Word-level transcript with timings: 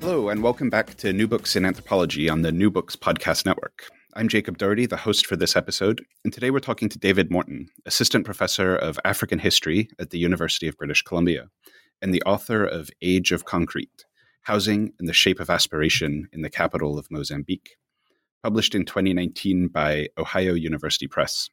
Hello, 0.00 0.30
and 0.30 0.42
welcome 0.42 0.70
back 0.70 0.94
to 0.94 1.12
New 1.12 1.28
Books 1.28 1.56
in 1.56 1.66
Anthropology 1.66 2.30
on 2.30 2.40
the 2.40 2.50
New 2.50 2.70
Books 2.70 2.96
Podcast 2.96 3.44
Network. 3.44 3.86
I'm 4.14 4.28
Jacob 4.28 4.56
Doherty, 4.56 4.86
the 4.86 4.96
host 4.96 5.26
for 5.26 5.36
this 5.36 5.56
episode, 5.56 6.02
and 6.24 6.32
today 6.32 6.50
we're 6.50 6.58
talking 6.58 6.88
to 6.88 6.98
David 6.98 7.30
Morton, 7.30 7.68
Assistant 7.84 8.24
Professor 8.24 8.74
of 8.74 8.98
African 9.04 9.38
History 9.38 9.90
at 9.98 10.08
the 10.08 10.18
University 10.18 10.66
of 10.66 10.78
British 10.78 11.02
Columbia, 11.02 11.48
and 12.00 12.14
the 12.14 12.22
author 12.22 12.64
of 12.64 12.88
Age 13.02 13.30
of 13.30 13.44
Concrete 13.44 14.06
Housing 14.44 14.94
and 14.98 15.06
the 15.06 15.12
Shape 15.12 15.38
of 15.38 15.50
Aspiration 15.50 16.28
in 16.32 16.40
the 16.40 16.48
Capital 16.48 16.98
of 16.98 17.10
Mozambique, 17.10 17.76
published 18.42 18.74
in 18.74 18.86
2019 18.86 19.68
by 19.68 20.08
Ohio 20.16 20.54
University 20.54 21.08
Press. 21.08 21.50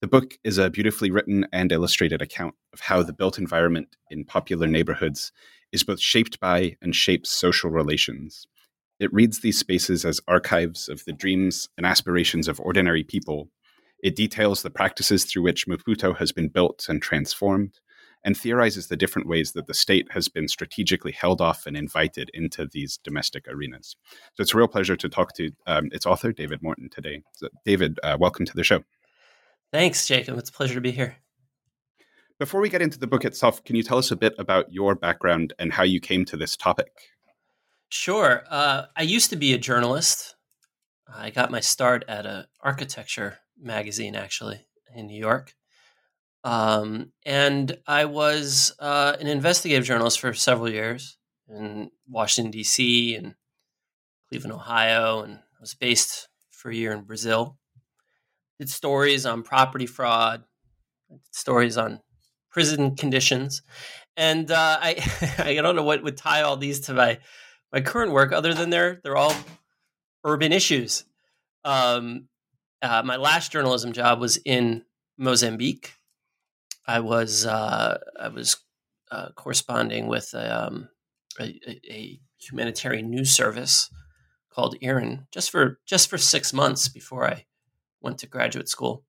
The 0.00 0.08
book 0.08 0.38
is 0.44 0.56
a 0.56 0.70
beautifully 0.70 1.10
written 1.10 1.46
and 1.52 1.70
illustrated 1.70 2.22
account 2.22 2.54
of 2.72 2.80
how 2.80 3.02
the 3.02 3.12
built 3.12 3.38
environment 3.38 3.96
in 4.10 4.24
popular 4.24 4.66
neighborhoods 4.66 5.30
is 5.72 5.84
both 5.84 6.00
shaped 6.00 6.40
by 6.40 6.76
and 6.80 6.94
shapes 6.94 7.30
social 7.30 7.70
relations 7.70 8.46
it 8.98 9.12
reads 9.12 9.40
these 9.40 9.58
spaces 9.58 10.04
as 10.04 10.20
archives 10.26 10.88
of 10.88 11.04
the 11.04 11.12
dreams 11.12 11.68
and 11.76 11.84
aspirations 11.84 12.48
of 12.48 12.60
ordinary 12.60 13.04
people. 13.04 13.50
It 14.02 14.16
details 14.16 14.62
the 14.62 14.70
practices 14.70 15.24
through 15.24 15.42
which 15.42 15.66
Maputo 15.66 16.16
has 16.16 16.32
been 16.32 16.48
built 16.48 16.86
and 16.88 17.02
transformed, 17.02 17.80
and 18.24 18.36
theorizes 18.36 18.88
the 18.88 18.96
different 18.96 19.28
ways 19.28 19.52
that 19.52 19.66
the 19.66 19.74
state 19.74 20.08
has 20.10 20.28
been 20.28 20.48
strategically 20.48 21.12
held 21.12 21.40
off 21.40 21.66
and 21.66 21.76
invited 21.76 22.30
into 22.32 22.66
these 22.66 22.98
domestic 23.04 23.46
arenas. 23.46 23.96
So 24.34 24.42
it's 24.42 24.54
a 24.54 24.56
real 24.56 24.66
pleasure 24.66 24.96
to 24.96 25.08
talk 25.08 25.34
to 25.34 25.50
um, 25.66 25.90
its 25.92 26.06
author, 26.06 26.32
David 26.32 26.62
Morton, 26.62 26.88
today. 26.88 27.22
So 27.34 27.48
David, 27.64 28.00
uh, 28.02 28.16
welcome 28.18 28.46
to 28.46 28.54
the 28.54 28.64
show. 28.64 28.82
Thanks, 29.72 30.06
Jacob. 30.06 30.38
It's 30.38 30.50
a 30.50 30.52
pleasure 30.52 30.74
to 30.74 30.80
be 30.80 30.92
here. 30.92 31.16
Before 32.38 32.60
we 32.60 32.68
get 32.68 32.82
into 32.82 32.98
the 32.98 33.06
book 33.06 33.24
itself, 33.24 33.64
can 33.64 33.76
you 33.76 33.82
tell 33.82 33.96
us 33.96 34.10
a 34.10 34.16
bit 34.16 34.34
about 34.38 34.70
your 34.70 34.94
background 34.94 35.54
and 35.58 35.72
how 35.72 35.84
you 35.84 36.00
came 36.00 36.26
to 36.26 36.36
this 36.36 36.54
topic? 36.54 36.92
Sure. 37.88 38.44
Uh, 38.50 38.82
I 38.94 39.02
used 39.02 39.30
to 39.30 39.36
be 39.36 39.54
a 39.54 39.58
journalist. 39.58 40.36
I 41.12 41.30
got 41.30 41.50
my 41.50 41.60
start 41.60 42.04
at 42.08 42.26
an 42.26 42.44
architecture 42.60 43.38
magazine, 43.58 44.14
actually, 44.14 44.66
in 44.94 45.06
New 45.06 45.18
York. 45.18 45.54
Um, 46.44 47.12
and 47.24 47.78
I 47.86 48.04
was 48.04 48.74
uh, 48.80 49.16
an 49.18 49.28
investigative 49.28 49.86
journalist 49.86 50.20
for 50.20 50.34
several 50.34 50.68
years 50.68 51.16
in 51.48 51.90
Washington, 52.06 52.50
D.C. 52.50 53.16
and 53.16 53.34
Cleveland, 54.28 54.52
Ohio, 54.52 55.22
and 55.22 55.36
I 55.36 55.60
was 55.60 55.74
based 55.74 56.28
for 56.50 56.70
a 56.70 56.74
year 56.74 56.92
in 56.92 57.02
Brazil. 57.02 57.56
Did 58.58 58.68
stories 58.68 59.24
on 59.24 59.42
property 59.42 59.86
fraud, 59.86 60.44
stories 61.30 61.78
on 61.78 62.00
prison 62.56 62.96
conditions, 62.96 63.60
and 64.16 64.50
uh, 64.50 64.78
I 64.80 65.34
I 65.38 65.54
don't 65.56 65.76
know 65.76 65.82
what 65.82 66.02
would 66.02 66.16
tie 66.16 66.40
all 66.40 66.56
these 66.56 66.80
to 66.86 66.94
my 66.94 67.18
my 67.70 67.82
current 67.82 68.12
work, 68.12 68.32
other 68.32 68.54
than 68.54 68.70
they're 68.70 68.98
they're 69.04 69.16
all 69.16 69.34
urban 70.24 70.54
issues. 70.54 71.04
Um, 71.66 72.28
uh, 72.80 73.02
my 73.04 73.16
last 73.16 73.52
journalism 73.52 73.92
job 73.92 74.20
was 74.20 74.38
in 74.38 74.84
Mozambique. 75.18 75.92
I 76.86 77.00
was 77.00 77.44
uh, 77.44 77.98
I 78.18 78.28
was 78.28 78.56
uh, 79.10 79.28
corresponding 79.34 80.06
with 80.06 80.34
um, 80.34 80.88
a, 81.38 81.60
a, 81.90 82.20
humanitarian 82.38 83.10
news 83.10 83.30
service 83.30 83.90
called 84.50 84.76
IRIN 84.82 85.26
just 85.30 85.50
for 85.50 85.78
just 85.84 86.08
for 86.08 86.16
six 86.16 86.54
months 86.54 86.88
before 86.88 87.26
I 87.28 87.44
went 88.00 88.18
to 88.18 88.26
graduate 88.26 88.70
school, 88.70 89.04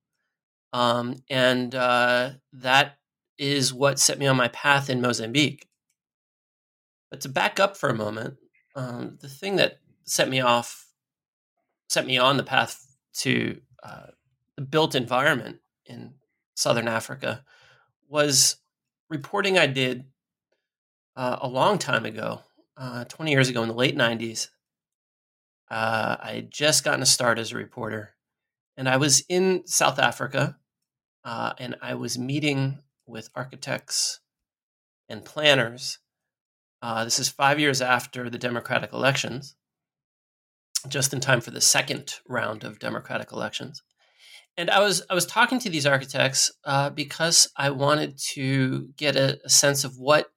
um, 0.74 1.16
and 1.30 1.74
uh, 1.74 2.32
that 2.52 2.97
is 3.38 3.74
what 3.74 4.00
set 4.00 4.20
me 4.20 4.28
on 4.28 4.36
my 4.36 4.48
path 4.50 4.90
in 4.90 5.02
Mozambique. 5.02 5.68
But 7.10 7.22
to 7.22 7.30
back 7.30 7.60
up 7.60 7.78
for 7.78 7.90
a 7.90 7.96
moment, 7.96 8.36
um, 8.76 9.18
the 9.22 9.30
thing 9.30 9.56
that 9.58 9.80
set 10.04 10.30
me 10.30 10.42
off, 10.42 10.88
set 11.90 12.06
me 12.06 12.18
on 12.18 12.38
the 12.38 12.44
path 12.44 12.96
to 13.20 13.60
uh, 13.84 14.08
the 14.56 14.62
built 14.62 14.96
environment 14.96 15.58
in 15.86 16.14
Southern 16.56 16.88
Africa 16.88 17.44
was 18.10 18.58
reporting 19.10 19.58
I 19.58 19.68
did 19.68 20.06
uh, 21.16 21.38
a 21.42 21.48
long 21.48 21.78
time 21.78 22.06
ago, 22.06 22.42
uh, 22.76 23.06
20 23.06 23.32
years 23.32 23.50
ago 23.50 23.62
in 23.64 23.70
the 23.70 23.76
late 23.76 23.96
90s. 23.96 24.50
Uh, 25.70 26.16
I 26.20 26.32
had 26.36 26.52
just 26.52 26.84
gotten 26.84 27.02
a 27.02 27.06
start 27.06 27.40
as 27.40 27.52
a 27.52 27.58
reporter, 27.58 28.16
and 28.78 28.88
I 28.88 28.98
was 28.98 29.24
in 29.28 29.64
South 29.66 30.00
Africa, 30.00 30.58
uh, 31.26 31.54
and 31.58 31.76
I 31.82 31.96
was 31.96 32.18
meeting 32.18 32.80
with 33.08 33.30
architects 33.36 34.20
and 35.10 35.26
planners 35.26 36.00
uh, 36.82 37.04
this 37.04 37.20
is 37.20 37.30
five 37.30 37.60
years 37.60 37.82
after 37.82 38.30
the 38.30 38.38
Democratic 38.38 38.94
elections, 38.94 39.56
just 40.88 41.14
in 41.14 41.20
time 41.20 41.42
for 41.42 41.52
the 41.52 41.62
second 41.62 42.16
round 42.28 42.64
of 42.64 42.80
Democratic 42.80 43.32
elections. 43.32 43.82
And 44.56 44.70
I 44.70 44.80
was 44.80 45.04
I 45.10 45.14
was 45.14 45.26
talking 45.26 45.60
to 45.60 45.70
these 45.70 45.86
architects 45.86 46.52
uh, 46.66 46.90
because 46.90 47.52
I 47.58 47.70
wanted 47.72 48.18
to 48.34 48.90
get 48.96 49.16
a, 49.16 49.40
a 49.44 49.50
sense 49.50 49.84
of 49.84 49.98
what 49.98 50.32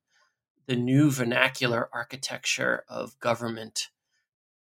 the 0.66 0.76
new 0.76 1.10
vernacular 1.10 1.88
architecture 1.92 2.84
of 2.88 3.19
government 3.19 3.88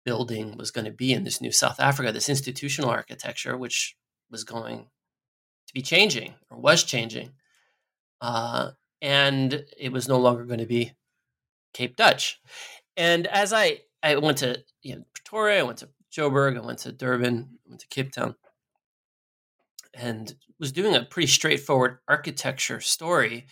building 0.03 0.57
was 0.57 0.71
going 0.71 0.85
to 0.85 0.91
be 0.91 1.11
in 1.11 1.23
this 1.23 1.41
new 1.41 1.51
South 1.51 1.79
Africa, 1.79 2.11
this 2.11 2.29
institutional 2.29 2.89
architecture, 2.89 3.57
which 3.57 3.95
was 4.31 4.43
going 4.43 4.87
to 5.67 5.73
be 5.73 5.81
changing 5.81 6.35
or 6.49 6.59
was 6.59 6.83
changing. 6.83 7.31
Uh, 8.21 8.71
and 9.01 9.65
it 9.77 9.91
was 9.91 10.07
no 10.07 10.17
longer 10.17 10.45
going 10.45 10.59
to 10.59 10.65
be 10.65 10.93
Cape 11.73 11.95
Dutch. 11.95 12.39
And 12.95 13.27
as 13.27 13.53
I 13.53 13.81
I 14.01 14.15
went 14.15 14.39
to 14.39 14.63
you 14.81 14.95
know, 14.95 15.03
Pretoria, 15.13 15.59
I 15.59 15.63
went 15.63 15.79
to 15.79 15.89
Joburg, 16.11 16.57
I 16.57 16.65
went 16.65 16.79
to 16.79 16.91
Durban, 16.91 17.49
I 17.65 17.69
went 17.69 17.81
to 17.81 17.87
Cape 17.87 18.11
Town, 18.11 18.35
and 19.93 20.33
was 20.59 20.71
doing 20.71 20.95
a 20.95 21.03
pretty 21.03 21.27
straightforward 21.27 21.99
architecture 22.07 22.79
story. 22.79 23.45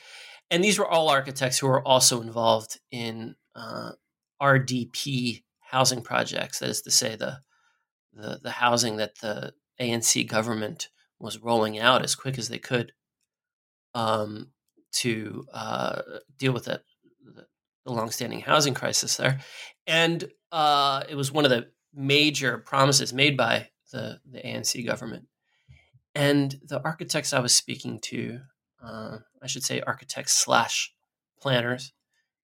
And 0.49 0.63
these 0.63 0.79
were 0.79 0.87
all 0.87 1.09
architects 1.09 1.59
who 1.59 1.67
were 1.67 1.85
also 1.85 2.21
involved 2.21 2.79
in 2.91 3.35
uh, 3.55 3.91
RDP 4.41 5.43
housing 5.59 6.01
projects. 6.01 6.59
That 6.59 6.69
is 6.69 6.81
to 6.83 6.91
say, 6.91 7.15
the 7.15 7.39
the, 8.13 8.39
the 8.41 8.51
housing 8.51 8.97
that 8.97 9.19
the 9.19 9.53
ANC 9.79 10.27
government 10.27 10.89
was 11.19 11.39
rolling 11.39 11.79
out 11.79 12.03
as 12.03 12.15
quick 12.15 12.37
as 12.37 12.47
they 12.49 12.59
could 12.59 12.93
um, 13.93 14.51
to 14.95 15.45
uh, 15.53 16.01
deal 16.37 16.53
with 16.53 16.67
it 16.67 16.81
the 17.85 17.91
longstanding 17.91 18.41
housing 18.41 18.73
crisis 18.73 19.15
there. 19.15 19.39
And 19.87 20.27
uh, 20.51 21.03
it 21.07 21.15
was 21.15 21.31
one 21.31 21.45
of 21.45 21.51
the 21.51 21.67
major 21.93 22.57
promises 22.57 23.13
made 23.13 23.37
by 23.37 23.69
the, 23.91 24.19
the 24.29 24.39
ANC 24.39 24.85
government. 24.85 25.27
And 26.13 26.59
the 26.63 26.81
architects 26.83 27.33
I 27.33 27.39
was 27.39 27.53
speaking 27.53 27.99
to, 28.05 28.39
uh, 28.83 29.17
I 29.41 29.47
should 29.47 29.63
say 29.63 29.81
architects 29.81 30.33
slash 30.33 30.93
planners, 31.39 31.93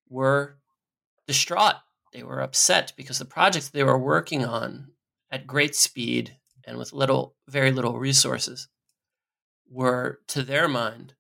were 0.09 0.57
distraught. 1.27 1.75
They 2.13 2.23
were 2.23 2.41
upset 2.41 2.93
because 2.95 3.17
the 3.17 3.25
projects 3.25 3.69
they 3.69 3.83
were 3.83 3.97
working 3.97 4.45
on 4.45 4.89
at 5.31 5.47
great 5.47 5.75
speed 5.75 6.37
and 6.65 6.77
with 6.77 6.93
little, 6.93 7.35
very 7.47 7.71
little 7.71 7.97
resources 7.97 8.67
were, 9.69 10.19
to 10.27 10.43
their 10.43 10.67
mind, 10.67 11.13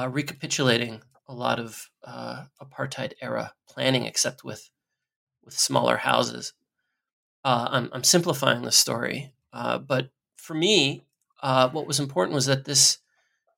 uh, 0.00 0.08
recapitulating 0.08 1.02
a 1.28 1.34
lot 1.34 1.58
of 1.58 1.90
uh, 2.04 2.44
apartheid 2.60 3.12
era 3.20 3.52
planning, 3.68 4.04
except 4.04 4.44
with 4.44 4.70
with 5.44 5.54
smaller 5.54 5.96
houses. 5.98 6.52
Uh, 7.44 7.68
I'm, 7.70 7.90
I'm, 7.92 8.04
simplifying 8.04 8.62
the 8.62 8.72
story, 8.72 9.32
uh, 9.54 9.78
but 9.78 10.10
for 10.36 10.52
me, 10.52 11.06
uh, 11.42 11.70
what 11.70 11.86
was 11.86 11.98
important 11.98 12.34
was 12.34 12.46
that 12.46 12.64
this 12.64 12.98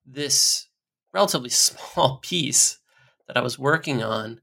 this 0.07 0.69
relatively 1.13 1.49
small 1.67 2.19
piece 2.19 2.79
that 3.27 3.37
I 3.37 3.43
was 3.43 3.59
working 3.59 4.03
on 4.03 4.41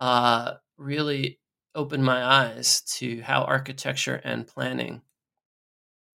uh, 0.00 0.54
really 0.76 1.38
opened 1.74 2.04
my 2.04 2.24
eyes 2.24 2.80
to 2.98 3.20
how 3.22 3.42
architecture 3.42 4.20
and 4.24 4.46
planning 4.46 5.02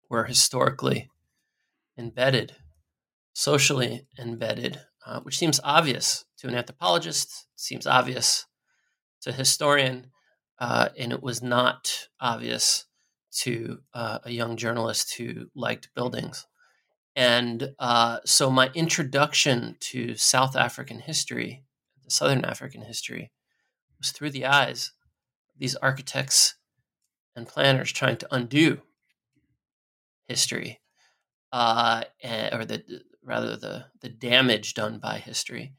were 0.09 0.25
historically 0.25 1.11
embedded, 1.99 2.56
socially 3.35 4.06
embedded, 4.19 4.81
uh, 5.06 5.20
which 5.20 5.38
seems 5.38 5.60
obvious 5.64 6.25
to 6.38 6.49
an 6.49 6.54
anthropologist, 6.54 7.46
seems 7.56 7.87
obvious 7.87 8.46
to 9.22 9.31
a 9.31 9.32
historian, 9.32 10.08
uh, 10.58 10.88
and 10.99 11.12
it 11.12 11.22
was 11.22 11.43
not 11.43 12.08
obvious 12.20 12.87
to 13.32 13.78
uh, 13.94 14.19
a 14.25 14.31
young 14.31 14.56
journalist 14.56 15.14
who 15.16 15.46
liked 15.54 15.94
buildings. 15.94 16.46
And 17.16 17.75
uh, 17.78 18.19
so 18.25 18.50
my 18.50 18.70
introduction 18.75 19.76
to 19.81 20.14
South 20.14 20.56
African 20.56 21.00
history, 21.00 21.64
to 22.04 22.10
Southern 22.10 22.44
African 22.44 22.82
history, 22.82 23.32
was 23.99 24.10
through 24.10 24.31
the 24.31 24.46
eyes 24.46 24.93
of 25.54 25.60
these 25.60 25.76
architects 25.76 26.56
and 27.34 27.46
planners 27.46 27.93
trying 27.93 28.16
to 28.19 28.28
undo 28.31 28.81
history, 30.28 30.81
uh, 31.52 32.04
or 32.52 32.64
the 32.64 32.82
rather 33.25 33.57
the 33.57 33.87
the 34.01 34.09
damage 34.09 34.75
done 34.75 34.99
by 34.99 35.19
history. 35.19 35.75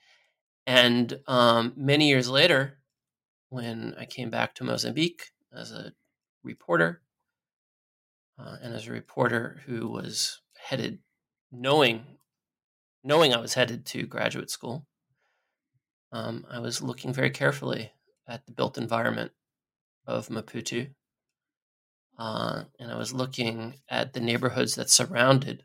And 0.65 1.19
um, 1.27 1.73
many 1.75 2.07
years 2.07 2.29
later, 2.29 2.79
when 3.49 3.95
I 3.99 4.05
came 4.05 4.29
back 4.29 4.55
to 4.55 4.63
Mozambique 4.63 5.31
as 5.55 5.71
a 5.71 5.93
reporter, 6.43 7.01
uh, 8.39 8.57
and 8.61 8.73
as 8.73 8.87
a 8.87 8.91
reporter 8.91 9.61
who 9.65 9.87
was 9.89 10.41
headed, 10.57 10.99
knowing, 11.51 12.17
knowing 13.03 13.33
I 13.33 13.41
was 13.41 13.53
headed 13.53 13.85
to 13.87 14.07
graduate 14.07 14.49
school, 14.49 14.87
um, 16.11 16.45
I 16.49 16.59
was 16.59 16.81
looking 16.81 17.13
very 17.13 17.29
carefully 17.29 17.91
at 18.27 18.45
the 18.45 18.53
built 18.53 18.77
environment 18.77 19.31
of 20.07 20.29
Maputo, 20.29 20.89
uh, 22.17 22.63
and 22.79 22.91
I 22.91 22.97
was 22.97 23.13
looking 23.13 23.75
at 23.89 24.13
the 24.13 24.19
neighborhoods 24.19 24.75
that 24.75 24.89
surrounded 24.89 25.63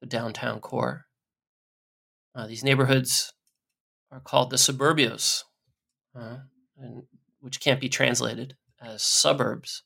the 0.00 0.06
downtown 0.06 0.60
core. 0.60 1.06
Uh, 2.34 2.46
these 2.46 2.64
neighborhoods 2.64 3.32
are 4.10 4.20
called 4.20 4.50
the 4.50 4.56
suburbios, 4.56 5.42
uh, 6.14 6.38
and, 6.78 7.04
which 7.40 7.60
can't 7.60 7.80
be 7.80 7.88
translated 7.88 8.56
as 8.80 9.02
suburbs. 9.02 9.82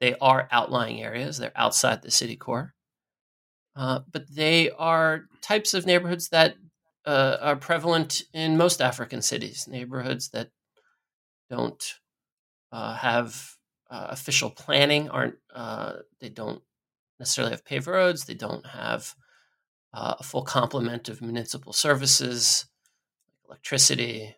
They 0.00 0.14
are 0.20 0.48
outlying 0.50 1.02
areas, 1.02 1.38
they're 1.38 1.52
outside 1.56 2.02
the 2.02 2.10
city 2.10 2.36
core. 2.36 2.74
Uh, 3.76 4.00
but 4.10 4.24
they 4.34 4.70
are 4.70 5.22
types 5.40 5.74
of 5.74 5.86
neighborhoods 5.86 6.28
that 6.30 6.56
uh, 7.06 7.36
are 7.40 7.56
prevalent 7.56 8.22
in 8.34 8.56
most 8.56 8.82
African 8.82 9.22
cities, 9.22 9.66
neighborhoods 9.68 10.30
that 10.30 10.48
don't 11.48 11.82
uh, 12.72 12.94
have 12.94 13.56
uh, 13.90 14.08
official 14.10 14.50
planning, 14.50 15.08
aren't 15.08 15.36
they 16.20 16.28
don't 16.28 16.62
necessarily 17.18 17.52
have 17.52 17.64
paved 17.64 17.86
roads, 17.86 18.24
they 18.24 18.34
don't 18.34 18.66
have 18.66 19.14
uh, 19.92 20.14
a 20.18 20.22
full 20.22 20.42
complement 20.42 21.08
of 21.08 21.20
municipal 21.20 21.72
services, 21.72 22.66
electricity, 23.46 24.36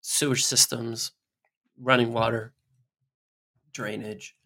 sewage 0.00 0.44
systems, 0.44 1.12
running 1.80 2.12
water, 2.12 2.54
drainage. 3.72 4.36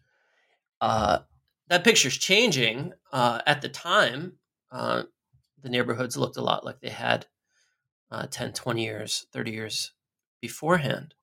Uh, 0.81 1.19
that 1.69 1.83
picture's 1.83 2.17
changing. 2.17 2.93
Uh, 3.11 3.41
at 3.45 3.61
the 3.61 3.69
time, 3.69 4.33
uh, 4.71 5.03
the 5.61 5.69
neighborhoods 5.69 6.17
looked 6.17 6.37
a 6.37 6.41
lot 6.41 6.65
like 6.65 6.79
they 6.79 6.89
had 6.89 7.27
uh, 8.11 8.27
10, 8.27 8.53
20 8.53 8.83
years, 8.83 9.27
30 9.33 9.51
years 9.51 9.93
beforehand. 10.41 11.13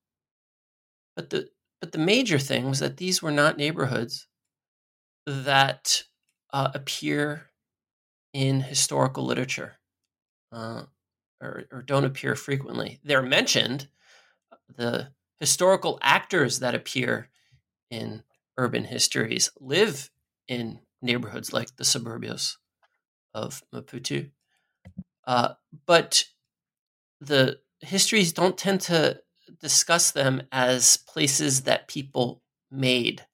But 1.15 1.31
the 1.31 1.49
but 1.81 1.93
the 1.93 1.99
major 1.99 2.39
thing 2.39 2.69
was 2.69 2.81
that 2.81 2.97
these 2.97 3.23
were 3.23 3.31
not 3.31 3.59
neighborhoods 3.59 4.29
that 5.27 6.05
uh, 6.53 6.71
appear 6.75 7.51
in 8.37 8.61
historical 8.61 9.25
literature 9.25 9.79
uh, 10.53 10.83
or, 11.41 11.65
or, 11.73 11.81
don't 11.81 12.05
appear 12.05 12.35
frequently. 12.35 13.01
They're 13.03 13.23
mentioned. 13.23 13.89
The 14.77 15.09
historical 15.41 15.99
actors 16.03 16.59
that 16.59 16.75
appear 16.75 17.31
in 17.91 18.23
urban 18.59 18.85
histories 18.85 19.49
live 19.59 20.11
in 20.49 20.81
neighborhoods 21.01 21.55
like 21.55 21.77
the 21.77 21.85
suburbios 21.85 22.59
of 23.33 23.63
Maputo. 23.75 24.31
Uh, 25.27 25.55
but 25.87 26.25
the 27.23 27.61
histories 27.81 28.35
don't 28.35 28.59
tend 28.59 28.83
to 28.83 29.19
discuss 29.63 30.11
them 30.11 30.43
as 30.53 30.99
places 30.99 31.63
that 31.63 31.89
people 31.89 32.43
made. 32.71 33.25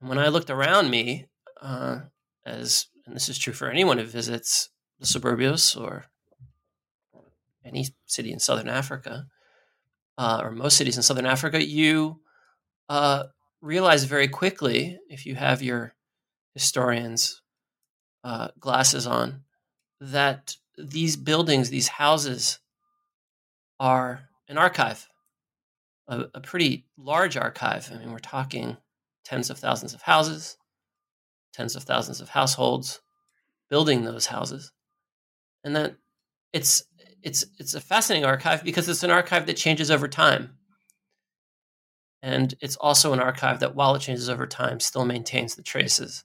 When 0.00 0.18
I 0.18 0.28
looked 0.28 0.48
around 0.48 0.88
me, 0.88 1.26
uh, 1.60 2.00
as 2.46 2.86
and 3.06 3.14
this 3.14 3.28
is 3.28 3.38
true 3.38 3.52
for 3.52 3.68
anyone 3.68 3.98
who 3.98 4.04
visits 4.04 4.70
the 4.98 5.06
suburbios 5.06 5.80
or 5.80 6.06
any 7.64 7.86
city 8.06 8.32
in 8.32 8.38
southern 8.38 8.68
Africa, 8.68 9.26
uh, 10.18 10.40
or 10.42 10.50
most 10.50 10.76
cities 10.76 10.96
in 10.96 11.02
southern 11.02 11.26
Africa, 11.26 11.64
you 11.64 12.20
uh, 12.88 13.24
realize 13.60 14.04
very 14.04 14.28
quickly, 14.28 14.98
if 15.08 15.26
you 15.26 15.34
have 15.34 15.62
your 15.62 15.94
historian's 16.52 17.42
uh, 18.22 18.48
glasses 18.60 19.06
on, 19.06 19.42
that 20.00 20.56
these 20.76 21.16
buildings, 21.16 21.70
these 21.70 21.88
houses, 21.88 22.58
are 23.80 24.28
an 24.48 24.58
archive, 24.58 25.08
a, 26.06 26.26
a 26.34 26.40
pretty 26.40 26.86
large 26.96 27.36
archive. 27.36 27.90
I 27.92 27.98
mean, 27.98 28.12
we're 28.12 28.18
talking 28.18 28.76
tens 29.24 29.50
of 29.50 29.58
thousands 29.58 29.94
of 29.94 30.02
houses, 30.02 30.56
tens 31.54 31.76
of 31.76 31.84
thousands 31.84 32.20
of 32.20 32.28
households 32.28 33.00
building 33.70 34.04
those 34.04 34.26
houses, 34.26 34.72
and 35.62 35.74
that 35.76 35.96
it's 36.52 36.84
it's 37.22 37.46
it's 37.58 37.74
a 37.74 37.80
fascinating 37.80 38.26
archive 38.26 38.62
because 38.62 38.88
it's 38.88 39.02
an 39.02 39.10
archive 39.10 39.46
that 39.46 39.56
changes 39.56 39.90
over 39.90 40.08
time. 40.08 40.58
And 42.22 42.54
it's 42.60 42.76
also 42.76 43.12
an 43.12 43.20
archive 43.20 43.60
that, 43.60 43.74
while 43.74 43.94
it 43.94 44.00
changes 44.00 44.30
over 44.30 44.46
time, 44.46 44.80
still 44.80 45.04
maintains 45.04 45.54
the 45.54 45.62
traces 45.62 46.24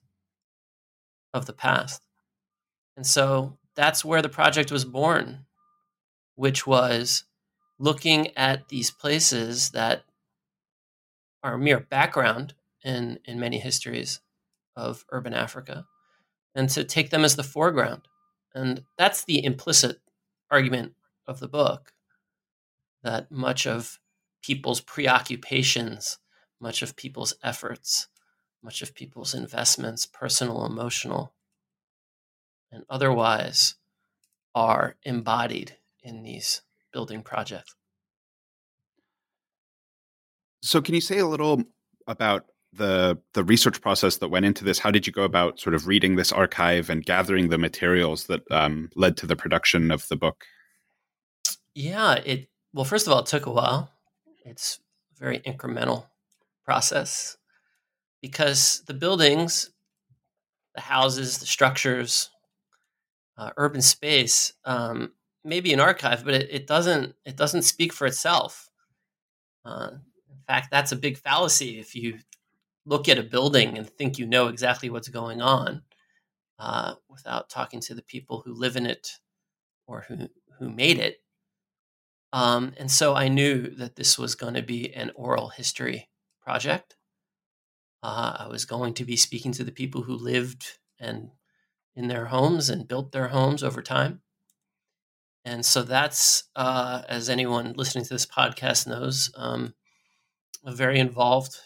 of 1.33 1.45
the 1.45 1.53
past. 1.53 2.05
And 2.95 3.05
so 3.05 3.57
that's 3.75 4.05
where 4.05 4.21
the 4.21 4.29
project 4.29 4.71
was 4.71 4.85
born, 4.85 5.45
which 6.35 6.65
was 6.65 7.25
looking 7.77 8.35
at 8.37 8.69
these 8.69 8.91
places 8.91 9.71
that 9.71 10.03
are 11.43 11.57
mere 11.57 11.81
background 11.81 12.53
in, 12.83 13.19
in 13.25 13.39
many 13.39 13.59
histories 13.59 14.21
of 14.79 15.05
urban 15.11 15.33
Africa 15.33 15.85
and 16.55 16.69
to 16.69 16.83
take 16.83 17.09
them 17.09 17.23
as 17.23 17.35
the 17.35 17.43
foreground. 17.43 18.01
And 18.55 18.83
that's 18.97 19.23
the 19.23 19.43
implicit 19.43 19.97
argument 20.49 20.93
of 21.27 21.39
the 21.39 21.47
book 21.47 21.93
that 23.03 23.31
much 23.31 23.67
of 23.67 23.99
people's 24.41 24.81
preoccupations, 24.81 26.17
much 26.59 26.81
of 26.81 26.95
people's 26.95 27.33
efforts, 27.43 28.07
much 28.63 28.81
of 28.81 28.95
people's 28.95 29.33
investments, 29.33 30.05
personal, 30.05 30.65
emotional, 30.65 31.33
and 32.71 32.83
otherwise, 32.89 33.75
are 34.53 34.95
embodied 35.03 35.77
in 36.03 36.23
these 36.23 36.61
building 36.91 37.21
projects. 37.21 37.75
So, 40.61 40.81
can 40.81 40.93
you 40.93 41.01
say 41.01 41.19
a 41.19 41.27
little 41.27 41.63
about 42.05 42.45
the 42.73 43.17
the 43.33 43.43
research 43.43 43.81
process 43.81 44.17
that 44.17 44.29
went 44.29 44.45
into 44.45 44.63
this? 44.63 44.79
How 44.79 44.91
did 44.91 45.07
you 45.07 45.13
go 45.13 45.23
about 45.23 45.59
sort 45.59 45.73
of 45.73 45.87
reading 45.87 46.15
this 46.15 46.31
archive 46.31 46.89
and 46.89 47.05
gathering 47.05 47.49
the 47.49 47.57
materials 47.57 48.25
that 48.27 48.49
um, 48.51 48.89
led 48.95 49.17
to 49.17 49.27
the 49.27 49.35
production 49.35 49.91
of 49.91 50.07
the 50.07 50.15
book? 50.15 50.45
Yeah, 51.73 52.15
it 52.15 52.49
well, 52.73 52.85
first 52.85 53.07
of 53.07 53.13
all, 53.13 53.19
it 53.19 53.25
took 53.25 53.45
a 53.45 53.51
while. 53.51 53.89
It's 54.45 54.79
a 55.15 55.19
very 55.19 55.39
incremental 55.39 56.05
process 56.63 57.37
because 58.21 58.83
the 58.85 58.93
buildings, 58.93 59.71
the 60.75 60.81
houses, 60.81 61.39
the 61.39 61.45
structures, 61.45 62.29
uh, 63.37 63.51
urban 63.57 63.81
space 63.81 64.53
um, 64.65 65.13
maybe 65.43 65.73
an 65.73 65.79
archive, 65.79 66.23
but 66.25 66.33
it, 66.33 66.47
it, 66.51 66.67
doesn't 66.67 67.15
it 67.25 67.35
doesn't 67.35 67.63
speak 67.63 67.93
for 67.93 68.05
itself. 68.05 68.69
Uh, 69.65 69.91
in 70.29 70.37
fact, 70.47 70.69
that's 70.71 70.91
a 70.91 70.97
big 70.97 71.17
fallacy 71.17 71.79
if 71.79 71.95
you 71.95 72.19
look 72.85 73.07
at 73.09 73.19
a 73.19 73.23
building 73.23 73.77
and 73.77 73.89
think 73.89 74.17
you 74.17 74.25
know 74.25 74.47
exactly 74.47 74.89
what's 74.89 75.09
going 75.09 75.41
on 75.41 75.83
uh, 76.59 76.95
without 77.09 77.49
talking 77.49 77.79
to 77.81 77.93
the 77.93 78.01
people 78.01 78.41
who 78.45 78.53
live 78.53 78.75
in 78.75 78.85
it 78.85 79.17
or 79.87 80.05
who 80.07 80.27
who 80.59 80.69
made 80.69 80.99
it. 80.99 81.21
Um, 82.33 82.73
and 82.77 82.91
so 82.91 83.15
I 83.15 83.27
knew 83.27 83.69
that 83.75 83.95
this 83.95 84.19
was 84.19 84.35
going 84.35 84.53
to 84.53 84.61
be 84.61 84.93
an 84.93 85.11
oral 85.15 85.49
history 85.49 86.09
project. 86.41 86.95
Uh, 88.03 88.35
I 88.39 88.47
was 88.47 88.65
going 88.65 88.93
to 88.95 89.05
be 89.05 89.15
speaking 89.15 89.51
to 89.53 89.63
the 89.63 89.71
people 89.71 90.03
who 90.03 90.15
lived 90.15 90.65
and 90.99 91.31
in 91.95 92.07
their 92.07 92.25
homes 92.25 92.69
and 92.69 92.87
built 92.87 93.11
their 93.11 93.29
homes 93.29 93.63
over 93.63 93.81
time. 93.81 94.21
And 95.43 95.65
so 95.65 95.81
that's, 95.81 96.43
uh, 96.55 97.01
as 97.09 97.29
anyone 97.29 97.73
listening 97.75 98.03
to 98.03 98.13
this 98.13 98.25
podcast 98.25 98.85
knows, 98.87 99.31
um, 99.35 99.73
a 100.63 100.73
very 100.73 100.99
involved 100.99 101.57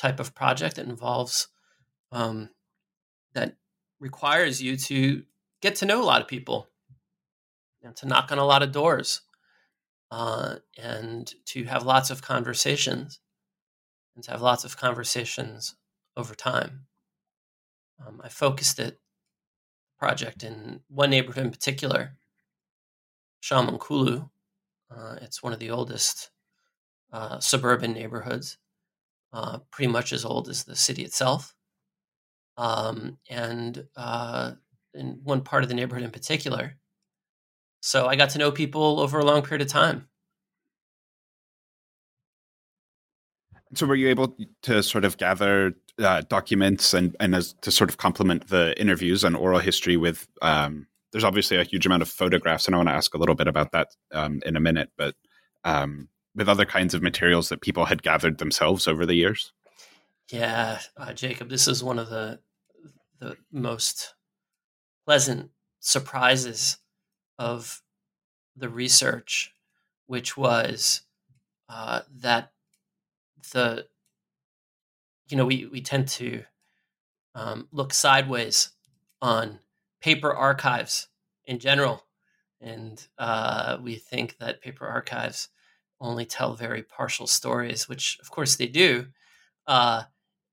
type 0.00 0.18
of 0.18 0.34
project 0.34 0.76
that 0.76 0.86
involves 0.86 1.48
um, 2.10 2.48
that 3.34 3.56
requires 4.00 4.62
you 4.62 4.76
to 4.76 5.22
get 5.60 5.74
to 5.76 5.86
know 5.86 6.02
a 6.02 6.04
lot 6.04 6.22
of 6.22 6.28
people 6.28 6.66
and 7.82 7.94
to 7.96 8.06
knock 8.06 8.32
on 8.32 8.38
a 8.38 8.44
lot 8.44 8.62
of 8.62 8.72
doors 8.72 9.20
uh, 10.10 10.56
and 10.76 11.34
to 11.44 11.64
have 11.64 11.84
lots 11.84 12.10
of 12.10 12.22
conversations 12.22 13.20
and 14.14 14.24
to 14.24 14.30
have 14.30 14.42
lots 14.42 14.64
of 14.64 14.76
conversations 14.76 15.76
over 16.16 16.34
time. 16.34 16.86
Um, 18.04 18.20
I 18.24 18.28
focused 18.28 18.78
it 18.78 18.98
project 19.98 20.42
in 20.42 20.80
one 20.88 21.10
neighborhood 21.10 21.44
in 21.44 21.50
particular 21.50 22.16
Chamanculo. 23.42 24.30
Uh, 24.90 25.16
it's 25.20 25.42
one 25.42 25.52
of 25.52 25.58
the 25.58 25.70
oldest 25.70 26.30
uh, 27.12 27.38
suburban 27.38 27.92
neighborhoods, 27.92 28.56
uh, 29.32 29.58
pretty 29.70 29.90
much 29.90 30.12
as 30.12 30.24
old 30.24 30.48
as 30.48 30.64
the 30.64 30.76
city 30.76 31.04
itself. 31.04 31.54
Um, 32.56 33.18
and 33.28 33.86
uh, 33.96 34.52
in 34.94 35.20
one 35.22 35.42
part 35.42 35.62
of 35.62 35.68
the 35.68 35.74
neighborhood 35.74 36.04
in 36.04 36.10
particular. 36.10 36.76
So 37.80 38.06
I 38.06 38.16
got 38.16 38.30
to 38.30 38.38
know 38.38 38.50
people 38.50 39.00
over 39.00 39.18
a 39.18 39.24
long 39.24 39.42
period 39.42 39.62
of 39.62 39.68
time. 39.68 40.08
So, 43.74 43.86
were 43.86 43.94
you 43.94 44.08
able 44.08 44.36
to 44.62 44.82
sort 44.82 45.04
of 45.04 45.16
gather 45.16 45.74
uh, 45.98 46.22
documents 46.28 46.92
and 46.92 47.14
and 47.20 47.36
as 47.36 47.52
to 47.62 47.70
sort 47.70 47.88
of 47.88 47.98
complement 47.98 48.48
the 48.48 48.78
interviews 48.80 49.22
and 49.22 49.36
oral 49.36 49.60
history 49.60 49.96
with? 49.96 50.26
Um, 50.42 50.88
there's 51.12 51.24
obviously 51.24 51.56
a 51.56 51.64
huge 51.64 51.86
amount 51.86 52.02
of 52.02 52.08
photographs, 52.08 52.66
and 52.66 52.74
I 52.74 52.78
want 52.78 52.88
to 52.88 52.94
ask 52.94 53.14
a 53.14 53.18
little 53.18 53.36
bit 53.36 53.46
about 53.46 53.70
that 53.72 53.88
um, 54.12 54.42
in 54.44 54.56
a 54.56 54.60
minute. 54.60 54.90
But 54.96 55.14
um, 55.62 56.08
with 56.34 56.48
other 56.48 56.64
kinds 56.64 56.94
of 56.94 57.02
materials 57.02 57.48
that 57.48 57.60
people 57.60 57.86
had 57.86 58.02
gathered 58.02 58.38
themselves 58.38 58.86
over 58.86 59.04
the 59.04 59.14
years. 59.14 59.52
Yeah, 60.30 60.78
uh, 60.96 61.12
Jacob, 61.12 61.48
this 61.48 61.66
is 61.66 61.82
one 61.82 61.98
of 61.98 62.08
the 62.08 62.38
the 63.18 63.36
most 63.52 64.14
pleasant 65.04 65.50
surprises 65.80 66.78
of 67.38 67.82
the 68.56 68.68
research, 68.68 69.52
which 70.06 70.36
was 70.36 71.02
uh, 71.68 72.02
that 72.20 72.52
the 73.52 73.86
you 75.28 75.36
know 75.36 75.46
we 75.46 75.66
we 75.66 75.80
tend 75.80 76.08
to 76.08 76.44
um, 77.34 77.68
look 77.72 77.92
sideways 77.92 78.70
on 79.20 79.58
paper 80.00 80.32
archives 80.32 81.08
in 81.44 81.58
general, 81.58 82.04
and 82.60 83.06
uh, 83.18 83.78
we 83.82 83.96
think 83.96 84.38
that 84.38 84.62
paper 84.62 84.86
archives 84.86 85.48
only 86.00 86.24
tell 86.24 86.54
very 86.54 86.82
partial 86.82 87.26
stories, 87.26 87.88
which 87.88 88.18
of 88.20 88.30
course 88.30 88.56
they 88.56 88.66
do. 88.66 89.06
Uh, 89.66 90.04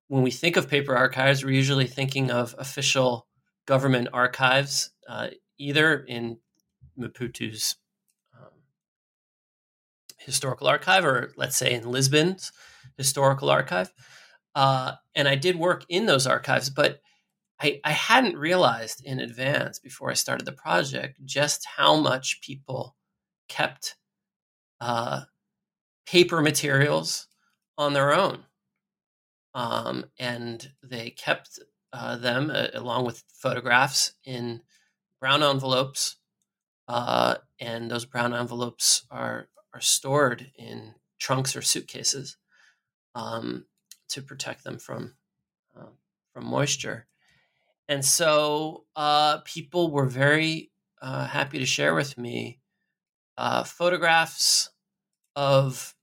when 0.08 0.24
we 0.24 0.32
think 0.32 0.58
of 0.58 0.70
paper 0.70 0.96
archives, 0.96 1.44
we're 1.44 1.52
usually 1.52 1.88
thinking 1.88 2.32
of 2.32 2.56
official 2.58 3.28
government 3.66 4.10
archives, 4.14 4.92
uh, 5.08 5.28
either 5.58 6.00
in 6.00 6.38
Maputo's 6.98 7.76
um, 8.36 8.50
historical 10.18 10.68
archive 10.68 11.06
or 11.06 11.32
let's 11.36 11.58
say 11.58 11.74
in 11.74 11.90
Lisbon's 11.90 12.52
historical 12.98 13.50
archive. 13.50 13.92
Uh, 14.56 14.94
and 15.16 15.28
I 15.28 15.36
did 15.36 15.56
work 15.56 15.86
in 15.90 16.06
those 16.06 16.26
archives, 16.26 16.70
but 16.70 17.00
I, 17.60 17.80
I 17.84 17.92
hadn't 17.92 18.38
realized 18.38 19.02
in 19.04 19.20
advance 19.20 19.80
before 19.80 20.10
I 20.10 20.16
started 20.16 20.46
the 20.46 20.52
project 20.52 21.20
just 21.26 21.66
how 21.76 21.96
much 21.96 22.42
people 22.42 22.96
kept 23.50 23.96
uh, 24.80 25.22
paper 26.08 26.42
materials 26.42 27.28
on 27.78 27.94
their 27.94 28.14
own. 28.14 28.46
Um, 29.54 30.06
and 30.18 30.72
they 30.82 31.10
kept 31.10 31.60
uh, 31.92 32.18
them 32.18 32.50
uh, 32.54 32.68
along 32.74 33.06
with 33.06 33.24
photographs 33.34 34.14
in 34.24 34.62
brown 35.20 35.44
envelopes. 35.44 36.16
Uh, 36.88 37.36
and 37.60 37.92
those 37.92 38.06
brown 38.06 38.34
envelopes 38.34 39.06
are, 39.12 39.50
are 39.74 39.82
stored 39.82 40.52
in 40.58 40.96
trunks 41.20 41.56
or 41.56 41.62
suitcases 41.62 42.38
um, 43.14 43.66
to 44.10 44.22
protect 44.22 44.64
them 44.64 44.80
from, 44.80 45.16
uh, 45.78 45.90
from 46.34 46.46
moisture. 46.46 47.08
And 47.90 48.06
so 48.06 48.86
uh, 48.96 49.40
people 49.40 49.92
were 49.92 50.06
very 50.06 50.72
uh, 51.02 51.28
happy 51.28 51.60
to 51.60 51.66
share 51.66 51.94
with 51.94 52.18
me 52.18 52.60
photographs 53.66 54.70
of 55.36 55.96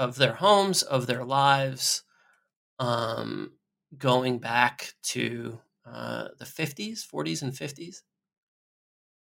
of 0.00 0.16
their 0.16 0.32
homes, 0.32 0.82
of 0.82 1.06
their 1.06 1.26
lives, 1.26 2.04
um, 2.78 3.52
going 3.98 4.38
back 4.38 4.94
to 5.02 5.58
uh, 5.84 6.28
the 6.38 6.46
50s, 6.46 7.06
40s, 7.06 7.42
and 7.42 7.52
50s. 7.52 7.96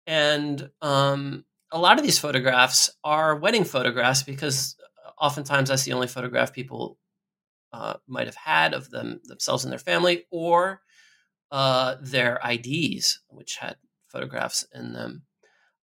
And 0.07 0.71
um, 0.81 1.45
a 1.71 1.79
lot 1.79 1.99
of 1.99 2.05
these 2.05 2.19
photographs 2.19 2.89
are 3.05 3.37
wedding 3.37 3.65
photographs 3.65 4.23
because 4.23 4.77
oftentimes 5.21 5.69
that's 5.69 5.85
the 5.85 5.93
only 5.93 6.09
photograph 6.09 6.55
people 6.55 6.97
uh, 7.75 7.95
might 8.09 8.27
have 8.27 8.37
had 8.37 8.73
of 8.73 8.89
them 8.89 9.21
themselves 9.25 9.65
and 9.65 9.73
their 9.73 9.79
family, 9.79 10.25
or 10.31 10.81
uh, 11.51 11.97
their 12.01 12.41
IDs, 12.51 13.21
which 13.29 13.57
had 13.57 13.77
photographs 14.09 14.65
in 14.75 14.95
them. 14.95 15.25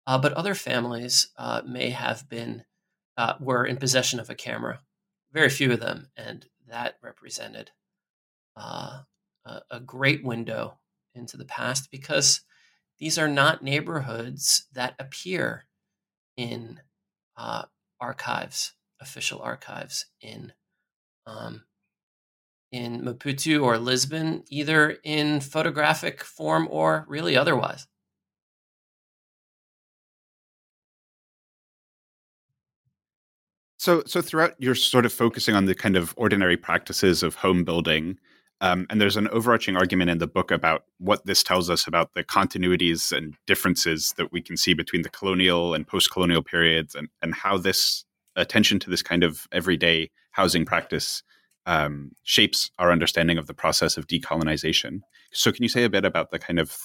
Uh, 0.08 0.17
but 0.17 0.34
other 0.34 0.55
families 0.55 1.29
uh, 1.38 1.62
may 1.63 1.91
have 1.91 2.27
been 2.27 2.63
uh, 3.19 3.33
were 3.41 3.65
in 3.65 3.75
possession 3.75 4.17
of 4.17 4.29
a 4.29 4.35
camera. 4.35 4.79
Very 5.33 5.49
few 5.49 5.73
of 5.73 5.81
them, 5.81 6.07
and 6.15 6.45
that 6.69 6.95
represented 7.03 7.71
uh, 8.55 9.01
a, 9.45 9.61
a 9.69 9.79
great 9.81 10.23
window 10.23 10.79
into 11.13 11.35
the 11.35 11.43
past 11.43 11.91
because 11.91 12.41
these 12.97 13.17
are 13.17 13.27
not 13.27 13.61
neighborhoods 13.61 14.67
that 14.71 14.95
appear 14.97 15.65
in 16.38 16.79
uh, 17.35 17.63
archives, 17.99 18.71
official 19.01 19.41
archives 19.41 20.05
in 20.21 20.53
um, 21.27 21.63
in 22.71 23.01
Maputo 23.01 23.61
or 23.61 23.77
Lisbon, 23.77 24.45
either 24.47 24.97
in 25.03 25.41
photographic 25.41 26.23
form 26.23 26.69
or 26.71 27.03
really 27.09 27.35
otherwise. 27.35 27.85
So, 33.79 34.03
so 34.05 34.21
throughout, 34.21 34.55
you're 34.59 34.75
sort 34.75 35.05
of 35.05 35.13
focusing 35.13 35.55
on 35.55 35.63
the 35.63 35.74
kind 35.74 35.95
of 35.95 36.13
ordinary 36.17 36.57
practices 36.57 37.24
of 37.24 37.36
home 37.36 37.63
building, 37.63 38.19
um, 38.59 38.86
and 38.89 39.00
there's 39.00 39.15
an 39.15 39.29
overarching 39.29 39.77
argument 39.77 40.09
in 40.09 40.17
the 40.17 40.27
book 40.27 40.51
about 40.51 40.83
what 40.98 41.25
this 41.25 41.43
tells 41.43 41.69
us 41.69 41.88
about 41.88 42.13
the 42.13 42.21
continuities 42.21 43.15
and 43.15 43.36
differences 43.48 44.13
that 44.17 44.33
we 44.33 44.41
can 44.41 44.57
see 44.57 44.74
between 44.74 45.03
the 45.03 45.09
colonial 45.09 45.74
and 45.74 45.88
post-colonial 45.88 46.43
periods, 46.43 46.93
and 46.93 47.07
and 47.21 47.33
how 47.33 47.57
this 47.57 48.03
attention 48.36 48.79
to 48.79 48.89
this 48.89 49.01
kind 49.01 49.24
of 49.24 49.48
everyday 49.53 50.12
housing 50.31 50.65
practice 50.65 51.24
um, 51.65 52.12
shapes 52.24 52.71
our 52.79 52.91
understanding 52.91 53.38
of 53.38 53.48
the 53.48 53.53
process 53.53 53.95
of 53.95 54.07
decolonization. 54.07 55.00
So, 55.31 55.53
can 55.53 55.63
you 55.63 55.69
say 55.69 55.86
a 55.86 55.89
bit 55.89 56.03
about 56.03 56.31
the 56.31 56.39
kind 56.39 56.59
of 56.59 56.75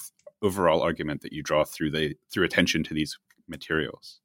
overall 0.41 0.81
argument 0.81 1.23
that 1.23 1.33
you 1.33 1.43
draw 1.43 1.65
through 1.65 1.91
the 1.91 2.15
through 2.31 2.45
attention 2.45 2.85
to 2.85 2.93
these 2.93 3.19
materials? 3.49 4.21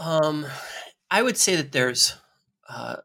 Um, 0.00 0.46
I 1.10 1.22
would 1.22 1.36
say 1.36 1.56
that 1.56 1.72
there's 1.72 2.16
uh, 2.68 2.96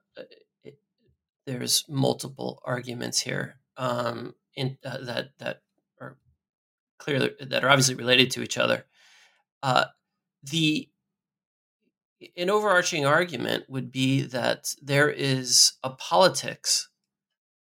there's 1.46 1.84
multiple 1.90 2.62
arguments 2.66 3.20
here 3.20 3.60
um, 3.76 4.34
in 4.56 4.78
uh, 4.86 5.00
that 5.04 5.38
that 5.40 5.62
are 6.00 6.18
clearly 6.98 7.32
that 7.42 7.66
are 7.66 7.70
obviously 7.70 7.96
related 7.96 8.32
to 8.32 8.44
each 8.44 8.58
other. 8.58 8.86
Uh, 9.62 9.86
the 10.44 10.90
an 12.38 12.50
overarching 12.50 13.06
argument 13.06 13.66
would 13.68 13.92
be 13.92 14.22
that 14.22 14.74
there 14.82 15.10
is 15.10 15.74
a 15.84 15.90
politics 15.90 16.90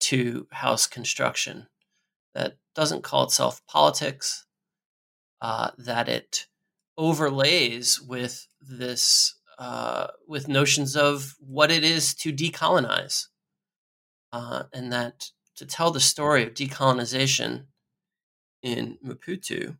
to 0.01 0.47
house 0.51 0.85
construction 0.85 1.65
that 2.35 2.57
doesn't 2.75 3.03
call 3.03 3.23
itself 3.23 3.65
politics, 3.65 4.45
uh, 5.41 5.71
that 5.79 6.07
it 6.07 6.45
overlays 6.97 8.01
with 8.01 8.47
this 8.61 9.35
uh, 9.57 10.07
with 10.27 10.47
notions 10.47 10.95
of 10.95 11.35
what 11.39 11.71
it 11.71 11.83
is 11.83 12.13
to 12.13 12.33
decolonize, 12.33 13.27
uh, 14.33 14.63
and 14.73 14.91
that 14.91 15.31
to 15.55 15.65
tell 15.65 15.91
the 15.91 15.99
story 15.99 16.43
of 16.43 16.53
decolonization 16.53 17.65
in 18.61 18.97
Maputo 19.05 19.77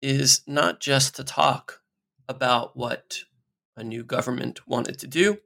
is 0.00 0.42
not 0.46 0.80
just 0.80 1.16
to 1.16 1.24
talk 1.24 1.80
about 2.28 2.76
what 2.76 3.20
a 3.76 3.84
new 3.84 4.02
government 4.02 4.66
wanted 4.66 4.98
to 4.98 5.06
do. 5.06 5.38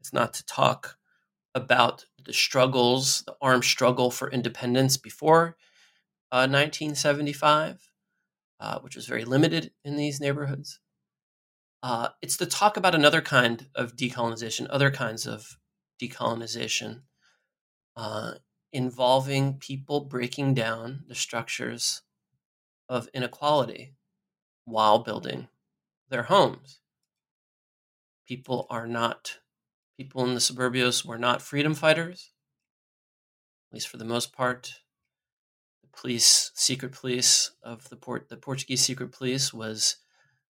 It's 0.00 0.12
not 0.12 0.32
to 0.34 0.46
talk 0.46 0.96
about 1.54 2.06
the 2.24 2.32
struggles, 2.32 3.22
the 3.26 3.34
armed 3.40 3.64
struggle 3.64 4.10
for 4.10 4.30
independence 4.30 4.96
before 4.96 5.56
uh, 6.30 6.46
1975 6.46 7.90
uh, 8.60 8.78
which 8.80 8.96
was 8.96 9.06
very 9.06 9.24
limited 9.24 9.72
in 9.84 9.96
these 9.96 10.20
neighborhoods. 10.20 10.80
Uh, 11.82 12.08
it's 12.22 12.36
to 12.36 12.46
talk 12.46 12.76
about 12.76 12.94
another 12.94 13.20
kind 13.20 13.68
of 13.74 13.94
decolonization, 13.94 14.66
other 14.70 14.90
kinds 14.90 15.26
of 15.26 15.58
decolonization 16.02 17.02
uh, 17.96 18.34
involving 18.72 19.54
people 19.54 20.00
breaking 20.00 20.54
down 20.54 21.04
the 21.08 21.14
structures 21.14 22.02
of 22.88 23.08
inequality 23.14 23.94
while 24.64 24.98
building 25.00 25.48
their 26.08 26.24
homes. 26.24 26.80
People 28.26 28.66
are 28.70 28.86
not, 28.86 29.38
people 29.96 30.24
in 30.24 30.34
the 30.34 30.40
suburbios 30.40 31.04
were 31.04 31.18
not 31.18 31.42
freedom 31.42 31.74
fighters, 31.74 32.32
at 33.70 33.74
least 33.74 33.88
for 33.88 33.96
the 33.96 34.04
most 34.04 34.32
part 34.32 34.80
police, 36.00 36.50
secret 36.54 36.92
police 36.92 37.52
of 37.62 37.88
the 37.88 37.96
port, 37.96 38.28
the 38.28 38.36
Portuguese 38.36 38.82
secret 38.82 39.12
police 39.12 39.52
was 39.52 39.96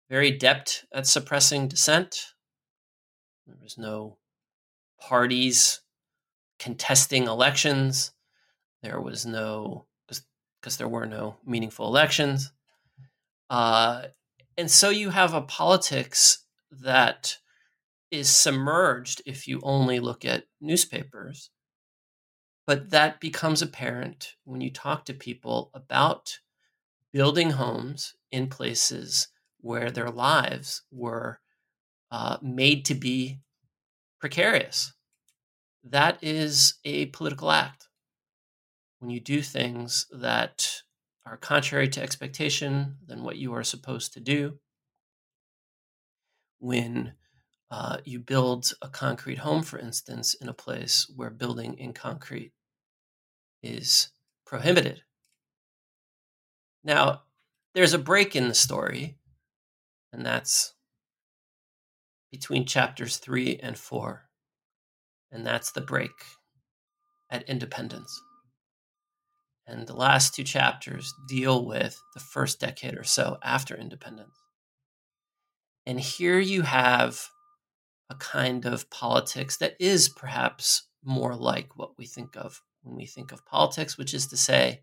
very 0.08 0.28
adept 0.28 0.86
at 0.92 1.06
suppressing 1.06 1.68
dissent. 1.68 2.34
There 3.46 3.56
was 3.62 3.76
no 3.76 4.18
parties 5.00 5.80
contesting 6.58 7.24
elections. 7.24 8.12
There 8.82 9.00
was 9.00 9.26
no 9.26 9.86
because 10.60 10.78
there 10.78 10.88
were 10.88 11.06
no 11.06 11.36
meaningful 11.44 11.86
elections, 11.86 12.50
uh, 13.50 14.04
and 14.56 14.70
so 14.70 14.88
you 14.88 15.10
have 15.10 15.34
a 15.34 15.42
politics 15.42 16.46
that 16.70 17.36
is 18.10 18.28
submerged 18.28 19.20
if 19.26 19.46
you 19.46 19.60
only 19.62 20.00
look 20.00 20.24
at 20.24 20.44
newspapers. 20.60 21.50
But 22.66 22.90
that 22.90 23.20
becomes 23.20 23.62
apparent 23.62 24.36
when 24.44 24.60
you 24.60 24.70
talk 24.70 25.04
to 25.06 25.14
people 25.14 25.70
about 25.74 26.40
building 27.12 27.50
homes 27.50 28.16
in 28.32 28.48
places 28.48 29.28
where 29.60 29.90
their 29.90 30.10
lives 30.10 30.82
were 30.90 31.40
uh, 32.10 32.38
made 32.42 32.84
to 32.86 32.94
be 32.94 33.40
precarious. 34.20 34.92
That 35.84 36.22
is 36.24 36.74
a 36.84 37.06
political 37.06 37.50
act. 37.50 37.88
When 39.00 39.10
you 39.10 39.20
do 39.20 39.42
things 39.42 40.06
that 40.10 40.82
are 41.26 41.36
contrary 41.36 41.88
to 41.90 42.02
expectation 42.02 42.98
than 43.06 43.22
what 43.22 43.36
you 43.36 43.52
are 43.54 43.64
supposed 43.64 44.14
to 44.14 44.20
do, 44.20 44.58
when 46.60 47.14
uh, 47.70 47.98
you 48.06 48.20
build 48.20 48.72
a 48.82 48.88
concrete 48.88 49.40
home, 49.40 49.62
for 49.62 49.78
instance, 49.78 50.34
in 50.34 50.48
a 50.48 50.54
place 50.54 51.10
where 51.14 51.30
building 51.30 51.78
in 51.78 51.92
concrete 51.92 52.53
is 53.64 54.10
prohibited. 54.46 55.02
Now, 56.84 57.22
there's 57.74 57.94
a 57.94 57.98
break 57.98 58.36
in 58.36 58.48
the 58.48 58.54
story, 58.54 59.16
and 60.12 60.24
that's 60.24 60.74
between 62.30 62.66
chapters 62.66 63.16
three 63.16 63.58
and 63.62 63.78
four. 63.78 64.24
And 65.32 65.46
that's 65.46 65.72
the 65.72 65.80
break 65.80 66.10
at 67.30 67.48
independence. 67.48 68.20
And 69.66 69.86
the 69.86 69.96
last 69.96 70.34
two 70.34 70.44
chapters 70.44 71.14
deal 71.26 71.64
with 71.64 72.00
the 72.12 72.20
first 72.20 72.60
decade 72.60 72.98
or 72.98 73.04
so 73.04 73.38
after 73.42 73.74
independence. 73.76 74.36
And 75.86 75.98
here 75.98 76.38
you 76.38 76.62
have 76.62 77.20
a 78.10 78.14
kind 78.14 78.66
of 78.66 78.90
politics 78.90 79.56
that 79.58 79.74
is 79.80 80.08
perhaps 80.08 80.88
more 81.02 81.34
like 81.34 81.76
what 81.76 81.96
we 81.98 82.06
think 82.06 82.36
of 82.36 82.62
when 82.84 82.96
we 82.96 83.06
think 83.06 83.32
of 83.32 83.44
politics, 83.46 83.98
which 83.98 84.14
is 84.14 84.28
to 84.28 84.36
say, 84.36 84.82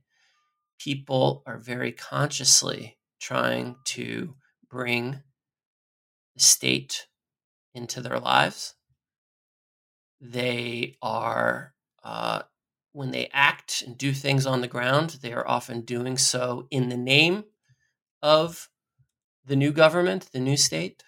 people 0.80 1.44
are 1.46 1.58
very 1.58 1.92
consciously 1.92 2.98
trying 3.20 3.76
to 3.86 4.36
bring 4.70 5.22
the 6.36 6.42
state 6.42 7.08
into 7.74 8.02
their 8.02 8.20
lives. 8.20 8.76
They 10.20 10.98
are, 11.02 11.74
uh, 12.04 12.42
when 12.94 13.12
they 13.12 13.30
act 13.32 13.84
and 13.86 13.98
do 13.98 14.12
things 14.12 14.46
on 14.46 14.62
the 14.62 14.68
ground, 14.68 15.20
they 15.22 15.34
are 15.34 15.48
often 15.48 15.82
doing 15.82 16.18
so 16.18 16.68
in 16.72 16.90
the 16.90 16.98
name 16.98 17.46
of 18.22 18.70
the 19.46 19.56
new 19.56 19.72
government, 19.72 20.30
the 20.32 20.40
new 20.40 20.58
state, 20.58 21.04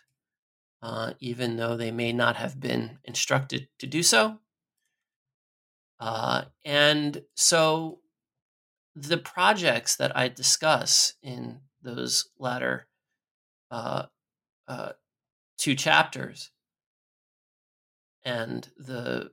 uh, 0.81 1.13
even 1.19 1.57
though 1.57 1.75
they 1.75 1.91
may 1.91 2.13
not 2.13 2.35
have 2.35 2.59
been 2.59 2.99
instructed 3.03 3.67
to 3.79 3.87
do 3.87 4.03
so. 4.03 4.39
Uh, 5.99 6.43
and 6.65 7.23
so 7.35 7.99
the 8.95 9.17
projects 9.17 9.95
that 9.95 10.15
I 10.15 10.27
discuss 10.27 11.13
in 11.21 11.59
those 11.81 12.29
latter 12.37 12.87
uh, 13.71 14.03
uh, 14.67 14.91
two 15.57 15.75
chapters 15.75 16.51
and 18.23 18.69
the, 18.77 19.31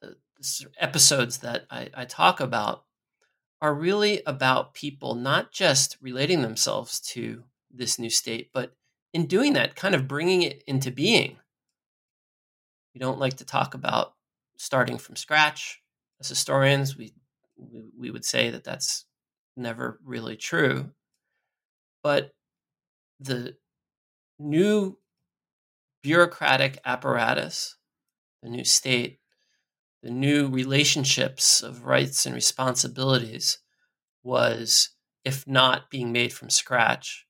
the, 0.00 0.16
episodes 0.78 1.38
that 1.38 1.66
I, 1.70 1.90
I 1.94 2.04
talk 2.04 2.40
about 2.40 2.84
are 3.60 3.74
really 3.74 4.22
about 4.26 4.74
people 4.74 5.14
not 5.14 5.52
just 5.52 5.96
relating 6.00 6.42
themselves 6.42 7.00
to 7.00 7.44
this 7.70 7.98
new 7.98 8.10
state, 8.10 8.50
but 8.54 8.74
in 9.12 9.26
doing 9.26 9.52
that, 9.54 9.76
kind 9.76 9.94
of 9.94 10.08
bringing 10.08 10.42
it 10.42 10.62
into 10.66 10.90
being. 10.90 11.36
We 12.94 13.00
don't 13.00 13.18
like 13.18 13.36
to 13.38 13.44
talk 13.44 13.74
about 13.74 14.14
starting 14.56 14.98
from 14.98 15.16
scratch. 15.16 15.79
As 16.20 16.28
historians, 16.28 16.96
we, 16.96 17.14
we, 17.98 18.10
would 18.10 18.24
say 18.24 18.50
that 18.50 18.64
that's 18.64 19.06
never 19.56 19.98
really 20.04 20.36
true. 20.36 20.90
But 22.02 22.32
the 23.18 23.56
new 24.38 24.98
bureaucratic 26.02 26.78
apparatus, 26.84 27.76
the 28.42 28.50
new 28.50 28.64
state, 28.64 29.20
the 30.02 30.10
new 30.10 30.48
relationships 30.48 31.62
of 31.62 31.84
rights 31.84 32.24
and 32.24 32.34
responsibilities 32.34 33.58
was, 34.22 34.90
if 35.24 35.46
not 35.46 35.90
being 35.90 36.12
made 36.12 36.32
from 36.32 36.50
scratch, 36.50 37.26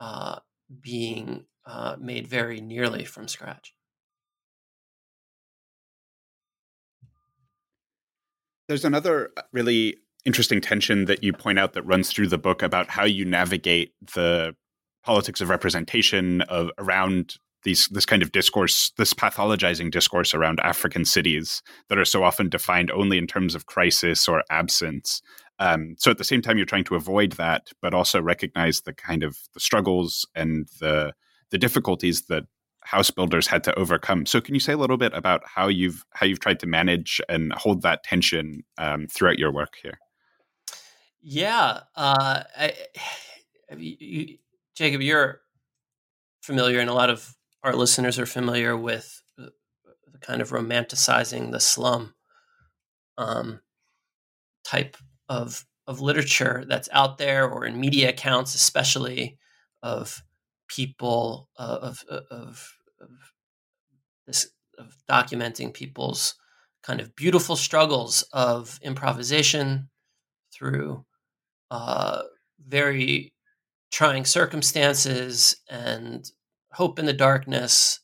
uh, 0.00 0.40
being 0.80 1.46
uh, 1.64 1.96
made 1.98 2.26
very 2.26 2.60
nearly 2.60 3.04
from 3.04 3.28
scratch. 3.28 3.75
There's 8.68 8.84
another 8.84 9.30
uh, 9.36 9.42
really 9.52 9.96
interesting 10.24 10.60
tension 10.60 11.04
that 11.04 11.22
you 11.22 11.32
point 11.32 11.58
out 11.58 11.72
that 11.74 11.82
runs 11.82 12.10
through 12.10 12.28
the 12.28 12.38
book 12.38 12.62
about 12.62 12.90
how 12.90 13.04
you 13.04 13.24
navigate 13.24 13.92
the 14.14 14.54
politics 15.04 15.40
of 15.40 15.48
representation 15.48 16.40
of 16.42 16.70
around 16.78 17.36
these 17.62 17.88
this 17.88 18.06
kind 18.06 18.22
of 18.22 18.32
discourse, 18.32 18.92
this 18.96 19.14
pathologizing 19.14 19.90
discourse 19.90 20.34
around 20.34 20.60
African 20.60 21.04
cities 21.04 21.62
that 21.88 21.98
are 21.98 22.04
so 22.04 22.22
often 22.22 22.48
defined 22.48 22.90
only 22.90 23.18
in 23.18 23.26
terms 23.26 23.54
of 23.54 23.66
crisis 23.66 24.28
or 24.28 24.42
absence. 24.50 25.22
Um, 25.58 25.94
so 25.98 26.10
at 26.10 26.18
the 26.18 26.24
same 26.24 26.42
time, 26.42 26.56
you're 26.56 26.66
trying 26.66 26.84
to 26.84 26.96
avoid 26.96 27.32
that, 27.32 27.68
but 27.80 27.94
also 27.94 28.20
recognize 28.20 28.82
the 28.82 28.92
kind 28.92 29.22
of 29.22 29.38
the 29.54 29.60
struggles 29.60 30.26
and 30.34 30.68
the 30.80 31.12
the 31.50 31.58
difficulties 31.58 32.26
that 32.26 32.44
house 32.86 33.10
builders 33.10 33.48
had 33.48 33.64
to 33.64 33.76
overcome. 33.76 34.26
So 34.26 34.40
can 34.40 34.54
you 34.54 34.60
say 34.60 34.72
a 34.72 34.76
little 34.76 34.96
bit 34.96 35.12
about 35.12 35.42
how 35.44 35.66
you've 35.66 36.04
how 36.14 36.24
you've 36.24 36.40
tried 36.40 36.60
to 36.60 36.66
manage 36.66 37.20
and 37.28 37.52
hold 37.52 37.82
that 37.82 38.04
tension 38.04 38.62
um, 38.78 39.08
throughout 39.08 39.38
your 39.38 39.52
work 39.52 39.74
here? 39.82 39.98
Yeah, 41.20 41.80
uh, 41.96 42.44
I, 42.56 42.72
you, 43.76 44.38
Jacob, 44.76 45.02
you're 45.02 45.40
familiar, 46.42 46.78
and 46.78 46.88
a 46.88 46.94
lot 46.94 47.10
of 47.10 47.34
our 47.64 47.74
listeners 47.74 48.18
are 48.18 48.26
familiar 48.26 48.76
with 48.76 49.20
the 49.36 49.50
kind 50.20 50.40
of 50.40 50.50
romanticizing 50.50 51.50
the 51.50 51.60
slum 51.60 52.14
um, 53.18 53.60
type 54.64 54.96
of 55.28 55.66
of 55.88 56.00
literature 56.00 56.64
that's 56.68 56.88
out 56.92 57.18
there 57.18 57.48
or 57.48 57.64
in 57.64 57.80
media 57.80 58.10
accounts, 58.10 58.54
especially 58.54 59.38
of 59.82 60.22
people 60.68 61.48
uh, 61.58 61.78
of, 61.82 62.04
uh, 62.10 62.20
of, 62.30 62.72
of 63.00 63.32
this 64.26 64.48
of 64.78 64.94
documenting 65.10 65.72
people's 65.72 66.34
kind 66.82 67.00
of 67.00 67.14
beautiful 67.16 67.56
struggles 67.56 68.22
of 68.32 68.78
improvisation 68.82 69.88
through 70.52 71.04
uh, 71.70 72.22
very 72.66 73.32
trying 73.90 74.24
circumstances 74.24 75.56
and 75.70 76.30
hope 76.72 76.98
in 76.98 77.06
the 77.06 77.12
darkness 77.12 78.00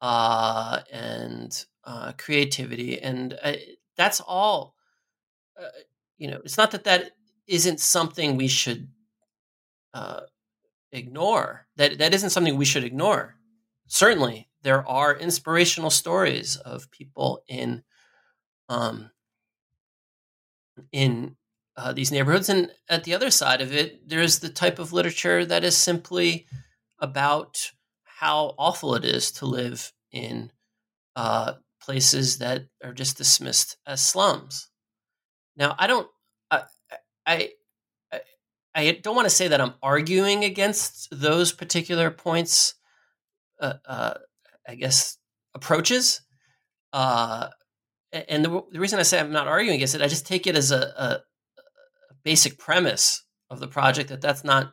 uh, 0.00 0.80
and 0.92 1.66
uh, 1.84 2.12
creativity, 2.18 3.00
and 3.00 3.38
uh, 3.42 3.52
that's 3.96 4.20
all 4.20 4.74
you 6.18 6.30
know, 6.30 6.40
it's 6.44 6.58
not 6.58 6.70
that 6.70 6.84
that 6.84 7.12
isn't 7.46 7.80
something 7.80 8.36
we 8.36 8.48
should 8.48 8.88
ignore. 10.92 11.66
That 11.80 11.96
that 11.96 12.12
isn't 12.12 12.28
something 12.28 12.58
we 12.58 12.66
should 12.66 12.84
ignore. 12.84 13.36
Certainly, 13.86 14.50
there 14.62 14.86
are 14.86 15.16
inspirational 15.16 15.88
stories 15.88 16.56
of 16.56 16.90
people 16.90 17.42
in 17.48 17.84
um, 18.68 19.10
in 20.92 21.36
uh, 21.78 21.94
these 21.94 22.12
neighborhoods, 22.12 22.50
and 22.50 22.70
at 22.90 23.04
the 23.04 23.14
other 23.14 23.30
side 23.30 23.62
of 23.62 23.72
it, 23.72 24.06
there's 24.06 24.40
the 24.40 24.50
type 24.50 24.78
of 24.78 24.92
literature 24.92 25.46
that 25.46 25.64
is 25.64 25.74
simply 25.74 26.46
about 26.98 27.70
how 28.04 28.54
awful 28.58 28.94
it 28.94 29.06
is 29.06 29.32
to 29.32 29.46
live 29.46 29.90
in 30.12 30.52
uh, 31.16 31.54
places 31.80 32.36
that 32.40 32.66
are 32.84 32.92
just 32.92 33.16
dismissed 33.16 33.78
as 33.86 34.04
slums. 34.04 34.68
Now, 35.56 35.76
I 35.78 35.86
don't, 35.86 36.08
I, 36.50 36.64
I, 37.26 37.50
I 38.74 38.92
don't 38.92 39.16
want 39.16 39.26
to 39.26 39.34
say 39.34 39.48
that 39.48 39.60
I'm 39.60 39.74
arguing 39.82 40.44
against 40.44 41.08
those 41.10 41.52
particular 41.52 42.10
points. 42.10 42.74
Uh, 43.60 43.74
uh, 43.84 44.14
I 44.68 44.74
guess 44.74 45.18
approaches. 45.54 46.22
Uh, 46.92 47.48
and 48.12 48.44
the, 48.44 48.62
the, 48.72 48.80
reason 48.80 48.98
I 48.98 49.02
say 49.02 49.20
I'm 49.20 49.32
not 49.32 49.48
arguing 49.48 49.76
against 49.76 49.94
it, 49.94 50.02
I 50.02 50.08
just 50.08 50.26
take 50.26 50.46
it 50.46 50.56
as 50.56 50.70
a, 50.70 50.78
a, 50.78 51.04
a, 52.10 52.14
basic 52.24 52.58
premise 52.58 53.24
of 53.50 53.60
the 53.60 53.68
project 53.68 54.08
that 54.08 54.20
that's 54.20 54.44
not 54.44 54.72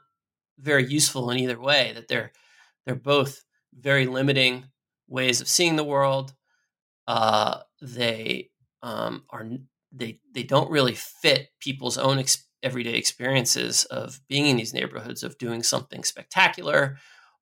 very 0.58 0.86
useful 0.86 1.30
in 1.30 1.38
either 1.38 1.60
way. 1.60 1.92
That 1.94 2.08
they're 2.08 2.32
they're 2.86 2.96
both 2.96 3.44
very 3.74 4.08
limiting 4.08 4.66
ways 5.08 5.42
of 5.42 5.48
seeing 5.48 5.76
the 5.76 5.84
world. 5.84 6.34
Uh, 7.08 7.60
they 7.82 8.50
um, 8.82 9.24
are 9.30 9.46
they 9.92 10.20
they 10.34 10.44
don't 10.44 10.72
really 10.72 10.96
fit 10.96 11.50
people's 11.60 11.98
own 11.98 12.20
ex- 12.20 12.47
everyday 12.68 12.96
experiences 12.96 13.86
of 13.86 14.20
being 14.28 14.46
in 14.48 14.58
these 14.58 14.74
neighborhoods, 14.74 15.24
of 15.24 15.38
doing 15.38 15.64
something 15.64 16.04
spectacular, 16.04 16.98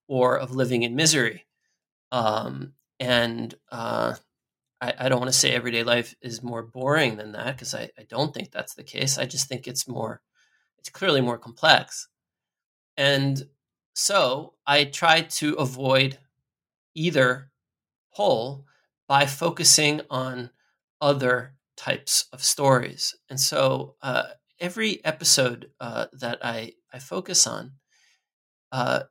or 0.07 0.37
of 0.37 0.51
living 0.51 0.83
in 0.83 0.95
misery. 0.95 1.47
Um, 2.11 2.73
and 2.99 3.55
uh, 3.71 4.13
I, 4.79 4.93
I, 4.99 5.09
don't 5.09 5.19
want 5.19 5.33
to 5.33 5.37
say 5.37 5.51
everyday 5.51 5.83
life 5.83 6.13
is 6.21 6.43
more 6.43 6.61
boring 6.61 7.17
than 7.17 7.31
that 7.31 7.55
because 7.55 7.73
I, 7.73 7.89
I 7.97 8.03
don't 8.07 8.33
think 8.33 8.51
that's 8.51 8.75
the 8.75 8.83
case. 8.83 9.17
I 9.17 9.25
just 9.25 9.49
think 9.49 9.67
it's 9.67 9.87
more, 9.87 10.21
it's 10.77 10.89
clearly 10.89 11.21
more 11.21 11.39
complex. 11.39 12.07
And 12.95 13.47
so 13.95 14.53
I 14.67 14.83
try 14.83 15.21
to 15.21 15.55
avoid 15.55 16.19
either 16.93 17.49
pole 18.13 18.65
by 19.07 19.25
focusing 19.25 20.01
on 20.11 20.51
other 21.01 21.55
types 21.75 22.25
of 22.31 22.43
stories. 22.43 23.15
And 23.29 23.39
so 23.39 23.95
uh, 24.01 24.23
every 24.59 25.03
episode 25.05 25.71
uh, 25.79 26.07
that 26.13 26.39
I, 26.43 26.73
I 26.93 26.99
focus 26.99 27.47
on 27.47 27.73
uh, 28.71 29.03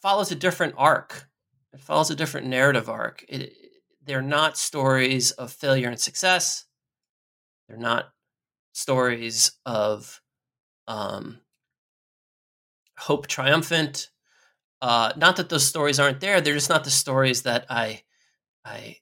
follows 0.00 0.30
a 0.30 0.36
different 0.36 0.74
arc. 0.76 1.28
It 1.72 1.80
follows 1.80 2.10
a 2.10 2.16
different 2.16 2.46
narrative 2.46 2.88
arc. 2.88 3.24
It, 3.28 3.52
they're 4.04 4.22
not 4.22 4.56
stories 4.56 5.30
of 5.32 5.52
failure 5.52 5.88
and 5.88 5.98
success. 5.98 6.66
They're 7.68 7.78
not 7.78 8.12
stories 8.72 9.52
of 9.64 10.20
um, 10.88 11.40
hope 12.98 13.26
triumphant. 13.26 14.10
Uh, 14.80 15.12
not 15.16 15.36
that 15.36 15.48
those 15.48 15.66
stories 15.66 16.00
aren't 16.00 16.20
there; 16.20 16.40
they're 16.40 16.54
just 16.54 16.68
not 16.68 16.84
the 16.84 16.90
stories 16.90 17.42
that 17.42 17.66
I, 17.70 18.02
I, 18.64 18.96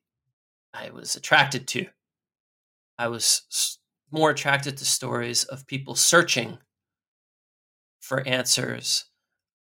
I 0.75 0.91
was 0.91 1.17
attracted 1.17 1.67
to. 1.69 1.87
I 2.99 3.09
was 3.09 3.79
more 4.11 4.31
attracted 4.31 4.77
to 4.77 4.85
stories 4.85 5.45
of 5.45 5.67
people 5.67 5.95
searching 5.95 6.59
for 8.01 8.27
answers, 8.27 9.07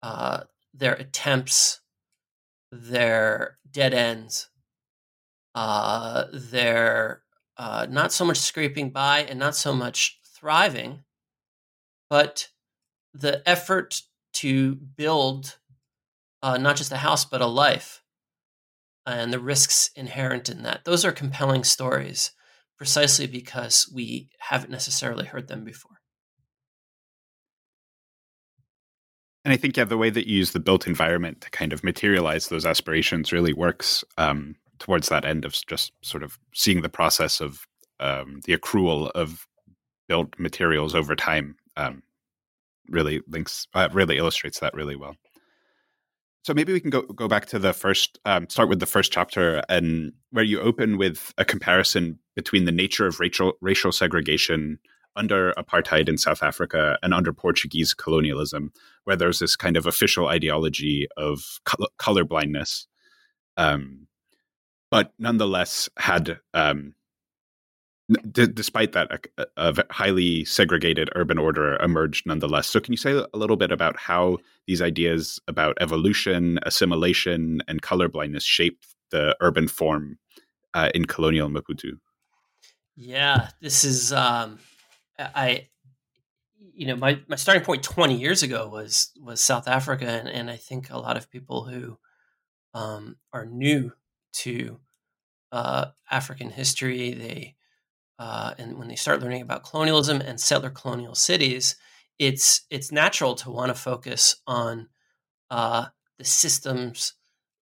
uh, 0.01 0.41
their 0.73 0.93
attempts, 0.93 1.82
their 2.71 3.58
dead 3.71 3.93
ends, 3.93 4.49
uh, 5.56 6.25
their 6.34 7.21
uh, 7.58 7.86
not 7.89 8.12
so 8.12 8.25
much 8.25 8.38
scraping 8.38 8.89
by 8.89 9.19
and 9.19 9.39
not 9.39 9.56
so 9.56 9.73
much 9.73 10.19
thriving, 10.25 11.03
but 12.10 12.49
the 13.13 13.47
effort 13.47 14.01
to 14.34 14.75
build 14.75 15.58
uh, 16.41 16.58
not 16.58 16.75
just 16.75 16.91
a 16.91 16.97
house 16.97 17.23
but 17.23 17.41
a 17.41 17.45
life 17.47 18.03
and 19.06 19.32
the 19.32 19.39
risks 19.39 19.91
inherent 19.95 20.49
in 20.49 20.63
that. 20.63 20.86
Those 20.86 21.06
are 21.06 21.12
compelling 21.12 21.63
stories 21.63 22.32
precisely 22.78 23.28
because 23.28 23.90
we 23.94 24.30
haven't 24.40 24.72
necessarily 24.72 25.26
heard 25.26 25.48
them 25.48 25.64
before. 25.64 25.98
And 29.46 29.54
I 29.54 29.58
think, 29.58 29.76
yeah, 29.76 29.84
the 29.84 29.98
way 29.98 30.10
that 30.10 30.28
you 30.28 30.38
use 30.38 30.52
the 30.52 30.60
built 30.60 30.88
environment 30.88 31.42
to 31.42 31.50
kind 31.50 31.74
of 31.74 31.84
materialize 31.84 32.48
those 32.48 32.66
aspirations 32.66 33.34
really 33.34 33.54
works 33.54 34.04
um, 34.18 34.56
towards 34.80 35.10
that 35.10 35.26
end 35.26 35.44
of 35.44 35.54
just 35.68 35.92
sort 36.02 36.24
of 36.24 36.40
seeing 36.54 36.82
the 36.82 36.90
process 36.90 37.42
of 37.42 37.68
um, 38.00 38.40
the 38.46 38.56
accrual 38.56 39.12
of 39.12 39.46
built 40.08 40.34
materials 40.40 40.96
over 40.96 41.16
time. 41.16 41.56
Um, 41.76 42.04
really 42.90 43.22
links, 43.28 43.68
uh, 43.74 43.90
really 43.92 44.18
illustrates 44.18 44.60
that 44.60 44.74
really 44.74 44.96
well. 44.96 45.16
So 46.43 46.53
maybe 46.53 46.73
we 46.73 46.82
can 46.82 46.89
go 46.89 47.01
go 47.03 47.27
back 47.27 47.45
to 47.47 47.60
the 47.60 47.73
first, 47.73 48.19
um, 48.25 48.49
start 48.49 48.67
with 48.67 48.79
the 48.79 48.86
first 48.86 49.12
chapter, 49.12 49.63
and 49.69 50.12
where 50.32 50.43
you 50.43 50.60
open 50.60 50.97
with 50.97 51.34
a 51.38 51.45
comparison 51.45 52.19
between 52.36 52.65
the 52.65 52.71
nature 52.71 53.08
of 53.08 53.19
racial 53.19 53.53
racial 53.62 53.93
segregation 53.93 54.79
under 55.15 55.53
apartheid 55.53 56.10
in 56.10 56.17
South 56.17 56.43
Africa 56.43 56.97
and 57.01 57.13
under 57.13 57.32
Portuguese 57.32 57.93
colonialism, 57.93 58.73
where 59.06 59.15
there's 59.15 59.39
this 59.39 59.56
kind 59.56 59.77
of 59.77 59.86
official 59.86 60.27
ideology 60.27 61.08
of 61.15 61.60
color, 61.97 62.25
blindness, 62.25 62.88
um, 63.56 64.08
but 64.91 65.13
nonetheless 65.19 65.88
had 65.97 66.39
um, 66.53 66.93
D- 68.32 68.47
despite 68.47 68.93
that, 68.93 69.28
a, 69.38 69.45
a, 69.58 69.84
highly 69.91 70.45
segregated 70.45 71.10
urban 71.15 71.38
order 71.38 71.76
emerged 71.78 72.26
nonetheless. 72.26 72.67
So, 72.67 72.80
can 72.80 72.93
you 72.93 72.97
say 72.97 73.12
a 73.12 73.38
little 73.38 73.56
bit 73.56 73.71
about 73.71 73.97
how 73.97 74.38
these 74.67 74.82
ideas 74.82 75.39
about 75.47 75.78
evolution, 75.80 76.60
assimilation, 76.63 77.62
and 77.67 77.82
colorblindness 77.82 78.43
shaped 78.43 78.88
the 79.12 79.36
urban 79.41 79.67
form 79.67 80.17
uh, 80.73 80.89
in 80.95 81.06
colonial 81.06 81.49
Maputo? 81.49 81.91
Yeah, 82.95 83.49
this 83.62 83.84
is 83.84 84.13
um, 84.13 84.60
I. 85.19 85.67
You 86.76 86.88
know, 86.88 86.95
my, 86.95 87.19
my 87.28 87.36
starting 87.36 87.63
point 87.63 87.84
twenty 87.84 88.17
years 88.17 88.41
ago 88.41 88.67
was 88.67 89.12
was 89.21 89.39
South 89.41 89.67
Africa, 89.67 90.08
and, 90.08 90.28
and 90.28 90.49
I 90.49 90.58
think 90.58 90.89
a 90.89 90.97
lot 90.97 91.17
of 91.17 91.30
people 91.30 91.65
who 91.65 91.99
um, 92.73 93.17
are 93.32 93.45
new 93.45 93.91
to 94.34 94.80
uh, 95.52 95.86
African 96.10 96.49
history, 96.49 97.13
they 97.13 97.56
uh, 98.19 98.54
and 98.58 98.78
when 98.78 98.88
they 98.88 98.95
start 98.95 99.21
learning 99.21 99.41
about 99.41 99.63
colonialism 99.63 100.21
and 100.21 100.39
settler 100.39 100.69
colonial 100.69 101.15
cities, 101.15 101.76
it's 102.19 102.62
it's 102.69 102.91
natural 102.91 103.36
to 103.36 103.52
want 103.52 103.69
to 103.69 103.82
focus 103.82 104.36
on 104.45 104.88
uh, 105.49 105.86
the 106.17 106.23
systems, 106.23 107.13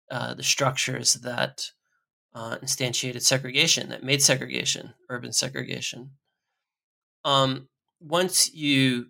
uh, 0.09 0.33
the 0.33 0.43
structures 0.43 1.15
that 1.15 1.71
uh, 2.33 2.57
instantiated 2.57 3.21
segregation, 3.21 3.89
that 3.89 4.03
made 4.03 4.21
segregation, 4.21 4.93
urban 5.09 5.31
segregation. 5.31 6.11
Um, 7.23 7.67
once 7.99 8.53
you 8.53 9.07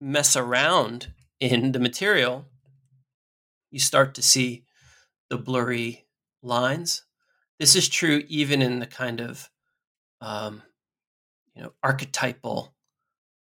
mess 0.00 0.36
around 0.36 1.12
in 1.40 1.72
the 1.72 1.78
material, 1.78 2.46
you 3.70 3.80
start 3.80 4.14
to 4.14 4.22
see 4.22 4.64
the 5.30 5.38
blurry 5.38 6.04
lines 6.42 7.04
this 7.62 7.76
is 7.76 7.88
true 7.88 8.24
even 8.26 8.60
in 8.60 8.80
the 8.80 8.88
kind 8.88 9.20
of 9.20 9.48
um, 10.20 10.64
you 11.54 11.62
know 11.62 11.72
archetypal 11.80 12.74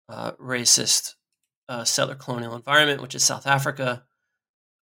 uh, 0.09 0.33
racist 0.40 1.16
uh, 1.68 1.85
settler 1.85 2.14
colonial 2.14 2.57
environment, 2.57 3.02
which 3.02 3.14
is 3.14 3.22
South 3.22 3.46
Africa 3.46 4.05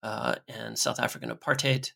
uh, 0.04 0.36
and 0.46 0.78
South 0.78 1.00
African 1.00 1.30
apartheid, 1.30 1.90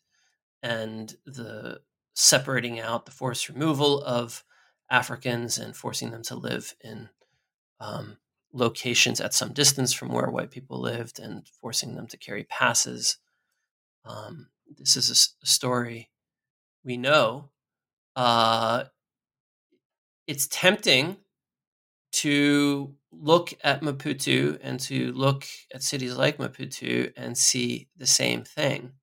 and 0.61 1.15
the 1.25 1.79
separating 2.13 2.77
out 2.77 3.05
the 3.05 3.11
forced 3.13 3.47
removal 3.47 4.03
of 4.03 4.43
Africans 4.91 5.57
and 5.57 5.73
forcing 5.73 6.11
them 6.11 6.23
to 6.23 6.35
live 6.35 6.75
in 6.83 7.07
um, 7.79 8.17
locations 8.51 9.21
at 9.21 9.33
some 9.33 9.53
distance 9.53 9.93
from 9.93 10.09
where 10.09 10.29
white 10.29 10.51
people 10.51 10.81
lived 10.81 11.19
and 11.19 11.47
forcing 11.61 11.95
them 11.95 12.07
to 12.07 12.17
carry 12.17 12.43
passes. 12.43 13.17
Um, 14.03 14.47
this 14.77 14.97
is 14.97 15.09
a, 15.09 15.45
a 15.45 15.47
story 15.47 16.09
we 16.83 16.97
know, 16.97 17.49
uh, 18.15 18.85
it's 20.27 20.47
tempting 20.47 21.17
to 22.11 22.95
look 23.11 23.53
at 23.63 23.81
Maputo 23.81 24.57
and 24.61 24.79
to 24.81 25.11
look 25.13 25.45
at 25.73 25.83
cities 25.83 26.15
like 26.15 26.37
Maputo 26.37 27.11
and 27.15 27.37
see 27.37 27.87
the 27.97 28.07
same 28.07 28.43
thing. 28.43 28.93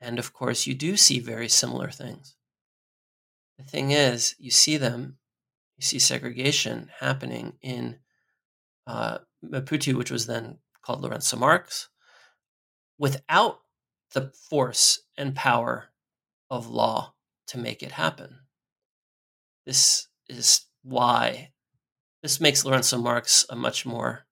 And 0.00 0.18
of 0.18 0.32
course, 0.32 0.66
you 0.66 0.74
do 0.74 0.96
see 0.96 1.20
very 1.20 1.48
similar 1.48 1.90
things. 1.90 2.36
The 3.58 3.64
thing 3.64 3.90
is, 3.90 4.34
you 4.38 4.50
see 4.50 4.76
them, 4.76 5.18
you 5.76 5.82
see 5.82 5.98
segregation 5.98 6.90
happening 7.00 7.54
in 7.60 7.98
uh, 8.86 9.18
Maputo, 9.44 9.94
which 9.94 10.10
was 10.10 10.26
then 10.26 10.58
called 10.82 11.02
Lourenço 11.02 11.38
Marques, 11.38 11.88
without 12.98 13.60
the 14.12 14.32
force 14.48 15.00
and 15.16 15.34
power 15.34 15.89
of 16.50 16.68
law 16.68 17.14
to 17.48 17.58
make 17.58 17.82
it 17.82 17.92
happen. 17.92 18.40
This 19.66 20.08
is 20.28 20.66
why 20.82 21.52
this 22.22 22.40
makes 22.40 22.64
Lourenço 22.64 23.00
Marques 23.00 23.46
a 23.48 23.56
much 23.56 23.86
more, 23.86 24.26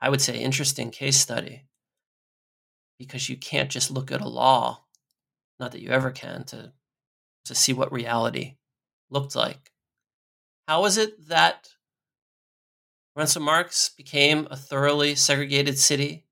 I 0.00 0.08
would 0.08 0.20
say, 0.20 0.38
interesting 0.38 0.90
case 0.90 1.16
study 1.16 1.66
because 2.98 3.28
you 3.28 3.36
can't 3.36 3.70
just 3.70 3.90
look 3.90 4.10
at 4.10 4.20
a 4.20 4.28
law, 4.28 4.84
not 5.58 5.72
that 5.72 5.80
you 5.80 5.90
ever 5.90 6.10
can, 6.10 6.44
to, 6.44 6.72
to 7.44 7.54
see 7.54 7.72
what 7.72 7.92
reality 7.92 8.56
looked 9.10 9.34
like. 9.34 9.72
How 10.66 10.84
is 10.86 10.96
it 10.96 11.28
that 11.28 11.68
Lourenço 13.16 13.40
Marques 13.40 13.90
became 13.90 14.48
a 14.50 14.56
thoroughly 14.56 15.14
segregated 15.14 15.78
city, 15.78 16.24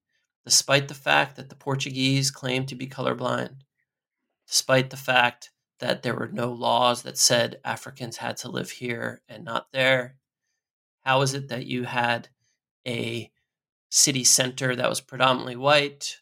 despite 0.44 0.88
the 0.88 0.94
fact 0.94 1.36
that 1.36 1.48
the 1.48 1.54
Portuguese 1.54 2.30
claimed 2.30 2.68
to 2.68 2.74
be 2.74 2.86
colorblind? 2.86 3.62
Despite 4.52 4.90
the 4.90 4.98
fact 4.98 5.50
that 5.80 6.02
there 6.02 6.14
were 6.14 6.28
no 6.28 6.52
laws 6.52 7.02
that 7.02 7.16
said 7.16 7.58
Africans 7.64 8.18
had 8.18 8.36
to 8.36 8.50
live 8.50 8.70
here 8.70 9.22
and 9.26 9.46
not 9.46 9.72
there? 9.72 10.16
How 11.00 11.22
is 11.22 11.32
it 11.32 11.48
that 11.48 11.64
you 11.64 11.84
had 11.84 12.28
a 12.86 13.30
city 13.90 14.24
center 14.24 14.76
that 14.76 14.90
was 14.90 15.00
predominantly 15.00 15.56
white 15.56 16.20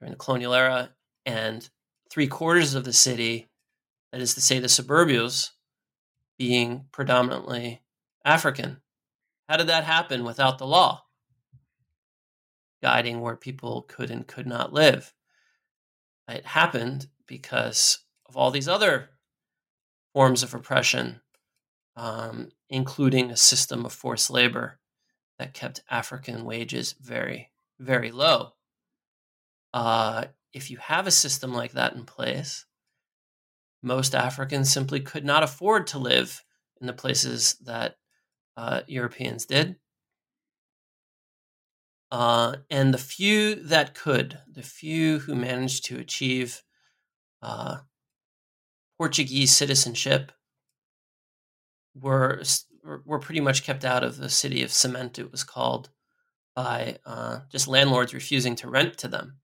during 0.00 0.10
the 0.10 0.18
colonial 0.18 0.52
era 0.52 0.90
and 1.24 1.70
three 2.10 2.26
quarters 2.26 2.74
of 2.74 2.82
the 2.82 2.92
city, 2.92 3.48
that 4.10 4.20
is 4.20 4.34
to 4.34 4.40
say, 4.40 4.58
the 4.58 4.66
suburbios, 4.66 5.50
being 6.40 6.86
predominantly 6.90 7.82
African? 8.24 8.78
How 9.48 9.58
did 9.58 9.68
that 9.68 9.84
happen 9.84 10.24
without 10.24 10.58
the 10.58 10.66
law 10.66 11.04
guiding 12.82 13.20
where 13.20 13.36
people 13.36 13.82
could 13.82 14.10
and 14.10 14.26
could 14.26 14.46
not 14.46 14.72
live? 14.72 15.14
It 16.28 16.44
happened 16.46 17.08
because 17.26 18.00
of 18.26 18.36
all 18.36 18.50
these 18.50 18.68
other 18.68 19.10
forms 20.12 20.42
of 20.42 20.54
oppression, 20.54 21.20
um, 21.96 22.50
including 22.68 23.30
a 23.30 23.36
system 23.36 23.84
of 23.86 23.92
forced 23.92 24.30
labor 24.30 24.78
that 25.38 25.54
kept 25.54 25.82
African 25.90 26.44
wages 26.44 26.94
very, 27.00 27.50
very 27.78 28.10
low. 28.10 28.52
Uh, 29.72 30.26
if 30.52 30.70
you 30.70 30.78
have 30.78 31.06
a 31.06 31.12
system 31.12 31.52
like 31.52 31.72
that 31.72 31.94
in 31.94 32.04
place, 32.04 32.66
most 33.82 34.14
Africans 34.14 34.72
simply 34.72 35.00
could 35.00 35.24
not 35.24 35.42
afford 35.42 35.86
to 35.88 35.98
live 35.98 36.44
in 36.80 36.86
the 36.86 36.92
places 36.92 37.54
that 37.64 37.96
uh, 38.56 38.80
Europeans 38.86 39.46
did. 39.46 39.76
Uh, 42.10 42.56
and 42.70 42.94
the 42.94 42.98
few 42.98 43.54
that 43.54 43.94
could, 43.94 44.38
the 44.50 44.62
few 44.62 45.18
who 45.20 45.34
managed 45.34 45.84
to 45.84 45.98
achieve 45.98 46.62
uh, 47.42 47.78
Portuguese 48.96 49.54
citizenship, 49.56 50.32
were 51.94 52.42
were 53.04 53.18
pretty 53.18 53.40
much 53.40 53.64
kept 53.64 53.84
out 53.84 54.02
of 54.02 54.16
the 54.16 54.30
city 54.30 54.62
of 54.62 54.72
cement. 54.72 55.18
It 55.18 55.30
was 55.30 55.44
called 55.44 55.90
by 56.56 56.98
uh, 57.04 57.40
just 57.50 57.68
landlords 57.68 58.14
refusing 58.14 58.56
to 58.56 58.70
rent 58.70 58.96
to 58.98 59.08
them. 59.08 59.38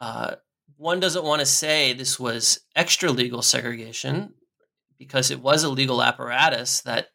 Uh, 0.00 0.36
one 0.76 0.98
doesn't 0.98 1.24
want 1.24 1.40
to 1.40 1.46
say 1.46 1.92
this 1.92 2.18
was 2.18 2.60
extra 2.74 3.10
legal 3.10 3.42
segregation 3.42 4.32
because 4.98 5.30
it 5.30 5.40
was 5.40 5.62
a 5.62 5.68
legal 5.68 6.02
apparatus 6.02 6.80
that 6.82 7.08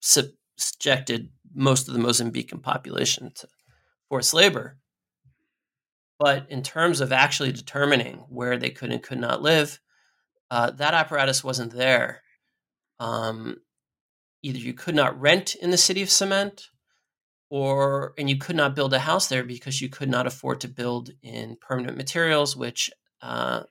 subjected 0.00 1.30
most 1.54 1.88
of 1.88 1.94
the 1.94 2.00
Mozambican 2.00 2.62
population 2.62 3.32
to 3.34 3.48
forced 4.08 4.34
labor. 4.34 4.76
But 6.18 6.46
in 6.50 6.62
terms 6.62 7.00
of 7.00 7.12
actually 7.12 7.52
determining 7.52 8.24
where 8.28 8.56
they 8.56 8.70
could 8.70 8.92
and 8.92 9.02
could 9.02 9.18
not 9.18 9.42
live, 9.42 9.80
uh, 10.50 10.70
that 10.72 10.94
apparatus 10.94 11.42
wasn't 11.42 11.72
there. 11.72 12.22
Um, 13.00 13.56
either 14.42 14.58
you 14.58 14.74
could 14.74 14.94
not 14.94 15.18
rent 15.20 15.54
in 15.54 15.70
the 15.70 15.78
city 15.78 16.02
of 16.02 16.10
cement, 16.10 16.68
or 17.48 18.14
and 18.18 18.28
you 18.30 18.36
could 18.36 18.56
not 18.56 18.74
build 18.74 18.92
a 18.92 18.98
house 18.98 19.28
there 19.28 19.44
because 19.44 19.80
you 19.80 19.88
could 19.88 20.10
not 20.10 20.26
afford 20.26 20.60
to 20.60 20.68
build 20.68 21.10
in 21.22 21.56
permanent 21.60 21.96
materials, 21.96 22.56
which 22.56 22.90
uh, 23.22 23.62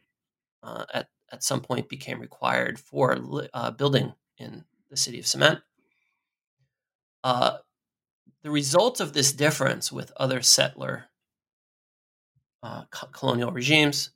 uh, 0.63 0.86
at 0.94 1.08
at 1.32 1.44
some 1.44 1.62
point 1.62 1.88
became 1.88 2.20
required 2.20 2.80
for 2.80 3.17
uh, 3.54 3.72
building 3.72 4.13
in 4.38 4.65
the 4.89 4.98
city 4.98 5.20
of 5.20 5.28
cement. 5.28 5.60
The 8.43 8.51
result 8.51 8.99
of 8.99 9.13
this 9.13 9.32
difference 9.32 9.91
with 9.91 10.12
other 10.17 10.41
settler 10.41 11.06
uh, 12.63 12.84
colonial 13.12 13.51
regimes 13.51 14.12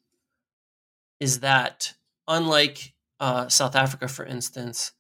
is 1.19 1.39
that, 1.41 1.93
unlike 2.27 2.93
uh, 3.19 3.47
South 3.49 3.75
Africa, 3.75 4.07
for 4.07 4.25
instance, 4.25 4.93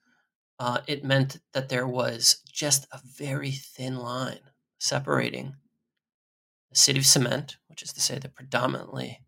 uh, 0.59 0.79
it 0.87 1.03
meant 1.03 1.39
that 1.53 1.69
there 1.69 1.87
was 1.87 2.41
just 2.51 2.87
a 2.91 2.99
very 3.03 3.51
thin 3.51 3.97
line 3.97 4.39
separating 4.79 5.55
the 6.69 6.77
city 6.77 6.99
of 6.99 7.05
cement, 7.05 7.57
which 7.67 7.81
is 7.81 7.91
to 7.93 8.01
say 8.01 8.19
the 8.19 8.29
predominantly 8.29 9.21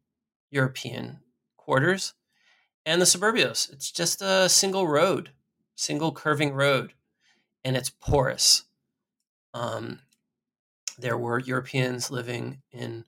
European 0.52 1.20
quarters, 1.58 2.14
and 2.86 3.02
the 3.02 3.06
suburbios. 3.06 3.72
It's 3.74 3.92
just 3.92 4.22
a 4.22 4.48
single 4.48 4.88
road, 4.88 5.32
single 5.76 6.12
curving 6.12 6.54
road, 6.54 6.94
and 7.66 7.76
it's 7.76 7.90
porous. 7.90 8.64
Um, 9.58 10.00
there 11.00 11.18
were 11.18 11.40
Europeans 11.40 12.12
living 12.12 12.62
in 12.72 13.06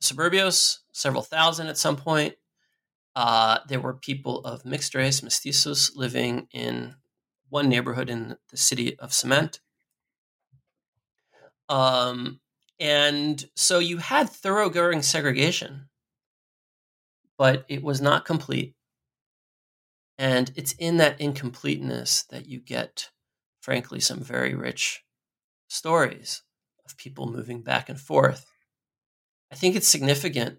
suburbios, 0.00 0.78
several 0.92 1.22
thousand 1.22 1.66
at 1.66 1.78
some 1.78 1.96
point. 1.96 2.34
Uh, 3.16 3.58
there 3.68 3.80
were 3.80 3.94
people 3.94 4.38
of 4.44 4.64
mixed 4.64 4.94
race, 4.94 5.20
mestizos, 5.20 5.90
living 5.96 6.46
in 6.52 6.94
one 7.48 7.68
neighborhood 7.68 8.08
in 8.08 8.36
the 8.50 8.56
city 8.56 8.96
of 9.00 9.12
Cement. 9.12 9.60
Um, 11.68 12.40
and 12.78 13.44
so 13.56 13.80
you 13.80 13.98
had 13.98 14.30
thoroughgoing 14.30 15.02
segregation, 15.02 15.88
but 17.36 17.64
it 17.68 17.82
was 17.82 18.00
not 18.00 18.24
complete. 18.24 18.74
And 20.18 20.52
it's 20.54 20.72
in 20.72 20.98
that 20.98 21.20
incompleteness 21.20 22.24
that 22.30 22.46
you 22.46 22.60
get, 22.60 23.10
frankly, 23.60 23.98
some 23.98 24.20
very 24.20 24.54
rich 24.54 25.02
stories 25.70 26.42
of 26.84 26.96
people 26.96 27.30
moving 27.30 27.62
back 27.62 27.88
and 27.88 27.98
forth. 27.98 28.44
I 29.52 29.54
think 29.54 29.76
it's 29.76 29.88
significant 29.88 30.58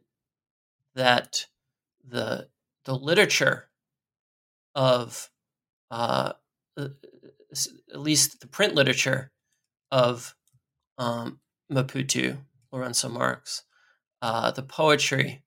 that 0.95 1.47
the 2.04 2.47
the 2.86 2.95
literature 2.95 3.69
of 4.74 5.30
uh, 5.91 6.34
uh 6.78 6.88
at 7.93 8.00
least 8.00 8.39
the 8.39 8.47
print 8.47 8.74
literature 8.74 9.32
of 9.91 10.34
um, 10.97 11.41
Maputo, 11.69 12.38
Lourenço 12.74 13.12
Marques, 13.12 13.63
uh, 14.21 14.52
the 14.52 14.63
poetry, 14.63 15.43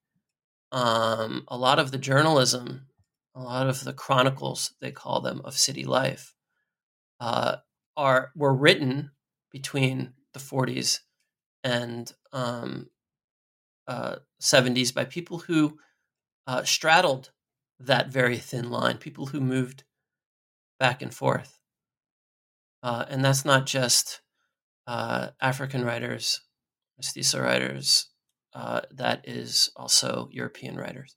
um, 0.70 1.44
a 1.48 1.56
lot 1.56 1.78
of 1.78 1.90
the 1.90 1.98
journalism, 1.98 2.86
a 3.34 3.42
lot 3.42 3.68
of 3.68 3.84
the 3.84 3.94
chronicles 3.94 4.74
they 4.80 4.90
call 4.90 5.22
them 5.22 5.40
of 5.44 5.54
city 5.54 5.84
life, 5.84 6.34
uh, 7.20 7.56
are 7.96 8.30
were 8.36 8.54
written 8.54 9.10
between 9.54 10.12
the 10.32 10.40
40s 10.40 10.98
and 11.62 12.12
um, 12.32 12.90
uh, 13.86 14.16
70s 14.42 14.92
by 14.92 15.04
people 15.04 15.38
who 15.38 15.78
uh, 16.48 16.64
straddled 16.64 17.30
that 17.78 18.08
very 18.08 18.36
thin 18.36 18.68
line, 18.68 18.98
people 18.98 19.26
who 19.26 19.40
moved 19.40 19.84
back 20.80 21.02
and 21.02 21.14
forth. 21.14 21.60
Uh, 22.82 23.04
and 23.08 23.24
that's 23.24 23.44
not 23.44 23.64
just 23.64 24.22
uh, 24.88 25.28
African 25.40 25.84
writers, 25.84 26.40
mestizo 26.98 27.40
writers, 27.40 28.08
uh, 28.54 28.80
that 28.90 29.20
is 29.22 29.70
also 29.76 30.28
European 30.32 30.76
writers. 30.76 31.14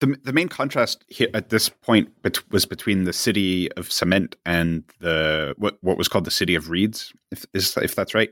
The, 0.00 0.16
the 0.22 0.32
main 0.32 0.48
contrast 0.48 1.04
here 1.08 1.28
at 1.34 1.48
this 1.48 1.68
point 1.68 2.22
bet- 2.22 2.48
was 2.52 2.64
between 2.66 3.04
the 3.04 3.12
city 3.12 3.70
of 3.72 3.90
cement 3.90 4.36
and 4.46 4.84
the 5.00 5.54
what 5.58 5.78
what 5.80 5.98
was 5.98 6.08
called 6.08 6.24
the 6.24 6.30
city 6.30 6.54
of 6.54 6.70
reeds, 6.70 7.12
if 7.32 7.44
is, 7.52 7.76
if 7.76 7.94
that's 7.94 8.14
right. 8.14 8.30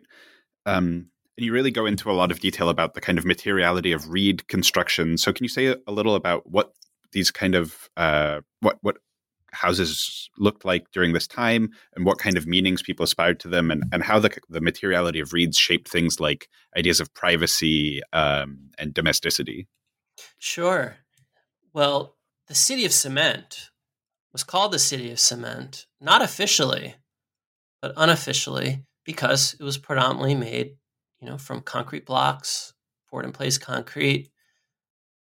Um, 0.64 1.10
and 1.36 1.44
you 1.44 1.52
really 1.52 1.70
go 1.70 1.86
into 1.86 2.10
a 2.10 2.14
lot 2.14 2.30
of 2.30 2.40
detail 2.40 2.68
about 2.68 2.94
the 2.94 3.00
kind 3.00 3.18
of 3.18 3.24
materiality 3.24 3.92
of 3.92 4.10
reed 4.10 4.48
construction. 4.48 5.18
So, 5.18 5.32
can 5.32 5.44
you 5.44 5.48
say 5.48 5.76
a, 5.86 5.92
little 5.92 6.14
about 6.14 6.50
what 6.50 6.72
these 7.12 7.30
kind 7.30 7.54
of 7.54 7.90
uh, 7.96 8.40
what 8.60 8.78
what 8.80 8.98
houses 9.52 10.28
looked 10.38 10.64
like 10.64 10.90
during 10.92 11.12
this 11.12 11.26
time 11.26 11.70
and 11.94 12.04
what 12.04 12.18
kind 12.18 12.36
of 12.36 12.46
meanings 12.46 12.82
people 12.82 13.04
aspired 13.04 13.40
to 13.40 13.48
them 13.48 13.70
and, 13.70 13.84
and 13.90 14.02
how 14.02 14.18
the, 14.18 14.30
the 14.50 14.60
materiality 14.60 15.18
of 15.18 15.32
reeds 15.32 15.56
shaped 15.56 15.88
things 15.88 16.20
like 16.20 16.48
ideas 16.76 17.00
of 17.00 17.12
privacy 17.14 18.02
um, 18.12 18.68
and 18.78 18.92
domesticity. 18.92 19.66
Sure. 20.38 20.96
Well, 21.76 22.16
the 22.48 22.54
city 22.54 22.86
of 22.86 22.92
cement 22.94 23.68
was 24.32 24.42
called 24.42 24.72
the 24.72 24.78
city 24.78 25.10
of 25.10 25.20
cement, 25.20 25.84
not 26.00 26.22
officially, 26.22 26.94
but 27.82 27.92
unofficially, 27.98 28.86
because 29.04 29.54
it 29.60 29.62
was 29.62 29.76
predominantly 29.76 30.34
made, 30.36 30.78
you 31.20 31.28
know, 31.28 31.36
from 31.36 31.60
concrete 31.60 32.06
blocks, 32.06 32.72
poured 33.10 33.26
in 33.26 33.32
place 33.32 33.58
concrete, 33.58 34.30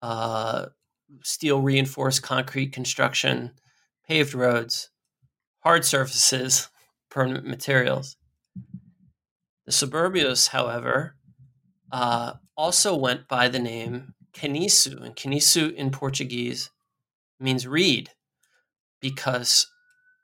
uh, 0.01 0.65
steel 1.23 1.61
reinforced 1.61 2.21
concrete 2.21 2.73
construction, 2.73 3.51
paved 4.05 4.33
roads, 4.33 4.89
hard 5.59 5.85
surfaces, 5.85 6.67
permanent 7.09 7.45
materials. 7.45 8.17
The 9.65 9.71
suburbios, 9.71 10.49
however, 10.49 11.15
uh, 11.93 12.33
also 12.57 12.93
went 12.93 13.29
by 13.29 13.47
the 13.47 13.59
name 13.59 14.15
Caniço, 14.33 15.03
and 15.03 15.15
Caniço 15.15 15.73
in 15.73 15.91
Portuguese 15.91 16.69
means 17.39 17.67
reed 17.67 18.09
because 19.01 19.67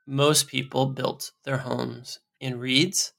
most 0.06 0.48
people 0.48 0.86
built 0.86 1.32
their 1.44 1.58
homes 1.58 2.20
in 2.40 2.58
reeds, 2.58 3.12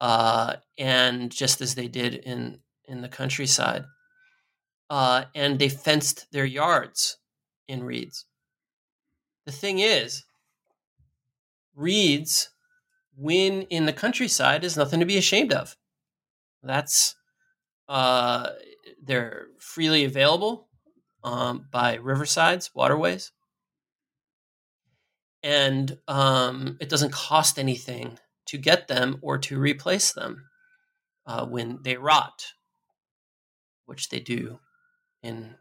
uh, 0.00 0.56
and 0.78 1.30
just 1.30 1.60
as 1.60 1.74
they 1.74 1.88
did 1.88 2.14
in 2.14 2.58
in 2.86 3.02
the 3.02 3.08
countryside, 3.08 3.84
uh, 4.90 5.24
and 5.34 5.58
they 5.58 5.68
fenced 5.68 6.26
their 6.32 6.44
yards 6.44 7.18
in 7.68 7.84
reeds. 7.84 8.26
The 9.46 9.52
thing 9.52 9.78
is, 9.78 10.24
reeds, 11.74 12.50
when 13.16 13.62
in 13.62 13.86
the 13.86 13.92
countryside, 13.92 14.64
is 14.64 14.76
nothing 14.76 15.00
to 15.00 15.06
be 15.06 15.16
ashamed 15.16 15.52
of. 15.52 15.76
That's 16.62 17.14
uh, 17.88 18.50
they're 19.02 19.46
freely 19.58 20.04
available 20.04 20.68
um, 21.24 21.66
by 21.70 21.98
riversides, 21.98 22.70
waterways, 22.74 23.32
and 25.42 25.98
um, 26.08 26.76
it 26.80 26.88
doesn't 26.88 27.12
cost 27.12 27.58
anything 27.58 28.18
to 28.46 28.58
get 28.58 28.88
them 28.88 29.18
or 29.22 29.38
to 29.38 29.58
replace 29.58 30.12
them 30.12 30.44
uh, 31.26 31.46
when 31.46 31.78
they 31.82 31.96
rot 31.96 32.44
which 33.90 34.08
they 34.08 34.20
do 34.20 34.60
in 35.20 35.56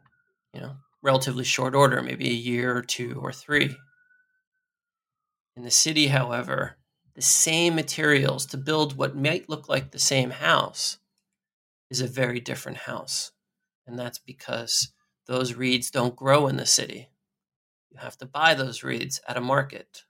you 0.53 0.61
know 0.61 0.75
relatively 1.01 1.43
short 1.43 1.73
order, 1.73 2.01
maybe 2.03 2.29
a 2.29 2.33
year 2.33 2.77
or 2.77 2.83
two 2.83 3.19
or 3.19 3.33
three. 3.33 3.75
In 5.55 5.63
the 5.63 5.71
city, 5.71 6.07
however, 6.07 6.77
the 7.15 7.23
same 7.23 7.73
materials 7.73 8.45
to 8.47 8.57
build 8.57 8.95
what 8.95 9.15
might 9.15 9.49
look 9.49 9.67
like 9.67 9.89
the 9.89 9.99
same 9.99 10.29
house 10.29 10.99
is 11.89 12.01
a 12.01 12.07
very 12.07 12.39
different 12.39 12.79
house. 12.79 13.31
And 13.87 13.97
that's 13.97 14.19
because 14.19 14.91
those 15.27 15.53
reeds 15.53 15.91
don't 15.91 16.15
grow 16.15 16.47
in 16.47 16.57
the 16.57 16.65
city. 16.65 17.09
You 17.89 17.99
have 17.99 18.17
to 18.17 18.25
buy 18.25 18.53
those 18.53 18.83
reeds 18.83 19.19
at 19.27 19.37
a 19.37 19.41
market. 19.41 20.03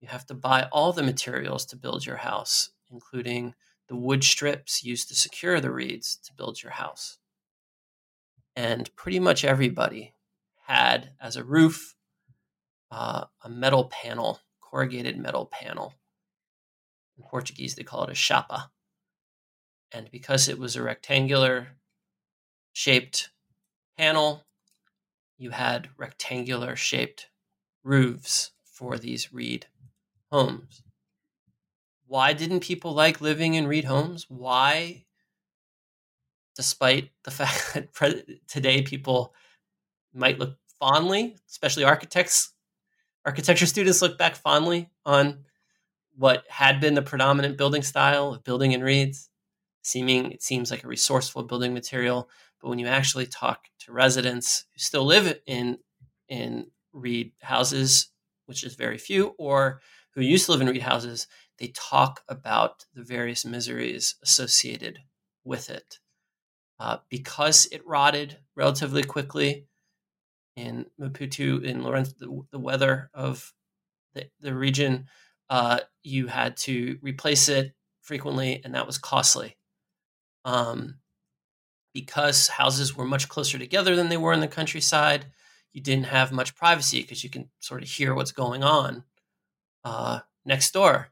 You 0.00 0.08
have 0.08 0.26
to 0.26 0.34
buy 0.34 0.68
all 0.72 0.92
the 0.92 1.02
materials 1.02 1.64
to 1.66 1.76
build 1.76 2.06
your 2.06 2.16
house, 2.16 2.70
including 2.90 3.54
the 3.88 3.96
wood 3.96 4.22
strips 4.22 4.84
used 4.84 5.08
to 5.08 5.14
secure 5.14 5.60
the 5.60 5.72
reeds 5.72 6.16
to 6.24 6.32
build 6.34 6.62
your 6.62 6.72
house. 6.72 7.18
And 8.54 8.94
pretty 8.96 9.18
much 9.18 9.44
everybody 9.44 10.14
had 10.66 11.10
as 11.20 11.36
a 11.36 11.44
roof 11.44 11.96
uh, 12.90 13.24
a 13.42 13.48
metal 13.48 13.84
panel, 13.84 14.40
corrugated 14.60 15.16
metal 15.16 15.46
panel. 15.46 15.94
In 17.16 17.24
Portuguese, 17.24 17.74
they 17.74 17.82
call 17.82 18.04
it 18.04 18.10
a 18.10 18.14
chapa. 18.14 18.70
And 19.92 20.10
because 20.10 20.48
it 20.48 20.58
was 20.58 20.76
a 20.76 20.82
rectangular 20.82 21.68
shaped 22.72 23.30
panel, 23.98 24.44
you 25.36 25.50
had 25.50 25.88
rectangular 25.96 26.76
shaped 26.76 27.28
roofs 27.82 28.52
for 28.62 28.98
these 28.98 29.32
reed 29.32 29.66
homes. 30.30 30.82
Why 32.06 32.32
didn't 32.32 32.60
people 32.60 32.92
like 32.92 33.20
living 33.20 33.54
in 33.54 33.66
reed 33.66 33.84
homes? 33.84 34.26
Why, 34.28 35.04
despite 36.56 37.10
the 37.24 37.30
fact 37.32 37.74
that 37.74 38.40
today 38.48 38.82
people 38.82 39.34
might 40.12 40.38
look 40.38 40.56
fondly, 40.78 41.36
especially 41.48 41.84
architects, 41.84 42.52
architecture 43.24 43.66
students 43.66 44.02
look 44.02 44.18
back 44.18 44.34
fondly 44.34 44.88
on 45.06 45.44
what 46.16 46.44
had 46.48 46.80
been 46.80 46.94
the 46.94 47.02
predominant 47.02 47.56
building 47.56 47.82
style 47.82 48.34
of 48.34 48.44
building 48.44 48.72
in 48.72 48.82
reeds, 48.82 49.29
seeming 49.82 50.30
it 50.32 50.42
seems 50.42 50.70
like 50.70 50.84
a 50.84 50.88
resourceful 50.88 51.42
building 51.44 51.74
material. 51.74 52.28
But 52.60 52.68
when 52.68 52.78
you 52.78 52.86
actually 52.86 53.26
talk 53.26 53.64
to 53.80 53.92
residents 53.92 54.64
who 54.72 54.78
still 54.78 55.04
live 55.04 55.38
in 55.46 55.78
in 56.28 56.66
reed 56.92 57.32
houses, 57.42 58.10
which 58.46 58.64
is 58.64 58.74
very 58.74 58.98
few, 58.98 59.34
or 59.38 59.80
who 60.14 60.20
used 60.20 60.46
to 60.46 60.52
live 60.52 60.60
in 60.60 60.68
reed 60.68 60.82
houses, 60.82 61.26
they 61.58 61.68
talk 61.68 62.22
about 62.28 62.84
the 62.94 63.02
various 63.02 63.44
miseries 63.44 64.16
associated 64.22 65.00
with 65.44 65.70
it. 65.70 65.98
Uh, 66.78 66.98
because 67.10 67.66
it 67.72 67.86
rotted 67.86 68.38
relatively 68.56 69.02
quickly 69.02 69.66
in 70.56 70.86
Maputo, 70.98 71.62
in 71.62 71.82
Lourenço, 71.82 72.16
the, 72.18 72.42
the 72.52 72.58
weather 72.58 73.10
of 73.12 73.52
the, 74.14 74.30
the 74.40 74.54
region, 74.54 75.06
uh, 75.50 75.80
you 76.02 76.26
had 76.26 76.56
to 76.56 76.98
replace 77.02 77.48
it 77.48 77.74
frequently, 78.00 78.60
and 78.64 78.74
that 78.74 78.86
was 78.86 78.98
costly. 78.98 79.56
Um, 80.44 80.96
because 81.92 82.48
houses 82.48 82.96
were 82.96 83.04
much 83.04 83.28
closer 83.28 83.58
together 83.58 83.96
than 83.96 84.08
they 84.08 84.16
were 84.16 84.32
in 84.32 84.40
the 84.40 84.48
countryside, 84.48 85.26
you 85.72 85.80
didn't 85.80 86.06
have 86.06 86.32
much 86.32 86.54
privacy 86.54 87.02
because 87.02 87.24
you 87.24 87.30
can 87.30 87.48
sort 87.58 87.82
of 87.82 87.88
hear 87.88 88.14
what's 88.14 88.32
going 88.32 88.62
on 88.62 89.04
uh, 89.84 90.20
next 90.44 90.72
door. 90.72 91.08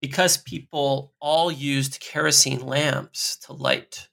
Because 0.00 0.38
people 0.38 1.12
all 1.20 1.52
used 1.52 2.00
kerosene 2.00 2.64
lamps 2.64 3.36
to 3.46 3.52
light 3.52 4.08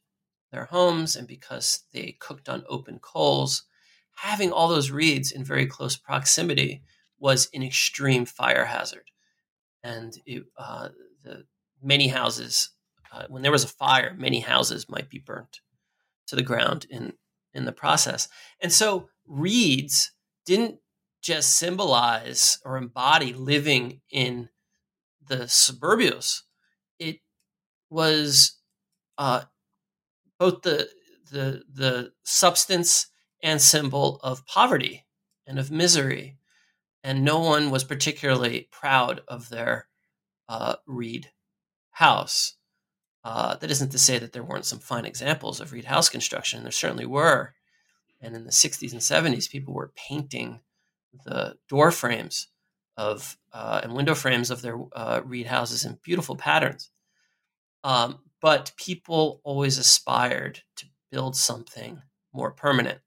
their 0.52 0.66
homes 0.66 1.16
and 1.16 1.28
because 1.28 1.84
they 1.94 2.18
cooked 2.20 2.50
on 2.50 2.64
open 2.68 3.00
coals, 3.00 3.64
having 4.16 4.52
all 4.52 4.68
those 4.68 4.92
reeds 4.92 5.32
in 5.32 5.44
very 5.44 5.66
close 5.66 5.96
proximity 5.96 6.84
was 7.20 7.50
an 7.54 7.64
extreme 7.64 8.26
fire 8.26 8.66
hazard. 8.66 9.10
And 9.84 10.18
it, 10.26 10.44
uh, 10.58 10.90
the 11.24 11.46
many 11.82 12.08
houses 12.08 12.70
uh, 13.12 13.26
when 13.30 13.42
there 13.42 13.52
was 13.52 13.64
a 13.64 13.70
fire, 13.70 14.14
many 14.18 14.40
houses 14.40 14.90
might 14.90 15.10
be 15.10 15.20
burnt 15.20 15.62
to 16.28 16.36
the 16.36 16.44
ground 16.44 16.86
in 16.90 17.14
in 17.54 17.66
the 17.66 17.72
process. 17.72 18.28
And 18.62 18.72
so 18.72 19.10
reeds 19.26 20.12
didn't 20.46 20.80
just 21.22 21.56
symbolize 21.56 22.60
or 22.64 22.78
embody 22.78 23.34
living 23.34 24.02
in 24.12 24.50
the 25.28 25.48
suburbios. 25.48 26.42
It 27.00 27.20
was 27.90 28.60
uh, 29.18 29.44
both 30.40 30.62
the 30.62 30.90
the 31.32 31.64
the 31.72 32.14
substance 32.24 33.08
and 33.42 33.62
symbol 33.62 34.20
of 34.24 34.46
poverty 34.46 35.06
and 35.46 35.60
of 35.60 35.72
misery, 35.72 36.38
and 37.04 37.24
no 37.24 37.40
one 37.40 37.72
was 37.72 37.84
particularly 37.84 38.68
proud 38.72 39.22
of 39.28 39.50
their 39.50 39.88
uh, 40.50 40.76
reed 40.86 41.32
house. 41.98 42.54
Uh, 43.24 43.56
that 43.58 43.72
isn't 43.72 43.92
to 43.92 43.98
say 43.98 44.20
that 44.20 44.32
there 44.32 44.44
weren't 44.44 44.66
some 44.66 44.80
fine 44.80 45.04
examples 45.04 45.60
of 45.60 45.74
reed 45.74 45.86
house 45.86 46.10
construction. 46.10 46.64
There 46.64 46.72
certainly 46.72 47.06
were. 47.06 47.56
And 48.22 48.36
in 48.36 48.46
the 48.46 48.52
60s 48.52 48.92
and 48.92 49.02
70s, 49.02 49.50
people 49.50 49.74
were 49.74 49.92
painting 49.96 50.62
the 51.26 51.58
door 51.68 51.92
frames 51.92 52.48
of 52.96 53.38
uh, 53.52 53.82
and 53.84 53.94
window 53.94 54.16
frames 54.16 54.52
of 54.52 54.62
their 54.62 54.80
uh, 54.96 55.22
reed 55.26 55.48
houses 55.48 55.86
in 55.86 56.00
beautiful 56.04 56.36
patterns. 56.36 56.92
Um, 57.84 58.20
but 58.42 58.72
people 58.78 59.42
always 59.44 59.78
aspired 59.78 60.62
to 60.76 60.86
build 61.12 61.36
something 61.36 62.02
more 62.32 62.52
permanent, 62.52 63.00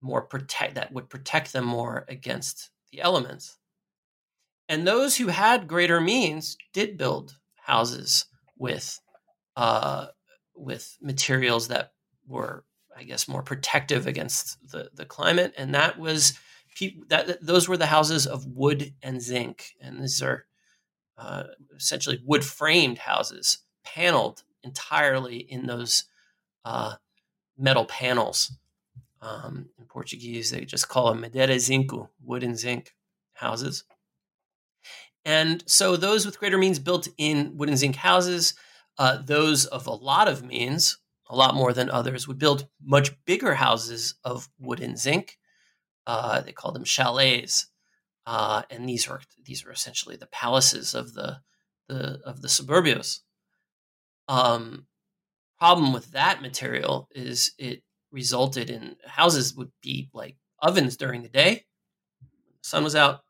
more 0.00 0.22
protect 0.22 0.74
that 0.74 0.92
would 0.92 1.08
protect 1.08 1.52
them 1.52 1.64
more 1.64 2.04
against 2.08 2.70
the 2.90 3.00
elements. 3.00 3.58
And 4.72 4.86
those 4.86 5.18
who 5.18 5.26
had 5.26 5.68
greater 5.68 6.00
means 6.00 6.56
did 6.72 6.96
build 6.96 7.36
houses 7.56 8.24
with 8.56 8.98
uh, 9.54 10.06
with 10.56 10.96
materials 11.02 11.68
that 11.68 11.92
were, 12.26 12.64
I 12.96 13.02
guess, 13.02 13.28
more 13.28 13.42
protective 13.42 14.06
against 14.06 14.56
the, 14.70 14.88
the 14.94 15.04
climate. 15.04 15.52
And 15.58 15.74
that 15.74 15.98
was 15.98 16.38
that 17.08 17.36
those 17.42 17.68
were 17.68 17.76
the 17.76 17.84
houses 17.84 18.26
of 18.26 18.46
wood 18.46 18.94
and 19.02 19.20
zinc. 19.20 19.74
And 19.78 20.02
these 20.02 20.22
are 20.22 20.46
uh, 21.18 21.42
essentially 21.76 22.22
wood 22.24 22.42
framed 22.42 22.96
houses, 22.96 23.58
paneled 23.84 24.42
entirely 24.62 25.36
in 25.36 25.66
those 25.66 26.04
uh, 26.64 26.94
metal 27.58 27.84
panels. 27.84 28.52
Um, 29.20 29.68
in 29.78 29.84
Portuguese, 29.84 30.50
they 30.50 30.64
just 30.64 30.88
call 30.88 31.10
them 31.10 31.20
madeira 31.20 31.56
zinco, 31.56 32.08
wood 32.24 32.42
and 32.42 32.58
zinc 32.58 32.94
houses. 33.34 33.84
And 35.24 35.62
so 35.66 35.96
those 35.96 36.26
with 36.26 36.38
greater 36.38 36.58
means 36.58 36.78
built 36.78 37.08
in 37.18 37.56
wood 37.56 37.68
and 37.68 37.78
zinc 37.78 37.96
houses. 37.96 38.54
Uh, 38.98 39.18
those 39.24 39.66
of 39.66 39.86
a 39.86 39.92
lot 39.92 40.28
of 40.28 40.44
means, 40.44 40.98
a 41.28 41.36
lot 41.36 41.54
more 41.54 41.72
than 41.72 41.90
others, 41.90 42.26
would 42.26 42.38
build 42.38 42.68
much 42.84 43.12
bigger 43.24 43.54
houses 43.54 44.14
of 44.24 44.48
wood 44.58 44.80
and 44.80 44.98
zinc. 44.98 45.38
Uh, 46.06 46.40
they 46.40 46.52
called 46.52 46.74
them 46.74 46.84
chalets, 46.84 47.66
uh, 48.26 48.62
and 48.70 48.88
these 48.88 49.08
are 49.08 49.20
these 49.44 49.64
are 49.64 49.70
essentially 49.70 50.16
the 50.16 50.26
palaces 50.26 50.94
of 50.94 51.14
the 51.14 51.40
the 51.88 52.20
of 52.24 52.42
the 52.42 52.48
suburbios. 52.48 53.20
Um, 54.28 54.86
problem 55.58 55.92
with 55.92 56.10
that 56.10 56.42
material 56.42 57.08
is 57.14 57.52
it 57.58 57.82
resulted 58.10 58.68
in 58.68 58.96
houses 59.06 59.54
would 59.54 59.70
be 59.80 60.10
like 60.12 60.36
ovens 60.60 60.96
during 60.96 61.22
the 61.22 61.28
day. 61.28 61.64
Sun 62.62 62.84
was 62.84 62.96
out, 62.96 63.20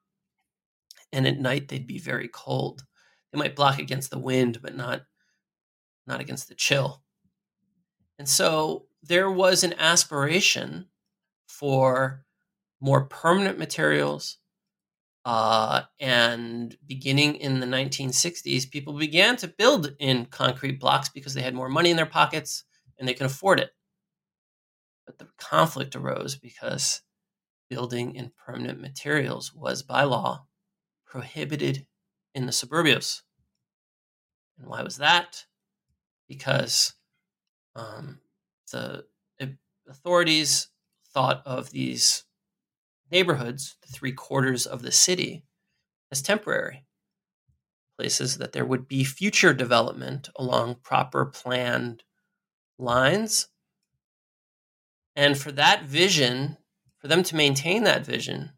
and 1.12 1.26
at 1.26 1.38
night 1.38 1.68
they'd 1.68 1.86
be 1.86 1.98
very 1.98 2.28
cold. 2.28 2.84
They 3.32 3.38
might 3.38 3.56
block 3.56 3.78
against 3.78 4.10
the 4.10 4.18
wind, 4.18 4.60
but 4.62 4.76
not 4.76 5.02
not 6.06 6.20
against 6.20 6.48
the 6.48 6.54
chill. 6.54 7.02
And 8.18 8.28
so 8.28 8.86
there 9.02 9.30
was 9.30 9.64
an 9.64 9.74
aspiration 9.78 10.86
for 11.46 12.24
more 12.80 13.04
permanent 13.04 13.58
materials. 13.58 14.38
Uh, 15.24 15.82
and 16.00 16.76
beginning 16.86 17.36
in 17.36 17.60
the 17.60 17.66
1960s, 17.66 18.68
people 18.68 18.94
began 18.98 19.36
to 19.36 19.46
build 19.46 19.94
in 20.00 20.26
concrete 20.26 20.80
blocks 20.80 21.08
because 21.08 21.34
they 21.34 21.42
had 21.42 21.54
more 21.54 21.68
money 21.68 21.90
in 21.90 21.96
their 21.96 22.06
pockets 22.06 22.64
and 22.98 23.06
they 23.06 23.14
could 23.14 23.26
afford 23.26 23.60
it. 23.60 23.70
But 25.06 25.18
the 25.18 25.28
conflict 25.38 25.94
arose 25.94 26.34
because 26.34 27.02
building 27.70 28.16
in 28.16 28.32
permanent 28.44 28.80
materials 28.80 29.54
was 29.54 29.82
by 29.84 30.02
law 30.02 30.46
prohibited 31.12 31.86
in 32.34 32.46
the 32.46 32.52
suburbios. 32.52 33.20
And 34.58 34.66
why 34.66 34.82
was 34.82 34.96
that? 34.96 35.44
Because 36.26 36.94
um, 37.76 38.20
the 38.70 39.04
authorities 39.86 40.68
thought 41.12 41.42
of 41.44 41.70
these 41.70 42.24
neighborhoods, 43.10 43.76
the 43.82 43.92
three 43.92 44.12
quarters 44.12 44.64
of 44.64 44.80
the 44.80 44.90
city, 44.90 45.44
as 46.10 46.22
temporary. 46.22 46.86
places 47.98 48.38
that 48.38 48.52
there 48.52 48.64
would 48.64 48.88
be 48.88 49.04
future 49.04 49.52
development 49.52 50.30
along 50.36 50.76
proper 50.82 51.26
planned 51.26 52.02
lines. 52.78 53.48
And 55.14 55.36
for 55.36 55.52
that 55.52 55.84
vision, 55.84 56.56
for 56.98 57.08
them 57.08 57.22
to 57.24 57.36
maintain 57.36 57.84
that 57.84 58.06
vision, 58.06 58.52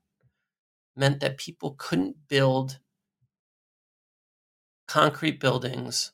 meant 0.97 1.21
that 1.21 1.39
people 1.39 1.75
couldn't 1.79 2.17
build 2.29 2.79
concrete 4.87 5.41
buildings 5.41 6.13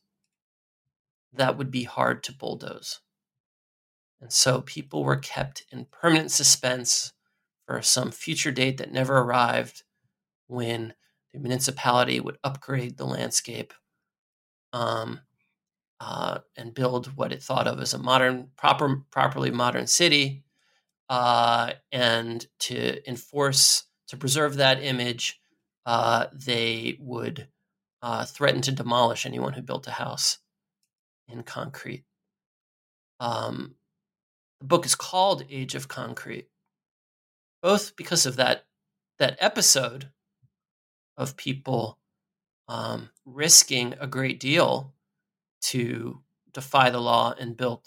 that 1.33 1.57
would 1.57 1.71
be 1.71 1.85
hard 1.85 2.23
to 2.25 2.33
bulldoze. 2.33 3.01
And 4.21 4.33
so 4.33 4.61
people 4.61 5.05
were 5.05 5.17
kept 5.17 5.65
in 5.71 5.87
permanent 5.91 6.31
suspense 6.31 7.13
for 7.67 7.81
some 7.83 8.11
future 8.11 8.51
date 8.51 8.79
that 8.79 8.93
never 8.93 9.19
arrived 9.19 9.85
when 10.47 10.95
the 11.33 11.39
municipality 11.39 12.21
would 12.21 12.39
upgrade 12.43 12.97
the 12.97 13.07
landscape 13.07 13.73
um, 14.73 15.21
uh, 16.01 16.39
and 16.57 16.75
build 16.75 17.17
what 17.17 17.33
it 17.33 17.43
thought 17.43 17.67
of 17.67 17.81
as 17.81 17.95
a 17.95 17.99
modern, 17.99 18.49
proper, 18.57 19.03
properly 19.11 19.51
modern 19.51 19.87
city, 19.87 20.45
uh, 21.09 21.73
and 21.93 22.47
to 22.59 23.09
enforce, 23.09 23.85
to 24.11 24.17
preserve 24.17 24.57
that 24.57 24.83
image, 24.83 25.41
uh, 25.87 26.27
they 26.33 26.97
would 26.99 27.47
uh, 28.03 28.25
threaten 28.25 28.61
to 28.63 28.73
demolish 28.73 29.25
anyone 29.25 29.53
who 29.53 29.63
built 29.63 29.87
a 29.87 29.93
house 29.93 30.39
in 31.29 31.45
concrete. 31.45 32.05
Um, 33.21 33.77
the 34.59 34.67
book 34.67 34.85
is 34.85 34.97
called 34.97 35.45
Age 35.49 35.77
of 35.77 35.87
Concrete, 35.87 36.49
both 37.63 37.95
because 37.95 38.27
of 38.27 38.37
that 38.37 38.67
that 39.21 39.37
episode 39.39 40.09
of 41.17 41.37
people 41.37 41.99
um, 42.67 43.11
risking 43.25 43.95
a 44.01 44.09
great 44.09 44.41
deal 44.41 44.93
to 45.61 46.21
defy 46.53 46.91
the 46.91 47.01
law 47.01 47.33
and 47.39 47.57
build 47.57 47.87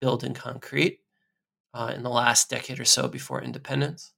build 0.00 0.22
in 0.22 0.32
concrete 0.32 1.00
uh, 1.74 1.92
in 1.96 2.04
the 2.04 2.10
last 2.10 2.48
decade 2.50 2.78
or 2.78 2.84
so 2.84 3.08
before 3.08 3.42
independence, 3.42 4.12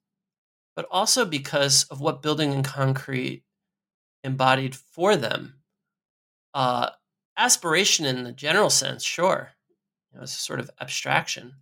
but 0.79 0.87
also 0.93 1.25
because 1.25 1.83
of 1.91 2.01
what 2.01 2.23
building 2.23 2.53
in 2.53 2.63
concrete 2.63 3.43
embodied 4.23 4.77
for 4.77 5.17
them. 5.17 5.55
Uh, 6.55 6.91
aspiration 7.37 8.07
in 8.07 8.23
the 8.23 8.31
general 8.31 8.71
sense, 8.71 9.03
sure, 9.03 9.51
you 10.13 10.17
know, 10.17 10.23
it's 10.23 10.37
a 10.37 10.39
sort 10.39 10.61
of 10.61 10.71
abstraction, 10.81 11.53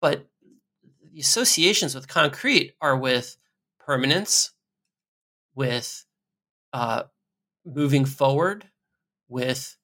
but 0.00 0.30
the 1.12 1.20
associations 1.20 1.94
with 1.94 2.08
concrete 2.08 2.72
are 2.80 2.96
with 2.96 3.36
permanence, 3.78 4.52
with 5.54 6.06
uh, 6.72 7.02
moving 7.66 8.06
forward, 8.06 8.64
with 9.28 9.76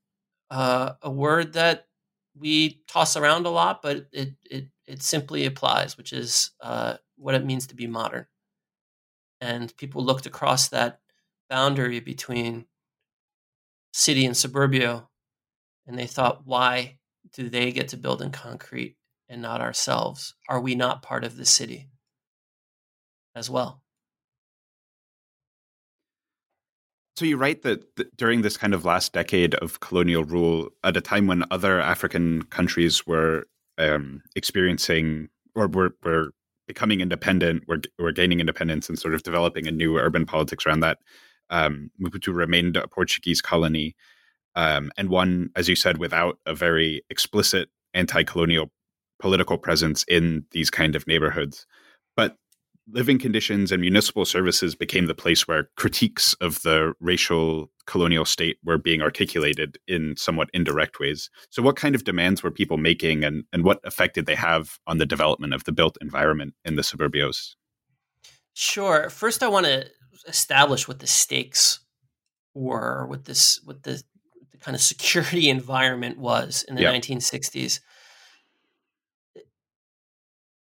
uh, 0.51 0.93
a 1.03 1.11
word 1.11 1.53
that 1.53 1.87
we 2.35 2.81
toss 2.89 3.15
around 3.15 3.45
a 3.45 3.51
lot, 3.51 3.83
but 3.83 4.09
it 4.11 4.33
it 4.51 4.69
it 4.87 5.03
simply 5.03 5.45
applies, 5.45 5.99
which 5.99 6.15
is 6.15 6.53
uh, 6.63 6.95
what 7.17 7.35
it 7.35 7.45
means 7.45 7.67
to 7.67 7.75
be 7.75 7.87
modern. 7.87 8.25
And 9.41 9.77
people 9.77 10.05
looked 10.05 10.27
across 10.27 10.69
that 10.69 11.01
boundary 11.49 12.01
between 12.01 12.67
city 13.93 14.27
and 14.27 14.37
suburbia, 14.37 15.09
and 15.87 15.99
they 15.99 16.07
thought, 16.07 16.43
why 16.45 16.99
do 17.33 17.49
they 17.49 17.73
get 17.73 17.89
to 17.89 17.97
build 17.97 18.23
in 18.23 18.31
concrete 18.31 18.97
and 19.29 19.41
not 19.43 19.61
ourselves? 19.61 20.35
Are 20.49 20.61
we 20.61 20.75
not 20.75 21.03
part 21.03 21.25
of 21.25 21.37
the 21.37 21.47
city 21.47 21.91
as 23.35 23.49
well? 23.49 23.83
So 27.17 27.25
you 27.25 27.37
write 27.37 27.63
that, 27.63 28.17
during 28.17 28.43
this 28.43 28.57
kind 28.57 28.73
of 28.73 28.85
last 28.85 29.13
decade 29.13 29.57
of 29.57 29.81
colonial 29.81 30.23
rule, 30.23 30.69
at 30.85 30.97
a 30.97 31.01
time 31.01 31.27
when 31.27 31.45
other 31.51 31.81
African 31.81 32.43
countries 32.43 33.09
were 33.09 33.49
um, 33.77 34.23
experiencing 34.37 35.29
or 35.57 35.67
were, 35.67 35.97
were 36.05 36.31
becoming 36.69 37.01
independent, 37.01 37.65
we're, 37.67 37.81
we're 37.99 38.13
gaining 38.13 38.39
independence 38.39 38.89
and 38.89 38.99
sort 38.99 39.15
of 39.15 39.25
developing 39.25 39.67
a 39.67 39.73
new 39.73 39.99
urban 39.99 40.25
politics 40.25 40.65
around 40.65 40.81
that, 40.81 40.99
um, 41.51 41.91
Maputo 42.01 42.33
remained 42.33 42.77
a 42.77 42.87
Portuguese 42.87 43.41
colony, 43.41 43.97
um, 44.55 44.93
and 44.97 45.09
one, 45.09 45.51
as 45.57 45.69
you 45.69 45.75
said, 45.75 45.99
without 45.99 46.39
a 46.47 46.55
very 46.55 47.03
explicit 47.11 47.71
anti-colonial 47.95 48.71
political 49.21 49.59
presence 49.59 50.05
in 50.09 50.45
these 50.53 50.71
kind 50.71 50.95
of 50.95 51.07
neighborhoods. 51.07 51.67
Living 52.91 53.19
conditions 53.19 53.71
and 53.71 53.81
municipal 53.81 54.25
services 54.25 54.75
became 54.75 55.07
the 55.07 55.15
place 55.15 55.47
where 55.47 55.69
critiques 55.77 56.33
of 56.35 56.63
the 56.63 56.95
racial 57.01 57.71
colonial 57.87 58.25
state 58.25 58.59
were 58.65 58.79
being 58.79 59.03
articulated 59.03 59.79
in 59.87 60.17
somewhat 60.17 60.49
indirect 60.55 60.99
ways. 60.99 61.29
So, 61.51 61.61
what 61.61 61.77
kind 61.77 61.95
of 61.95 62.05
demands 62.05 62.43
were 62.43 62.51
people 62.51 62.79
making, 62.79 63.25
and, 63.25 63.45
and 63.53 63.63
what 63.63 63.81
effect 63.85 64.15
did 64.15 64.25
they 64.25 64.35
have 64.35 64.79
on 64.87 64.97
the 64.97 65.07
development 65.07 65.53
of 65.53 65.65
the 65.65 65.73
built 65.73 65.99
environment 66.01 66.55
in 66.65 66.77
the 66.77 66.83
suburbios? 66.83 67.57
Sure. 68.55 69.11
First, 69.11 69.43
I 69.43 69.49
want 69.49 69.67
to 69.67 69.87
establish 70.27 70.89
what 70.89 70.99
the 70.99 71.07
stakes 71.07 71.81
were, 72.55 73.07
what 73.07 73.25
this, 73.25 73.61
what 73.65 73.83
the, 73.83 74.03
the 74.51 74.59
kind 74.59 74.75
of 74.75 74.81
security 74.81 75.49
environment 75.51 76.19
was 76.19 76.65
in 76.69 76.75
the 76.75 76.83
yeah. 76.83 76.93
1960s. 76.93 77.81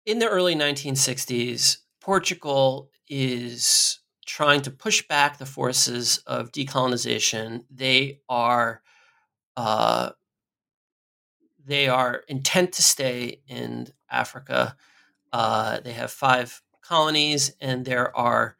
In 0.05 0.19
the 0.19 0.27
early 0.27 0.55
1960s, 0.55 1.77
Portugal 2.07 2.89
is 3.09 3.99
trying 4.25 4.61
to 4.61 4.71
push 4.71 5.05
back 5.09 5.37
the 5.37 5.45
forces 5.45 6.19
of 6.25 6.53
decolonization. 6.53 7.65
They 7.69 8.21
are 8.29 8.81
uh, 9.57 10.11
they 11.65 11.89
are 11.89 12.23
intent 12.29 12.71
to 12.73 12.81
stay 12.81 13.41
in 13.49 13.87
Africa. 14.09 14.77
Uh, 15.33 15.81
they 15.81 15.91
have 15.91 16.09
five 16.09 16.61
colonies, 16.81 17.53
and 17.59 17.83
there 17.83 18.15
are 18.15 18.55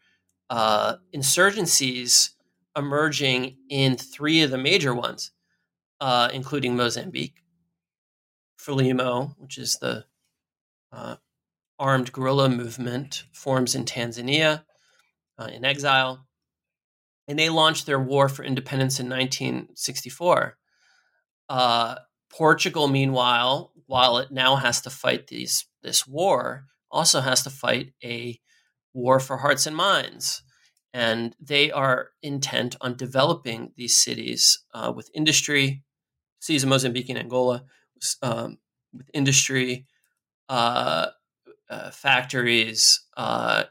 uh, 0.49 0.97
insurgencies 1.15 2.31
emerging 2.75 3.55
in 3.69 3.95
three 3.95 4.41
of 4.41 4.51
the 4.51 4.57
major 4.57 4.93
ones, 4.93 5.31
uh, 6.01 6.27
including 6.33 6.75
Mozambique, 6.75 7.41
Frelimo, 8.59 9.35
which 9.37 9.57
is 9.57 9.77
the 9.77 10.03
uh, 10.91 11.15
armed 11.79 12.11
guerrilla 12.11 12.49
movement 12.49 13.23
forms 13.33 13.75
in 13.75 13.85
Tanzania 13.85 14.63
uh, 15.37 15.45
in 15.45 15.63
exile. 15.65 16.25
And 17.27 17.37
they 17.37 17.49
launched 17.49 17.85
their 17.85 17.99
war 17.99 18.29
for 18.29 18.43
independence 18.43 18.99
in 18.99 19.09
1964. 19.09 20.57
Uh, 21.49 21.95
Portugal, 22.29 22.87
meanwhile, 22.87 23.71
while 23.85 24.17
it 24.17 24.31
now 24.31 24.55
has 24.55 24.81
to 24.81 24.89
fight 24.89 25.27
these 25.27 25.65
this 25.81 26.07
war, 26.07 26.65
also 26.91 27.21
has 27.21 27.43
to 27.43 27.49
fight 27.49 27.93
a 28.03 28.39
war 28.93 29.19
for 29.19 29.37
hearts 29.37 29.65
and 29.65 29.75
minds. 29.75 30.41
And 30.93 31.35
they 31.39 31.71
are 31.71 32.09
intent 32.21 32.75
on 32.81 32.97
developing 32.97 33.71
these 33.75 33.95
cities 33.95 34.63
uh, 34.73 34.91
with 34.95 35.11
industry, 35.13 35.83
cities 36.39 36.63
of 36.63 36.69
Mozambique 36.69 37.09
and 37.09 37.19
Angola, 37.19 37.63
um, 38.21 38.57
with 38.93 39.09
industry, 39.13 39.85
uh, 40.49 41.07
uh, 41.69 41.91
factories, 41.91 43.01
uh, 43.15 43.63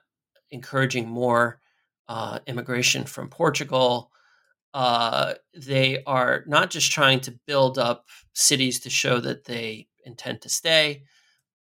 encouraging 0.51 1.09
more 1.09 1.61
uh, 2.09 2.39
immigration 2.47 3.05
from 3.05 3.29
Portugal. 3.29 4.11
Uh, 4.75 5.35
they 5.55 6.03
are 6.05 6.45
not 6.47 6.71
just 6.71 6.93
trying 6.93 7.21
to 7.21 7.39
build 7.47 7.79
up 7.79 8.07
cities 8.35 8.81
to 8.81 8.91
show 8.91 9.19
that 9.21 9.45
they 9.45 9.89
intend 10.05 10.43
to 10.43 10.49
stay 10.49 11.03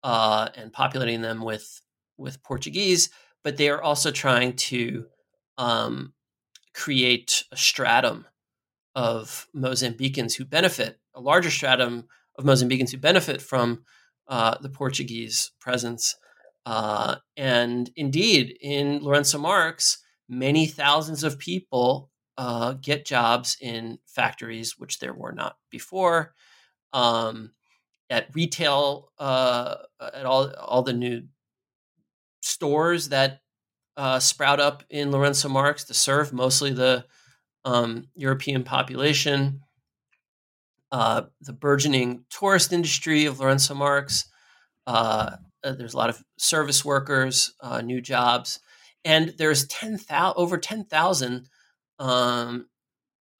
and 0.04 0.72
populating 0.72 1.22
them 1.22 1.42
with 1.42 1.80
with 2.18 2.42
Portuguese, 2.42 3.10
but 3.42 3.56
they 3.56 3.68
are 3.68 3.82
also 3.82 4.10
trying 4.10 4.54
to 4.54 5.06
um, 5.58 6.12
create 6.74 7.44
a 7.52 7.56
stratum 7.56 8.26
of 8.94 9.46
Mozambicans 9.54 10.34
who 10.34 10.44
benefit, 10.44 10.98
a 11.14 11.20
larger 11.20 11.50
stratum 11.50 12.04
of 12.38 12.44
Mozambicans 12.44 12.90
who 12.90 12.98
benefit 12.98 13.42
from 13.42 13.84
uh, 14.28 14.56
the 14.60 14.68
Portuguese 14.68 15.52
presence. 15.60 16.16
Uh, 16.66 17.14
and 17.36 17.90
indeed, 17.94 18.58
in 18.60 19.00
Lourenço 19.00 19.40
Marques, 19.40 19.98
many 20.28 20.66
thousands 20.66 21.22
of 21.22 21.38
people 21.38 22.10
uh, 22.36 22.74
get 22.82 23.06
jobs 23.06 23.56
in 23.60 23.98
factories, 24.06 24.76
which 24.76 24.98
there 24.98 25.14
were 25.14 25.32
not 25.32 25.56
before. 25.70 26.34
Um, 26.92 27.52
at 28.10 28.34
retail, 28.34 29.12
uh, 29.18 29.76
at 30.00 30.26
all 30.26 30.52
all 30.56 30.82
the 30.82 30.92
new 30.92 31.22
stores 32.42 33.10
that 33.10 33.40
uh, 33.96 34.18
sprout 34.18 34.60
up 34.60 34.82
in 34.90 35.10
Lourenço 35.10 35.48
Marques 35.48 35.84
to 35.84 35.94
serve 35.94 36.32
mostly 36.32 36.72
the 36.72 37.04
um, 37.64 38.08
European 38.16 38.64
population. 38.64 39.60
Uh, 40.92 41.22
the 41.40 41.52
burgeoning 41.52 42.24
tourist 42.28 42.72
industry 42.72 43.26
of 43.26 43.38
Lourenço 43.38 43.74
Marques. 43.74 44.26
uh, 44.86 45.36
uh, 45.64 45.72
there's 45.72 45.94
a 45.94 45.96
lot 45.96 46.10
of 46.10 46.22
service 46.38 46.84
workers, 46.84 47.52
uh, 47.60 47.80
new 47.80 48.00
jobs, 48.00 48.60
and 49.04 49.34
there's 49.38 49.66
10,000 49.66 50.34
over 50.36 50.58
10,000 50.58 51.48
um, 51.98 52.66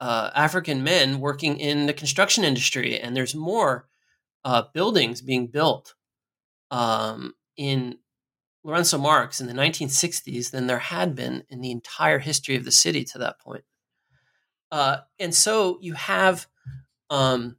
uh, 0.00 0.30
African 0.34 0.82
men 0.82 1.20
working 1.20 1.58
in 1.58 1.86
the 1.86 1.92
construction 1.92 2.44
industry, 2.44 2.98
and 2.98 3.16
there's 3.16 3.34
more 3.34 3.88
uh, 4.44 4.62
buildings 4.72 5.20
being 5.20 5.48
built 5.48 5.94
um, 6.70 7.34
in 7.56 7.98
Lourenço 8.64 9.00
Marques 9.00 9.40
in 9.40 9.46
the 9.46 9.52
1960s 9.52 10.50
than 10.50 10.66
there 10.66 10.78
had 10.78 11.14
been 11.14 11.44
in 11.48 11.60
the 11.60 11.70
entire 11.70 12.18
history 12.18 12.56
of 12.56 12.64
the 12.64 12.72
city 12.72 13.04
to 13.04 13.18
that 13.18 13.40
point. 13.40 13.64
Uh, 14.72 14.98
and 15.18 15.34
so 15.34 15.78
you 15.80 15.94
have, 15.94 16.46
um, 17.08 17.56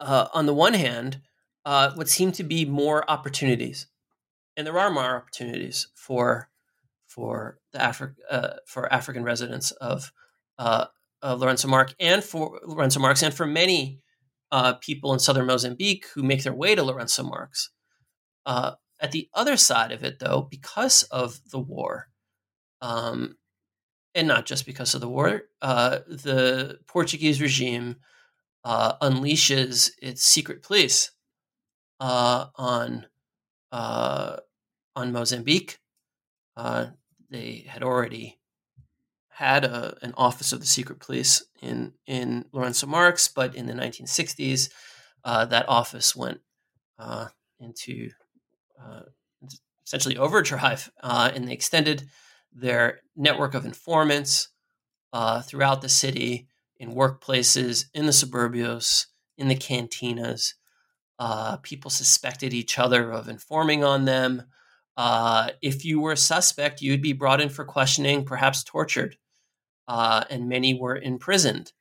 uh, 0.00 0.28
on 0.32 0.46
the 0.46 0.54
one 0.54 0.74
hand, 0.74 1.20
uh, 1.64 1.92
what 1.94 2.08
seem 2.08 2.32
to 2.32 2.42
be 2.42 2.64
more 2.64 3.08
opportunities, 3.10 3.86
and 4.56 4.66
there 4.66 4.78
are 4.78 4.90
more 4.90 5.16
opportunities 5.16 5.88
for 5.94 6.48
for 7.12 7.58
the 7.72 7.78
Afri- 7.78 8.14
uh, 8.30 8.54
for 8.66 8.90
African 8.92 9.22
residents 9.22 9.70
of, 9.72 10.12
uh, 10.58 10.86
of 11.20 11.40
Lourenço 11.40 11.66
Marques 11.66 11.94
and 12.00 12.24
for 12.24 12.58
Lourenço 12.66 12.98
Marques 12.98 13.22
and 13.22 13.34
for 13.34 13.46
many 13.46 14.00
uh, 14.50 14.74
people 14.74 15.12
in 15.12 15.18
southern 15.18 15.46
Mozambique 15.46 16.06
who 16.14 16.22
make 16.22 16.42
their 16.42 16.54
way 16.54 16.74
to 16.74 16.82
Lourenço 16.82 17.22
Marques. 17.22 17.70
Uh, 18.46 18.72
at 19.00 19.12
the 19.12 19.28
other 19.34 19.56
side 19.56 19.92
of 19.92 20.02
it, 20.04 20.20
though, 20.20 20.46
because 20.50 21.02
of 21.04 21.40
the 21.50 21.58
war, 21.58 22.08
um, 22.80 23.36
and 24.14 24.28
not 24.28 24.46
just 24.46 24.64
because 24.64 24.94
of 24.94 25.00
the 25.00 25.08
war, 25.08 25.42
uh, 25.60 25.98
the 26.08 26.78
Portuguese 26.86 27.42
regime 27.42 27.96
uh, 28.64 28.96
unleashes 28.98 29.90
its 30.00 30.22
secret 30.22 30.62
police 30.62 31.10
uh, 32.02 32.46
on 32.56 33.06
uh, 33.70 34.36
on 34.96 35.12
Mozambique. 35.12 35.78
Uh, 36.56 36.86
they 37.30 37.64
had 37.68 37.84
already 37.84 38.40
had 39.28 39.64
a, 39.64 39.96
an 40.02 40.12
office 40.16 40.52
of 40.52 40.60
the 40.60 40.66
secret 40.66 40.98
police 40.98 41.44
in 41.62 41.92
in 42.06 42.44
Lourenço 42.52 42.88
Marques, 42.88 43.28
but 43.28 43.54
in 43.54 43.66
the 43.66 43.72
1960s, 43.72 44.68
uh, 45.24 45.44
that 45.46 45.68
office 45.68 46.16
went 46.16 46.40
uh, 46.98 47.28
into 47.60 48.10
uh, 48.84 49.02
essentially 49.86 50.16
overdrive, 50.16 50.90
and 51.02 51.46
they 51.46 51.52
extended 51.52 52.08
their 52.52 53.00
network 53.14 53.54
of 53.54 53.64
informants 53.64 54.48
throughout 55.44 55.82
the 55.82 55.88
city, 55.88 56.48
in 56.76 56.94
workplaces, 56.94 57.84
in 57.94 58.06
the 58.06 58.12
suburbios, 58.12 59.06
in 59.38 59.46
the 59.46 59.54
cantinas. 59.54 60.54
Uh, 61.24 61.56
people 61.58 61.90
suspected 61.90 62.52
each 62.52 62.78
other 62.78 63.12
of 63.12 63.28
informing 63.28 63.84
on 63.84 64.04
them. 64.04 64.42
if 65.62 65.84
you 65.84 66.00
were 66.00 66.12
a 66.12 66.16
suspect, 66.16 66.82
you'd 66.82 67.02
be 67.02 67.12
brought 67.12 67.40
in 67.40 67.48
for 67.48 67.64
questioning, 67.64 68.24
perhaps 68.24 68.64
tortured 68.64 69.16
uh, 69.88 70.24
and 70.30 70.48
many 70.48 70.74
were 70.74 70.96
imprisoned. 70.96 71.72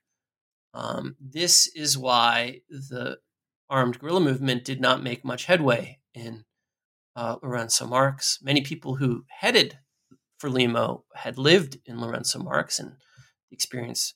Um, 0.73 1.15
this 1.19 1.67
is 1.67 1.97
why 1.97 2.61
the 2.69 3.17
armed 3.69 3.99
guerrilla 3.99 4.21
movement 4.21 4.63
did 4.65 4.81
not 4.81 5.03
make 5.03 5.25
much 5.25 5.45
headway 5.45 5.99
in 6.13 6.45
uh, 7.15 7.37
Lourenço 7.37 7.87
Marques. 7.87 8.39
Many 8.41 8.61
people 8.61 8.95
who 8.95 9.25
headed 9.29 9.79
Frelimo 10.41 11.03
had 11.15 11.37
lived 11.37 11.77
in 11.85 11.97
Lourenco 11.97 12.43
Marx, 12.43 12.79
and 12.79 12.91
the 13.49 13.53
experience 13.55 14.13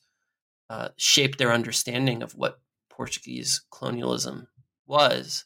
uh, 0.69 0.89
shaped 0.97 1.37
their 1.37 1.53
understanding 1.53 2.23
of 2.23 2.33
what 2.33 2.59
Portuguese 2.89 3.63
colonialism 3.71 4.47
was. 4.87 5.45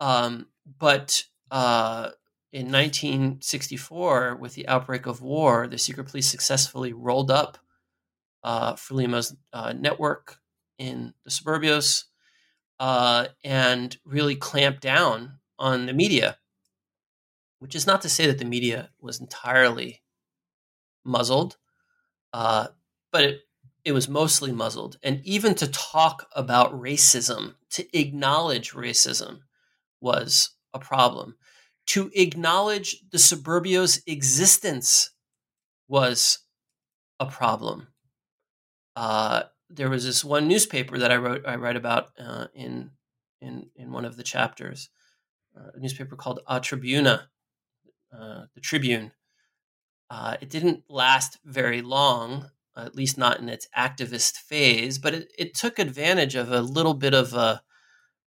Um, 0.00 0.46
but 0.78 1.24
uh, 1.50 2.10
in 2.52 2.70
1964, 2.70 4.36
with 4.36 4.54
the 4.54 4.68
outbreak 4.68 5.06
of 5.06 5.22
war, 5.22 5.66
the 5.66 5.78
secret 5.78 6.08
police 6.08 6.28
successfully 6.28 6.92
rolled 6.92 7.30
up 7.30 7.58
uh, 8.42 8.74
Frelimo's 8.74 9.34
uh, 9.52 9.72
network 9.72 10.36
in 10.78 11.14
the 11.24 11.30
suburbios 11.30 12.04
uh, 12.78 13.26
and 13.42 13.96
really 14.04 14.36
clamped 14.36 14.82
down 14.82 15.38
on 15.58 15.86
the 15.86 15.92
media, 15.92 16.36
which 17.58 17.74
is 17.74 17.86
not 17.86 18.02
to 18.02 18.08
say 18.08 18.26
that 18.26 18.38
the 18.38 18.44
media 18.44 18.90
was 19.00 19.20
entirely 19.20 20.02
muzzled, 21.04 21.56
uh, 22.32 22.68
but 23.12 23.24
it, 23.24 23.40
it 23.84 23.92
was 23.92 24.08
mostly 24.08 24.52
muzzled. 24.52 24.98
And 25.02 25.20
even 25.24 25.54
to 25.56 25.66
talk 25.66 26.26
about 26.34 26.72
racism, 26.72 27.54
to 27.70 27.98
acknowledge 27.98 28.72
racism, 28.72 29.40
was 30.00 30.50
a 30.72 30.78
problem 30.78 31.36
to 31.86 32.10
acknowledge 32.14 33.02
the 33.10 33.18
suburbio's 33.18 34.02
existence 34.06 35.10
was 35.88 36.38
a 37.20 37.26
problem. 37.26 37.88
Uh, 38.96 39.44
there 39.68 39.90
was 39.90 40.04
this 40.04 40.24
one 40.24 40.48
newspaper 40.48 40.98
that 40.98 41.10
I 41.12 41.16
wrote 41.16 41.42
I 41.46 41.56
write 41.56 41.76
about 41.76 42.10
uh, 42.18 42.46
in 42.54 42.90
in 43.40 43.70
in 43.76 43.92
one 43.92 44.04
of 44.04 44.16
the 44.16 44.22
chapters, 44.22 44.88
uh, 45.56 45.70
a 45.74 45.80
newspaper 45.80 46.16
called 46.16 46.40
A 46.46 46.60
Tribuna, 46.60 47.24
uh, 48.12 48.44
the 48.54 48.60
Tribune. 48.60 49.12
Uh, 50.08 50.36
it 50.40 50.48
didn't 50.48 50.84
last 50.88 51.38
very 51.44 51.82
long, 51.82 52.50
at 52.76 52.94
least 52.94 53.16
not 53.16 53.40
in 53.40 53.48
its 53.48 53.68
activist 53.76 54.36
phase, 54.36 54.98
but 54.98 55.14
it, 55.14 55.32
it 55.38 55.54
took 55.54 55.78
advantage 55.78 56.34
of 56.34 56.50
a 56.50 56.60
little 56.60 56.94
bit 56.94 57.14
of 57.14 57.34
a 57.34 57.62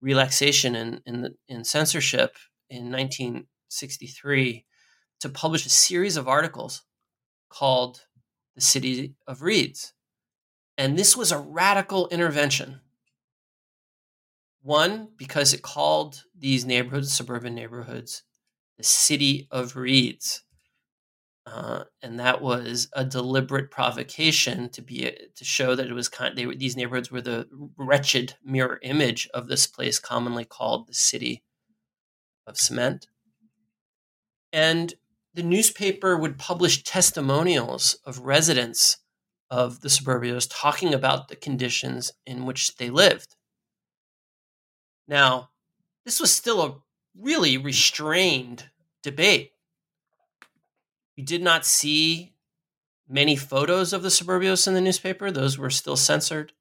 relaxation 0.02 0.76
in 0.76 1.02
in, 1.06 1.36
in 1.48 1.64
censorship 1.64 2.36
in 2.70 2.92
1963 2.92 4.66
to 5.20 5.30
publish 5.30 5.66
a 5.66 5.70
series 5.70 6.18
of 6.18 6.28
articles 6.28 6.84
called 7.50 8.02
The 8.56 8.62
City 8.62 9.16
of 9.28 9.42
Reeds. 9.42 9.94
And 10.78 10.98
this 10.98 11.18
was 11.18 11.32
a 11.32 11.40
radical 11.40 12.08
intervention. 12.10 12.82
One, 14.62 15.10
because 15.18 15.54
it 15.54 15.62
called 15.62 16.24
these 16.38 16.66
neighborhoods, 16.66 17.14
suburban 17.14 17.56
neighborhoods, 17.56 18.24
the 18.78 18.84
City 18.84 19.48
of 19.50 19.76
Reeds. 19.76 20.44
Uh, 21.50 21.86
and 22.02 22.20
that 22.20 22.42
was 22.42 22.90
a 22.92 23.06
deliberate 23.06 23.72
provocation 23.72 24.68
to 24.68 24.82
be 24.82 25.10
to 25.34 25.46
show 25.46 25.76
that 25.76 25.88
it 25.88 25.94
was 25.94 26.10
kind. 26.10 26.38
They 26.38 26.46
were, 26.46 26.56
these 26.56 26.76
neighborhoods 26.76 27.10
were 27.10 27.22
the 27.22 27.48
wretched 27.78 28.36
mirror 28.44 28.80
image 28.82 29.30
of 29.34 29.48
this 29.48 29.66
place, 29.66 29.98
commonly 29.98 30.44
called 30.44 30.88
the 30.88 30.94
city 30.94 31.44
of 32.46 32.58
cement. 32.58 33.08
And 34.52 34.96
the 35.34 35.44
newspaper 35.44 36.18
would 36.18 36.38
publish 36.38 36.84
testimonials 36.84 37.98
of 38.06 38.20
residents 38.20 38.98
of 39.50 39.80
the 39.80 39.90
suburbios 39.90 40.50
talking 40.52 40.94
about 40.94 41.30
the 41.30 41.36
conditions 41.38 42.12
in 42.26 42.46
which 42.46 42.76
they 42.76 42.90
lived. 42.90 43.38
Now, 45.08 45.52
this 46.04 46.20
was 46.20 46.34
still 46.34 46.62
a 46.62 46.76
really 47.18 47.58
restrained 47.58 48.70
debate. 49.02 49.52
You 51.18 51.26
did 51.26 51.42
not 51.42 51.66
see 51.66 52.36
many 53.10 53.36
photos 53.36 53.92
of 53.92 54.04
the 54.04 54.10
suburbios 54.10 54.68
in 54.68 54.76
the 54.76 54.82
newspaper; 54.82 55.32
those 55.32 55.58
were 55.58 55.72
still 55.72 55.98
censored. 55.98 56.54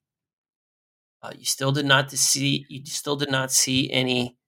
Uh, 1.23 1.33
you 1.39 1.45
still 1.45 1.73
did 1.73 1.85
not 1.85 2.11
see 2.11 2.65
you 2.69 2.85
still 2.87 3.17
did 3.17 3.31
not 3.31 3.53
see 3.53 3.93
any 3.93 4.39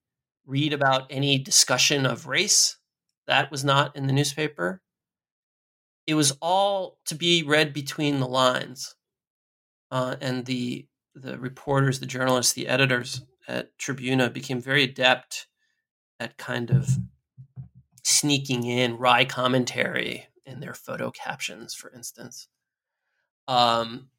read 0.45 0.73
about 0.73 1.05
any 1.11 1.37
discussion 1.37 2.07
of 2.07 2.25
race. 2.25 2.77
That 3.27 3.51
was 3.51 3.63
not 3.63 3.95
in 3.95 4.07
the 4.07 4.13
newspaper. 4.13 4.81
It 6.07 6.15
was 6.15 6.35
all 6.41 6.97
to 7.05 7.13
be 7.13 7.43
read 7.43 7.71
between 7.71 8.19
the 8.19 8.27
lines. 8.27 8.95
Uh, 9.91 10.15
and 10.21 10.45
the 10.45 10.87
the 11.13 11.37
reporters, 11.37 11.99
the 11.99 12.07
journalists, 12.07 12.53
the 12.53 12.67
editors 12.67 13.21
at 13.47 13.77
Tribuna 13.77 14.33
became 14.33 14.59
very 14.59 14.83
adept 14.83 15.47
at 16.19 16.37
kind 16.37 16.71
of 16.71 16.97
sneaking 18.09 18.65
in 18.65 18.97
wry 18.97 19.25
commentary 19.25 20.27
in 20.45 20.59
their 20.59 20.73
photo 20.73 21.11
captions, 21.11 21.73
for 21.73 21.91
instance. 21.91 22.47
Um, 23.47 24.09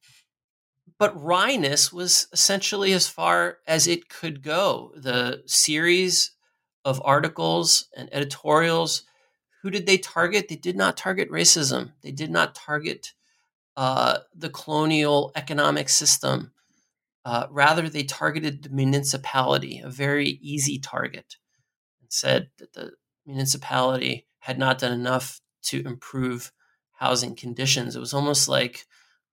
but 0.99 1.17
wryness 1.17 1.93
was 1.93 2.29
essentially 2.33 2.93
as 2.93 3.09
far 3.09 3.59
as 3.67 3.87
it 3.87 4.09
could 4.09 4.43
go. 4.43 4.93
The 4.97 5.43
series 5.47 6.33
of 6.85 7.01
articles 7.05 7.89
and 7.97 8.09
editorials, 8.13 9.03
who 9.63 9.71
did 9.71 9.87
they 9.87 9.99
target? 9.99 10.49
They 10.49 10.57
did 10.57 10.77
not 10.77 10.97
target 10.97 11.31
racism. 11.31 11.93
They 12.03 12.13
did 12.13 12.31
not 12.31 12.55
target 12.55 13.13
uh, 13.77 14.19
the 14.35 14.51
colonial 14.51 15.33
economic 15.35 15.89
system. 15.89 16.53
Uh, 17.25 17.47
rather, 17.51 17.89
they 17.89 18.03
targeted 18.03 18.63
the 18.63 18.71
municipality, 18.71 19.81
a 19.85 19.91
very 19.91 20.39
easy 20.43 20.79
target, 20.79 21.37
and 22.01 22.11
said 22.11 22.51
that 22.59 22.73
the 22.73 22.93
municipality 23.27 24.27
had 24.41 24.59
not 24.59 24.79
done 24.79 24.93
enough 24.93 25.41
to 25.63 25.85
improve 25.87 26.53
housing 26.93 27.35
conditions. 27.35 27.97
It 27.97 28.01
was 28.01 28.15
almost 28.15 28.49
like 28.49 28.87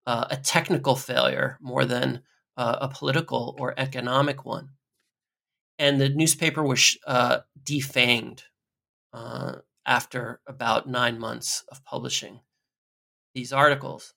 uh, 0.05 0.25
a 0.29 0.37
technical 0.37 0.95
failure 0.95 1.57
more 1.61 1.85
than 1.85 2.23
uh, 2.55 2.77
a 2.81 2.87
political 2.89 3.55
or 3.59 3.73
economic 3.77 4.45
one. 4.45 4.69
And 5.79 6.01
the 6.01 6.09
newspaper 6.09 6.63
was 6.63 6.97
uh, 7.05 7.39
defanged 7.63 8.41
uh, 9.13 9.57
after 9.85 10.41
about 10.47 10.87
nine 10.87 11.19
months 11.19 11.63
of 11.69 11.83
publishing 11.85 12.39
these 13.35 13.53
articles. 13.53 14.13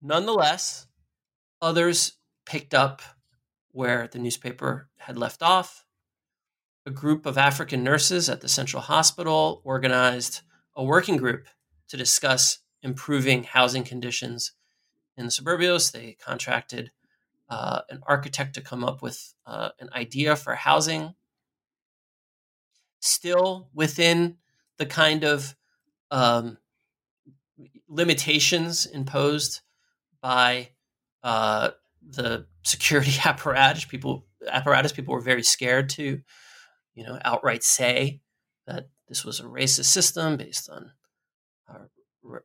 Nonetheless, 0.00 0.86
others 1.60 2.12
picked 2.46 2.74
up 2.74 3.02
where 3.72 4.06
the 4.06 4.18
newspaper 4.18 4.88
had 4.98 5.18
left 5.18 5.42
off. 5.42 5.83
A 6.86 6.90
group 6.90 7.24
of 7.24 7.38
African 7.38 7.82
nurses 7.82 8.28
at 8.28 8.40
the 8.40 8.48
Central 8.48 8.82
Hospital 8.82 9.62
organized 9.64 10.42
a 10.76 10.84
working 10.84 11.16
group 11.16 11.46
to 11.88 11.96
discuss 11.96 12.58
improving 12.82 13.44
housing 13.44 13.84
conditions 13.84 14.52
in 15.16 15.26
the 15.26 15.30
suburbios. 15.30 15.92
They 15.92 16.16
contracted 16.20 16.90
uh, 17.48 17.80
an 17.88 18.00
architect 18.06 18.54
to 18.54 18.60
come 18.60 18.84
up 18.84 19.02
with 19.02 19.34
uh, 19.46 19.70
an 19.80 19.88
idea 19.94 20.36
for 20.36 20.54
housing, 20.54 21.14
still 23.00 23.68
within 23.74 24.36
the 24.76 24.86
kind 24.86 25.24
of 25.24 25.54
um, 26.10 26.58
limitations 27.88 28.86
imposed 28.86 29.60
by 30.20 30.70
uh, 31.22 31.70
the 32.02 32.46
security 32.62 33.12
apparatus. 33.24 33.84
People 33.84 34.26
apparatus 34.46 34.92
people 34.92 35.14
were 35.14 35.20
very 35.20 35.42
scared 35.42 35.88
to, 35.90 36.20
you 36.94 37.04
know, 37.04 37.18
outright 37.24 37.62
say 37.62 38.20
that 38.66 38.88
this 39.08 39.24
was 39.24 39.40
a 39.40 39.44
racist 39.44 39.86
system 39.86 40.36
based 40.36 40.70
on 40.70 40.92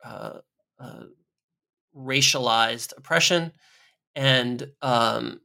uh, 0.04 0.40
uh, 0.80 1.04
racialized 1.96 2.94
oppression, 2.98 3.52
and 4.16 4.68
um, 4.82 5.42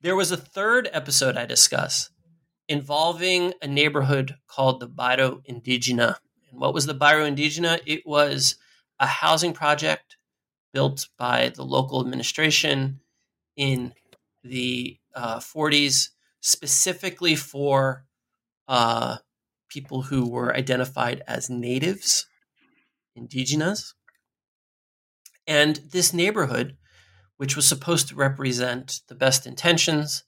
there 0.00 0.16
was 0.16 0.30
a 0.30 0.36
third 0.36 0.88
episode 0.92 1.36
I 1.36 1.46
discuss 1.46 2.10
involving 2.68 3.54
a 3.62 3.66
neighborhood 3.66 4.36
called 4.46 4.80
the 4.80 4.88
Bairro 4.88 5.40
Indigena. 5.48 6.16
And 6.50 6.60
what 6.60 6.74
was 6.74 6.86
the 6.86 6.94
Bairro 6.94 7.26
Indigena? 7.26 7.80
It 7.86 8.02
was 8.06 8.56
a 9.00 9.06
housing 9.06 9.52
project 9.52 10.16
built 10.72 11.08
by 11.18 11.50
the 11.54 11.64
local 11.64 12.00
administration 12.00 13.00
in 13.56 13.92
the 14.48 14.98
uh, 15.14 15.38
40s, 15.38 16.08
specifically 16.40 17.36
for 17.36 18.04
uh, 18.66 19.18
people 19.68 20.02
who 20.02 20.28
were 20.28 20.54
identified 20.54 21.22
as 21.26 21.50
natives, 21.50 22.26
indigenous. 23.14 23.94
And 25.46 25.80
this 25.92 26.12
neighborhood, 26.12 26.76
which 27.36 27.56
was 27.56 27.66
supposed 27.66 28.08
to 28.08 28.14
represent 28.14 29.00
the 29.08 29.14
best 29.14 29.46
intentions 29.46 30.24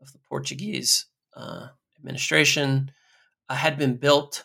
of 0.00 0.12
the 0.12 0.18
Portuguese 0.18 1.06
uh, 1.36 1.68
administration, 1.98 2.92
uh, 3.48 3.54
had 3.54 3.78
been 3.78 3.96
built 3.96 4.44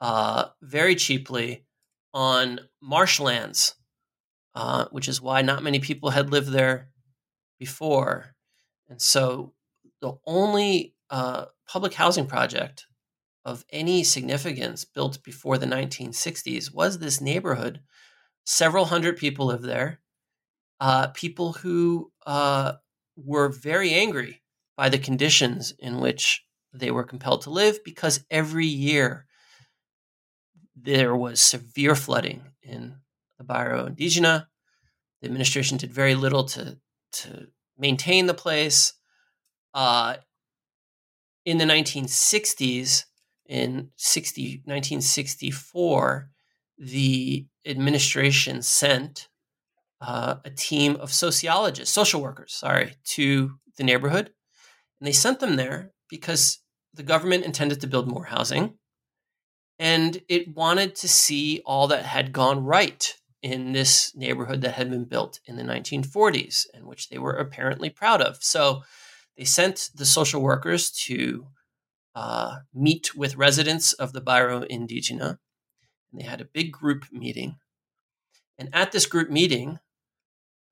uh, 0.00 0.46
very 0.62 0.94
cheaply 0.94 1.64
on 2.14 2.60
marshlands, 2.80 3.74
uh, 4.54 4.86
which 4.90 5.08
is 5.08 5.20
why 5.20 5.42
not 5.42 5.62
many 5.62 5.80
people 5.80 6.10
had 6.10 6.30
lived 6.30 6.48
there 6.48 6.90
before. 7.58 8.35
And 8.88 9.00
so 9.00 9.52
the 10.00 10.14
only 10.26 10.94
uh, 11.10 11.46
public 11.68 11.94
housing 11.94 12.26
project 12.26 12.86
of 13.44 13.64
any 13.70 14.02
significance 14.02 14.84
built 14.84 15.22
before 15.22 15.58
the 15.58 15.66
1960s 15.66 16.74
was 16.74 16.98
this 16.98 17.20
neighborhood. 17.20 17.80
Several 18.44 18.86
hundred 18.86 19.16
people 19.16 19.46
live 19.46 19.62
there. 19.62 20.00
Uh, 20.80 21.08
people 21.08 21.52
who 21.54 22.10
uh, 22.26 22.72
were 23.16 23.48
very 23.48 23.94
angry 23.94 24.42
by 24.76 24.88
the 24.88 24.98
conditions 24.98 25.72
in 25.78 26.00
which 26.00 26.44
they 26.72 26.90
were 26.90 27.04
compelled 27.04 27.42
to 27.42 27.50
live 27.50 27.82
because 27.84 28.24
every 28.30 28.66
year 28.66 29.26
there 30.74 31.16
was 31.16 31.40
severe 31.40 31.94
flooding 31.94 32.42
in 32.62 32.96
the 33.38 33.44
Bairro 33.44 33.88
Indigena. 33.88 34.46
The 35.20 35.28
administration 35.28 35.78
did 35.78 35.92
very 35.92 36.14
little 36.14 36.44
to, 36.44 36.78
to 37.12 37.48
maintain 37.78 38.26
the 38.26 38.34
place. 38.34 38.92
Uh, 39.74 40.16
in 41.44 41.58
the 41.58 41.64
1960s, 41.64 43.04
in 43.46 43.90
60, 43.96 44.62
1964, 44.64 46.30
the 46.78 47.46
administration 47.64 48.62
sent 48.62 49.28
uh, 50.00 50.36
a 50.44 50.50
team 50.50 50.96
of 50.96 51.12
sociologists, 51.12 51.94
social 51.94 52.20
workers, 52.20 52.52
sorry, 52.52 52.94
to 53.04 53.52
the 53.76 53.84
neighborhood. 53.84 54.30
And 55.00 55.06
they 55.06 55.12
sent 55.12 55.40
them 55.40 55.56
there 55.56 55.92
because 56.08 56.58
the 56.92 57.02
government 57.02 57.44
intended 57.44 57.80
to 57.80 57.86
build 57.86 58.08
more 58.08 58.24
housing 58.24 58.74
and 59.78 60.22
it 60.28 60.54
wanted 60.54 60.94
to 60.96 61.08
see 61.08 61.60
all 61.66 61.88
that 61.88 62.04
had 62.04 62.32
gone 62.32 62.64
right 62.64 63.14
in 63.46 63.70
this 63.70 64.12
neighborhood 64.16 64.60
that 64.60 64.74
had 64.74 64.90
been 64.90 65.04
built 65.04 65.38
in 65.46 65.54
the 65.54 65.62
1940s 65.62 66.66
and 66.74 66.84
which 66.84 67.08
they 67.08 67.16
were 67.16 67.34
apparently 67.34 67.88
proud 67.88 68.20
of. 68.20 68.38
So 68.40 68.82
they 69.38 69.44
sent 69.44 69.90
the 69.94 70.04
social 70.04 70.42
workers 70.42 70.90
to 71.06 71.46
uh, 72.16 72.56
meet 72.74 73.14
with 73.14 73.36
residents 73.36 73.92
of 73.92 74.12
the 74.12 74.20
Bairro 74.20 74.68
Indigena. 74.68 75.38
And 76.10 76.20
they 76.20 76.24
had 76.24 76.40
a 76.40 76.46
big 76.52 76.72
group 76.72 77.04
meeting. 77.12 77.58
And 78.58 78.68
at 78.72 78.90
this 78.90 79.06
group 79.06 79.30
meeting, 79.30 79.78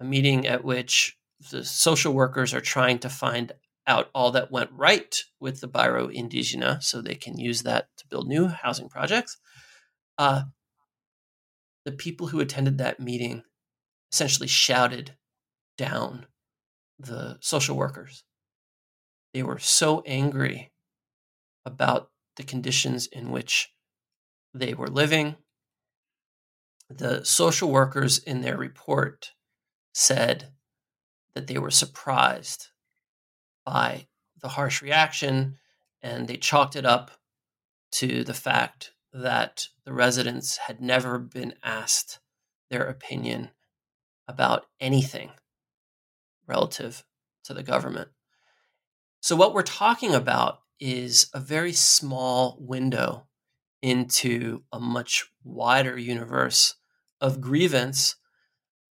a 0.01 0.05
meeting 0.05 0.45
at 0.45 0.64
which 0.64 1.16
the 1.53 1.64
social 1.64 2.12
workers 2.12 2.53
are 2.53 2.61
trying 2.61 2.99
to 2.99 3.09
find 3.09 3.53
out 3.87 4.11
all 4.16 4.33
that 4.33 4.51
went 4.51 4.70
right 4.72 5.22
with 5.39 5.61
the 5.61 5.68
Bairro 5.68 6.12
Indigena 6.12 6.83
so 6.83 7.01
they 7.01 7.14
can 7.14 7.39
use 7.39 7.62
that 7.62 7.87
to 7.99 8.07
build 8.09 8.27
new 8.27 8.49
housing 8.49 8.89
projects. 8.89 9.37
Uh, 10.18 10.43
the 11.85 11.93
people 11.93 12.28
who 12.28 12.41
attended 12.41 12.78
that 12.78 13.01
meeting 13.01 13.43
essentially 14.12 14.49
shouted 14.49 15.16
down 15.76 16.26
the 16.99 17.37
social 17.41 17.76
workers. 17.76 18.24
They 19.32 19.43
were 19.43 19.59
so 19.59 20.03
angry 20.07 20.72
about 21.64 22.11
the 22.37 22.45
conditions 22.45 23.07
in 23.07 23.30
which 23.30 23.70
they 24.53 24.74
were 24.74 24.89
living. 24.89 25.37
The 26.89 27.24
social 27.24 27.70
workers 27.70 28.18
in 28.18 28.43
their 28.43 28.57
report 28.57 29.32
said 29.93 30.53
that 31.35 31.49
they 31.49 31.59
were 31.59 31.70
surprised 31.70 32.68
by 33.66 34.07
the 34.41 34.51
harsh 34.51 34.82
reaction, 34.82 35.57
and 36.03 36.28
they 36.28 36.37
chalked 36.37 36.76
it 36.76 36.85
up 36.85 37.11
to 37.93 38.22
the 38.24 38.35
fact 38.35 38.93
that 39.15 39.69
the 39.85 39.93
residents 39.93 40.57
had 40.57 40.81
never 40.81 41.19
been 41.19 41.55
asked 41.62 42.19
their 42.69 42.83
opinion 42.83 43.51
about 44.27 44.67
anything 44.81 45.31
relative 46.49 47.05
to 47.45 47.55
the 47.55 47.62
government. 47.62 48.09
So, 49.21 49.37
what 49.37 49.55
we're 49.55 49.62
talking 49.62 50.15
about 50.15 50.59
is 50.81 51.31
a 51.33 51.41
very 51.41 51.73
small 51.73 52.59
window 52.61 53.29
into 53.81 54.62
a 54.73 54.81
much 54.81 55.27
wider 55.45 55.97
universe 55.97 56.75
of 57.21 57.41
grievance, 57.41 58.17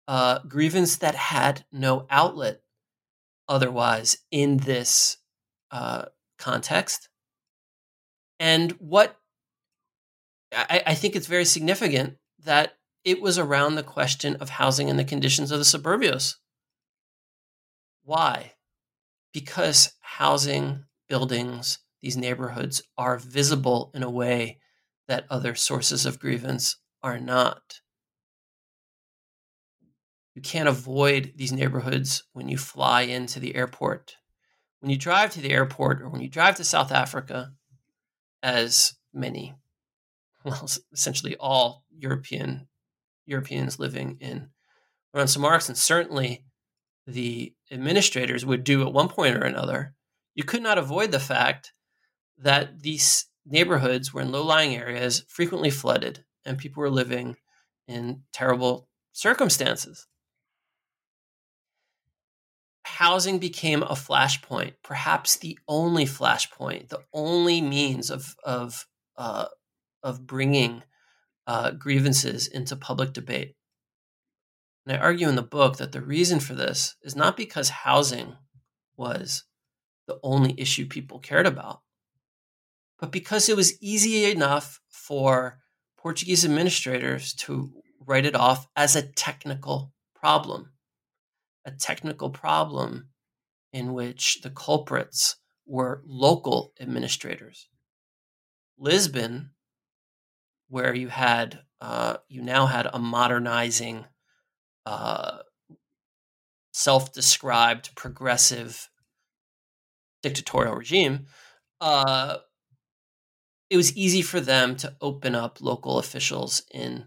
uh, 0.06 0.40
grievance 0.40 0.96
that 0.98 1.14
had 1.14 1.64
no 1.72 2.06
outlet 2.10 2.60
otherwise 3.48 4.18
in 4.30 4.58
this 4.58 5.16
uh, 5.70 6.04
context. 6.38 7.08
And 8.38 8.72
what 8.72 9.19
I, 10.52 10.82
I 10.86 10.94
think 10.94 11.14
it's 11.16 11.26
very 11.26 11.44
significant 11.44 12.16
that 12.44 12.74
it 13.04 13.20
was 13.20 13.38
around 13.38 13.74
the 13.74 13.82
question 13.82 14.36
of 14.36 14.50
housing 14.50 14.90
and 14.90 14.98
the 14.98 15.04
conditions 15.04 15.50
of 15.50 15.58
the 15.58 15.64
suburbios. 15.64 16.34
Why? 18.04 18.52
Because 19.32 19.92
housing, 20.00 20.84
buildings, 21.08 21.78
these 22.02 22.16
neighborhoods 22.16 22.82
are 22.96 23.18
visible 23.18 23.90
in 23.94 24.02
a 24.02 24.10
way 24.10 24.58
that 25.08 25.26
other 25.30 25.54
sources 25.54 26.06
of 26.06 26.18
grievance 26.18 26.76
are 27.02 27.18
not. 27.18 27.80
You 30.34 30.42
can't 30.42 30.68
avoid 30.68 31.32
these 31.36 31.52
neighborhoods 31.52 32.24
when 32.32 32.48
you 32.48 32.56
fly 32.56 33.02
into 33.02 33.40
the 33.40 33.54
airport. 33.54 34.16
When 34.80 34.90
you 34.90 34.96
drive 34.96 35.30
to 35.32 35.40
the 35.40 35.50
airport 35.50 36.00
or 36.00 36.08
when 36.08 36.22
you 36.22 36.28
drive 36.28 36.56
to 36.56 36.64
South 36.64 36.92
Africa, 36.92 37.52
as 38.42 38.94
many, 39.12 39.54
well, 40.44 40.68
essentially 40.92 41.36
all 41.38 41.84
European 41.90 42.68
Europeans 43.26 43.78
living 43.78 44.16
in 44.20 44.50
around 45.14 45.28
St. 45.28 45.40
Mark's, 45.40 45.68
and 45.68 45.78
certainly 45.78 46.44
the 47.06 47.54
administrators 47.70 48.46
would 48.46 48.64
do 48.64 48.82
at 48.82 48.92
one 48.92 49.08
point 49.08 49.36
or 49.36 49.44
another, 49.44 49.94
you 50.34 50.44
could 50.44 50.62
not 50.62 50.78
avoid 50.78 51.10
the 51.10 51.20
fact 51.20 51.72
that 52.38 52.80
these 52.80 53.26
neighborhoods 53.44 54.12
were 54.12 54.22
in 54.22 54.32
low 54.32 54.44
lying 54.44 54.74
areas, 54.76 55.24
frequently 55.28 55.70
flooded, 55.70 56.24
and 56.44 56.58
people 56.58 56.80
were 56.80 56.90
living 56.90 57.36
in 57.88 58.22
terrible 58.32 58.88
circumstances 59.12 60.06
housing 63.00 63.38
became 63.38 63.82
a 63.82 63.92
flashpoint, 63.92 64.74
perhaps 64.82 65.36
the 65.36 65.58
only 65.66 66.04
flashpoint, 66.04 66.88
the 66.88 67.00
only 67.14 67.62
means 67.62 68.10
of 68.10 68.36
of 68.44 68.86
uh, 69.16 69.46
of 70.02 70.26
bringing 70.26 70.82
uh, 71.46 71.72
grievances 71.72 72.46
into 72.46 72.76
public 72.76 73.12
debate. 73.12 73.56
And 74.86 74.96
I 74.96 75.00
argue 75.00 75.28
in 75.28 75.36
the 75.36 75.42
book 75.42 75.76
that 75.76 75.92
the 75.92 76.00
reason 76.00 76.40
for 76.40 76.54
this 76.54 76.96
is 77.02 77.16
not 77.16 77.36
because 77.36 77.68
housing 77.68 78.36
was 78.96 79.44
the 80.06 80.18
only 80.22 80.54
issue 80.58 80.86
people 80.86 81.18
cared 81.18 81.46
about, 81.46 81.80
but 82.98 83.12
because 83.12 83.48
it 83.48 83.56
was 83.56 83.80
easy 83.82 84.30
enough 84.30 84.80
for 84.88 85.58
Portuguese 85.96 86.44
administrators 86.44 87.34
to 87.34 87.72
write 88.06 88.26
it 88.26 88.34
off 88.34 88.66
as 88.74 88.96
a 88.96 89.06
technical 89.06 89.92
problem, 90.14 90.72
a 91.64 91.70
technical 91.70 92.30
problem 92.30 93.08
in 93.72 93.92
which 93.92 94.40
the 94.42 94.50
culprits 94.50 95.36
were 95.66 96.02
local 96.04 96.72
administrators. 96.80 97.68
Lisbon, 98.78 99.50
where 100.70 100.94
you 100.94 101.08
had 101.08 101.60
uh, 101.80 102.16
you 102.28 102.42
now 102.42 102.66
had 102.66 102.86
a 102.92 102.98
modernizing, 102.98 104.04
uh, 104.86 105.38
self-described 106.72 107.94
progressive 107.96 108.88
dictatorial 110.22 110.76
regime, 110.76 111.26
uh, 111.80 112.36
it 113.70 113.76
was 113.76 113.96
easy 113.96 114.22
for 114.22 114.40
them 114.40 114.76
to 114.76 114.94
open 115.00 115.34
up 115.34 115.60
local 115.60 115.98
officials 115.98 116.62
in 116.72 117.06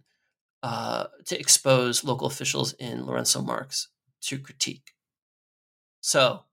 uh, 0.64 1.05
to 1.26 1.38
expose 1.38 2.05
local 2.05 2.26
officials 2.26 2.74
in 2.74 3.03
Lourenço 3.03 3.45
Marques 3.45 3.89
to 4.22 4.39
critique. 4.39 4.93
So, 5.99 6.45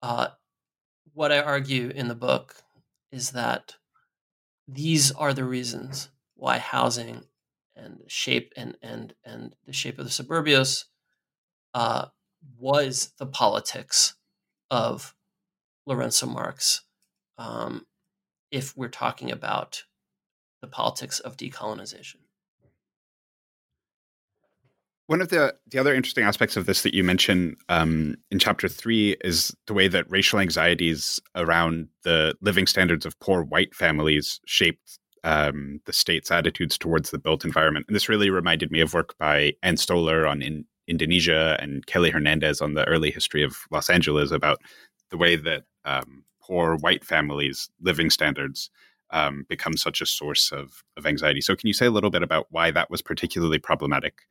uh, 0.00 0.28
what 1.12 1.32
I 1.32 1.40
argue 1.40 1.88
in 1.88 2.06
the 2.06 2.14
book 2.14 2.62
is 3.10 3.32
that 3.32 3.74
these 4.68 5.10
are 5.10 5.34
the 5.34 5.44
reasons 5.44 6.08
why 6.42 6.58
housing 6.58 7.22
and 7.76 8.00
shape 8.08 8.52
and 8.56 8.76
and 8.82 9.14
and 9.24 9.54
the 9.64 9.72
shape 9.72 9.96
of 10.00 10.04
the 10.04 10.10
suburbios 10.10 10.86
uh, 11.72 12.06
was 12.58 13.12
the 13.18 13.26
politics 13.26 14.14
of 14.68 15.14
Lourenço 15.88 16.28
Marques. 16.28 16.82
Um, 17.38 17.86
if 18.50 18.76
we're 18.76 18.88
talking 18.88 19.30
about 19.30 19.84
the 20.60 20.66
politics 20.66 21.20
of 21.20 21.36
decolonization. 21.36 22.16
One 25.06 25.20
of 25.20 25.28
the 25.28 25.54
the 25.70 25.78
other 25.78 25.94
interesting 25.94 26.24
aspects 26.24 26.56
of 26.56 26.66
this 26.66 26.82
that 26.82 26.92
you 26.92 27.04
mention 27.04 27.56
um, 27.68 28.16
in 28.32 28.40
chapter 28.40 28.66
three 28.66 29.16
is 29.22 29.54
the 29.68 29.74
way 29.74 29.86
that 29.86 30.10
racial 30.10 30.40
anxieties 30.40 31.20
around 31.36 31.86
the 32.02 32.34
living 32.40 32.66
standards 32.66 33.06
of 33.06 33.18
poor 33.20 33.44
white 33.44 33.76
families 33.76 34.40
shaped 34.44 34.98
um, 35.24 35.80
the 35.84 35.92
state's 35.92 36.30
attitudes 36.30 36.76
towards 36.76 37.10
the 37.10 37.18
built 37.18 37.44
environment. 37.44 37.86
And 37.88 37.94
this 37.94 38.08
really 38.08 38.30
reminded 38.30 38.70
me 38.70 38.80
of 38.80 38.94
work 38.94 39.16
by 39.18 39.54
Ann 39.62 39.76
Stoler 39.76 40.28
on 40.28 40.42
in 40.42 40.64
Indonesia 40.88 41.56
and 41.60 41.86
Kelly 41.86 42.10
Hernandez 42.10 42.60
on 42.60 42.74
the 42.74 42.86
early 42.88 43.10
history 43.10 43.42
of 43.42 43.56
Los 43.70 43.88
Angeles 43.88 44.30
about 44.32 44.58
the 45.10 45.16
way 45.16 45.36
that 45.36 45.62
um, 45.84 46.24
poor 46.42 46.76
white 46.76 47.04
families' 47.04 47.70
living 47.80 48.10
standards 48.10 48.70
um, 49.10 49.44
become 49.48 49.76
such 49.76 50.00
a 50.00 50.06
source 50.06 50.50
of, 50.50 50.82
of 50.96 51.06
anxiety. 51.06 51.40
So, 51.40 51.54
can 51.54 51.68
you 51.68 51.74
say 51.74 51.86
a 51.86 51.90
little 51.90 52.10
bit 52.10 52.22
about 52.22 52.46
why 52.50 52.70
that 52.70 52.90
was 52.90 53.02
particularly 53.02 53.58
problematic 53.58 54.22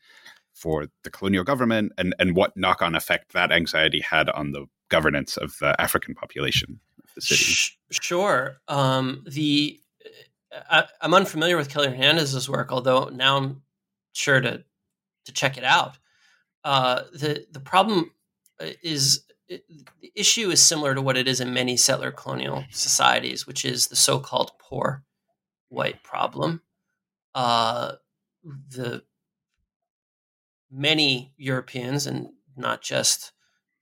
for 0.53 0.87
the 1.03 1.09
colonial 1.09 1.43
government 1.43 1.93
and, 1.97 2.13
and 2.19 2.35
what 2.35 2.57
knock 2.57 2.81
on 2.81 2.95
effect 2.95 3.33
that 3.33 3.51
anxiety 3.51 4.01
had 4.01 4.29
on 4.29 4.51
the 4.51 4.65
governance 4.89 5.37
of 5.37 5.55
the 5.61 5.79
African 5.79 6.13
population 6.15 6.79
of 7.03 7.09
the 7.15 7.21
city? 7.21 7.75
Sure. 7.91 8.57
Um, 8.67 9.23
the 9.29 9.79
I, 10.69 10.85
am 11.01 11.13
unfamiliar 11.13 11.57
with 11.57 11.69
Kelly 11.69 11.89
Hernandez's 11.89 12.49
work, 12.49 12.71
although 12.71 13.05
now 13.05 13.37
I'm 13.37 13.61
sure 14.13 14.41
to 14.41 14.63
to 15.25 15.31
check 15.31 15.57
it 15.57 15.63
out. 15.63 15.97
Uh, 16.63 17.03
the 17.13 17.45
the 17.51 17.59
problem 17.59 18.11
uh, 18.59 18.67
is 18.83 19.25
the 19.49 20.11
issue 20.15 20.49
is 20.49 20.61
similar 20.61 20.95
to 20.95 21.01
what 21.01 21.17
it 21.17 21.27
is 21.27 21.41
in 21.41 21.53
many 21.53 21.75
settler 21.75 22.11
colonial 22.11 22.63
societies, 22.71 23.45
which 23.45 23.65
is 23.65 23.87
the 23.87 23.95
so-called 23.95 24.51
poor 24.59 25.03
white 25.69 26.03
problem. 26.03 26.61
Uh, 27.35 27.93
the 28.43 29.03
many 30.69 31.33
Europeans, 31.37 32.07
and 32.07 32.29
not 32.55 32.81
just 32.81 33.33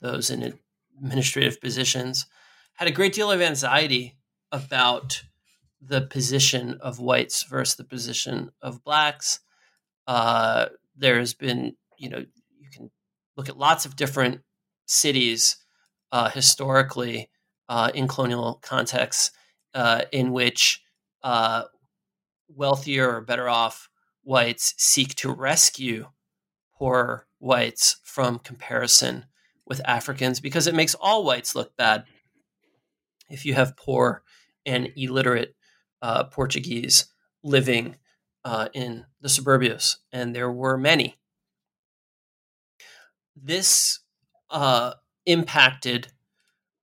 those 0.02 0.30
in 0.30 0.60
administrative 0.98 1.62
positions, 1.62 2.26
had 2.76 2.88
a 2.88 2.92
great 2.92 3.14
deal 3.14 3.32
of 3.32 3.42
anxiety 3.42 4.18
about 4.52 5.24
the 5.82 6.02
position 6.02 6.78
of 6.82 7.00
whites 7.00 7.44
versus 7.44 7.76
the 7.76 7.84
position 7.84 8.52
of 8.62 8.84
blacks. 8.84 9.40
Uh, 10.08 10.68
there's 10.96 11.34
been, 11.34 11.76
you 11.98 12.10
know, 12.10 12.18
you 12.18 12.70
can 12.72 12.92
look 13.38 13.50
at 13.50 13.58
lots 13.58 13.86
of 13.86 13.96
different 13.96 14.42
cities 14.86 15.58
uh, 16.12 16.30
historically 16.30 17.30
uh, 17.70 17.92
in 17.94 18.08
colonial 18.08 18.60
contexts 18.62 19.32
uh, 19.74 20.02
in 20.12 20.32
which 20.32 20.82
uh, 21.24 21.64
wealthier 22.48 23.16
or 23.16 23.22
better 23.22 23.48
off 23.48 23.90
whites 24.24 24.74
seek 24.78 25.16
to 25.16 25.32
rescue 25.32 26.08
poor 26.76 27.28
whites 27.40 27.98
from 28.04 28.40
comparison 28.40 29.26
with 29.66 29.82
Africans 29.86 30.40
because 30.40 30.68
it 30.68 30.76
makes 30.76 30.96
all 30.96 31.24
whites 31.24 31.56
look 31.56 31.76
bad 31.78 32.06
if 33.30 33.46
you 33.46 33.54
have 33.54 33.78
poor 33.78 34.24
and 34.66 34.92
illiterate 34.96 35.56
uh, 36.02 36.26
Portuguese 36.26 37.06
living 37.44 37.96
uh, 38.44 38.70
in 38.74 39.06
the 39.22 39.30
suburbios, 39.30 39.98
and 40.12 40.36
there 40.36 40.52
were 40.52 40.78
many. 40.78 41.18
This 43.36 44.00
uh, 44.50 44.94
impacted 45.26 46.12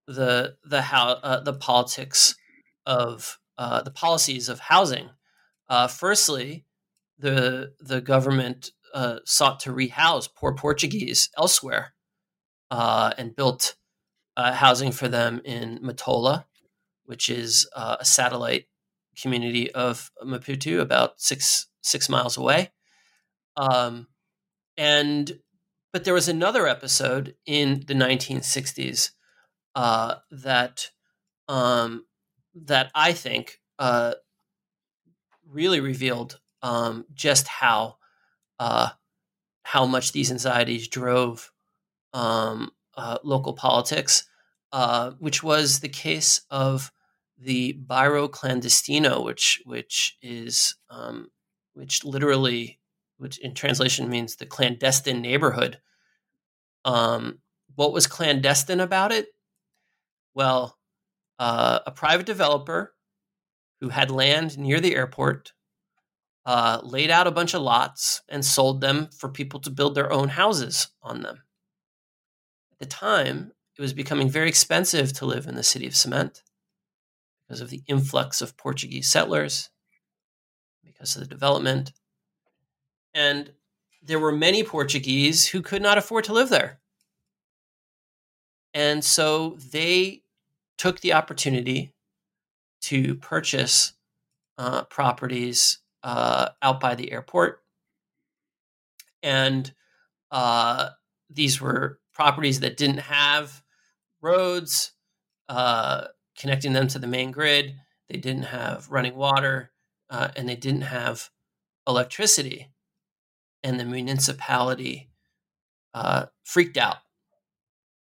the 0.06 0.56
the 0.64 0.82
how 0.82 1.08
uh, 1.08 1.40
the 1.40 1.52
politics 1.52 2.36
of 2.84 3.38
uh, 3.58 3.82
the 3.82 3.90
policies 3.90 4.48
of 4.48 4.60
housing. 4.60 5.10
Uh, 5.68 5.88
firstly, 5.88 6.64
the 7.18 7.72
the 7.80 8.00
government 8.00 8.70
sought 9.24 9.60
to 9.60 9.72
rehouse 9.72 10.26
poor 10.26 10.54
Portuguese 10.54 11.28
elsewhere 11.36 11.92
and 12.70 13.36
built 13.36 13.76
housing 14.36 14.90
for 14.90 15.06
them 15.06 15.42
in 15.44 15.78
Matola, 15.80 16.44
which 17.04 17.28
is 17.28 17.68
a 17.74 18.04
satellite 18.04 18.66
community 19.20 19.70
of 19.72 20.10
Maputo, 20.24 20.80
about 20.80 21.20
six 21.20 21.66
six 21.82 22.08
miles 22.08 22.36
away. 22.36 22.70
Um, 23.56 24.08
and 24.76 25.38
but 25.92 26.04
there 26.04 26.14
was 26.14 26.28
another 26.28 26.66
episode 26.66 27.34
in 27.46 27.84
the 27.86 27.94
1960s 27.94 29.10
uh, 29.74 30.16
that 30.30 30.90
um, 31.48 32.04
that 32.54 32.90
I 32.94 33.12
think 33.12 33.60
uh, 33.78 34.14
really 35.48 35.80
revealed 35.80 36.40
um, 36.62 37.06
just 37.14 37.46
how 37.46 37.96
uh, 38.58 38.90
how 39.62 39.86
much 39.86 40.12
these 40.12 40.30
anxieties 40.30 40.88
drove 40.88 41.50
um, 42.12 42.70
uh, 42.96 43.18
local 43.22 43.52
politics, 43.52 44.28
uh, 44.72 45.12
which 45.18 45.42
was 45.42 45.80
the 45.80 45.88
case 45.88 46.42
of 46.50 46.92
the 47.38 47.78
Bairro 47.86 48.28
Clandestino, 48.30 49.24
which 49.24 49.62
which 49.64 50.16
is 50.22 50.76
um, 50.90 51.28
which 51.74 52.04
literally 52.04 52.78
which 53.18 53.38
in 53.38 53.54
translation 53.54 54.08
means 54.08 54.36
the 54.36 54.46
clandestine 54.46 55.22
neighborhood 55.22 55.78
um, 56.86 57.40
what 57.74 57.92
was 57.92 58.06
clandestine 58.06 58.80
about 58.80 59.12
it? 59.12 59.26
Well, 60.34 60.78
uh, 61.38 61.80
a 61.84 61.90
private 61.90 62.24
developer 62.24 62.94
who 63.80 63.90
had 63.90 64.10
land 64.10 64.56
near 64.56 64.80
the 64.80 64.94
airport 64.94 65.52
uh, 66.46 66.80
laid 66.82 67.10
out 67.10 67.26
a 67.26 67.32
bunch 67.32 67.52
of 67.52 67.60
lots 67.60 68.22
and 68.28 68.44
sold 68.44 68.80
them 68.80 69.08
for 69.18 69.28
people 69.28 69.60
to 69.60 69.70
build 69.70 69.94
their 69.94 70.12
own 70.12 70.28
houses 70.28 70.88
on 71.02 71.22
them. 71.22 71.42
At 72.72 72.78
the 72.78 72.86
time, 72.86 73.52
it 73.76 73.82
was 73.82 73.92
becoming 73.92 74.30
very 74.30 74.48
expensive 74.48 75.12
to 75.14 75.26
live 75.26 75.46
in 75.46 75.56
the 75.56 75.62
city 75.62 75.86
of 75.86 75.96
cement 75.96 76.42
because 77.46 77.60
of 77.60 77.70
the 77.70 77.82
influx 77.86 78.42
of 78.42 78.56
Portuguese 78.56 79.10
settlers, 79.10 79.70
because 80.84 81.14
of 81.14 81.22
the 81.22 81.28
development. 81.28 81.92
And 83.14 83.52
there 84.02 84.18
were 84.18 84.32
many 84.32 84.62
Portuguese 84.62 85.48
who 85.48 85.62
could 85.62 85.82
not 85.82 85.98
afford 85.98 86.24
to 86.24 86.32
live 86.32 86.48
there. 86.48 86.80
And 88.74 89.04
so 89.04 89.56
they 89.70 90.22
took 90.76 91.00
the 91.00 91.14
opportunity 91.14 91.94
to 92.82 93.14
purchase 93.16 93.94
uh, 94.58 94.84
properties 94.84 95.78
uh, 96.02 96.50
out 96.62 96.80
by 96.80 96.94
the 96.94 97.10
airport. 97.10 97.62
And 99.22 99.72
uh, 100.30 100.90
these 101.30 101.60
were 101.60 101.98
properties 102.12 102.60
that 102.60 102.76
didn't 102.76 102.98
have 102.98 103.62
roads 104.20 104.92
uh, 105.48 106.04
connecting 106.38 106.72
them 106.72 106.88
to 106.88 106.98
the 106.98 107.06
main 107.06 107.30
grid. 107.30 107.76
They 108.08 108.18
didn't 108.18 108.44
have 108.44 108.90
running 108.90 109.16
water, 109.16 109.72
uh, 110.10 110.28
and 110.36 110.48
they 110.48 110.56
didn't 110.56 110.82
have 110.82 111.30
electricity, 111.86 112.68
and 113.62 113.80
the 113.80 113.84
municipality 113.84 115.10
uh, 115.94 116.26
freaked 116.44 116.76
out. 116.76 116.98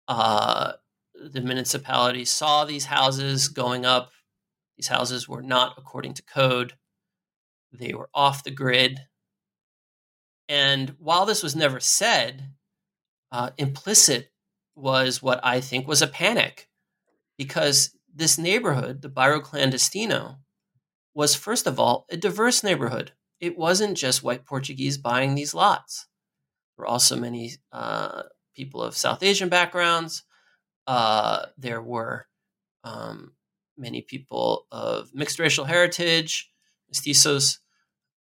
Uh, 0.08 0.74
the 1.14 1.42
municipality 1.42 2.26
saw 2.26 2.66
these 2.66 2.86
houses 2.86 3.48
going 3.48 3.86
up. 3.86 4.12
These 4.78 4.88
houses 4.88 5.28
were 5.28 5.42
not 5.42 5.76
according 5.78 6.14
to 6.16 6.24
code. 6.24 6.74
They 7.72 7.94
were 7.94 8.10
off 8.14 8.44
the 8.44 8.52
grid. 8.52 9.00
And 10.48 10.96
while 10.98 11.26
this 11.26 11.44
was 11.44 11.56
never 11.56 11.80
said, 11.80 12.50
uh, 13.32 13.52
implicit 13.58 14.32
was 14.76 15.22
what 15.22 15.40
I 15.44 15.62
think 15.62 15.88
was 15.88 16.02
a 16.02 16.08
panic 16.08 16.68
because 17.38 17.96
this 18.14 18.38
neighborhood, 18.38 19.02
the 19.02 19.10
Bairro 19.10 19.42
Clandestino, 19.42 20.38
was 21.14 21.36
first 21.36 21.68
of 21.68 21.80
all 21.80 22.06
a 22.10 22.18
diverse 22.18 22.64
neighborhood. 22.64 23.12
It 23.40 23.58
wasn't 23.58 23.98
just 23.98 24.24
white 24.24 24.46
Portuguese 24.46 24.98
buying 24.98 25.36
these 25.36 25.54
lots. 25.54 26.08
There 26.78 26.84
were 26.84 26.88
also 26.88 27.16
many 27.16 27.54
uh, 27.72 28.24
people 28.56 28.82
of 28.82 28.98
South 28.98 29.24
Asian 29.24 29.50
backgrounds. 29.50 30.24
Uh, 30.88 31.46
there 31.58 31.82
were 31.82 32.28
um, 32.84 33.34
many 33.78 34.02
people 34.02 34.66
of 34.72 35.10
mixed 35.14 35.40
racial 35.40 35.66
heritage, 35.66 36.52
mestizos, 36.94 37.60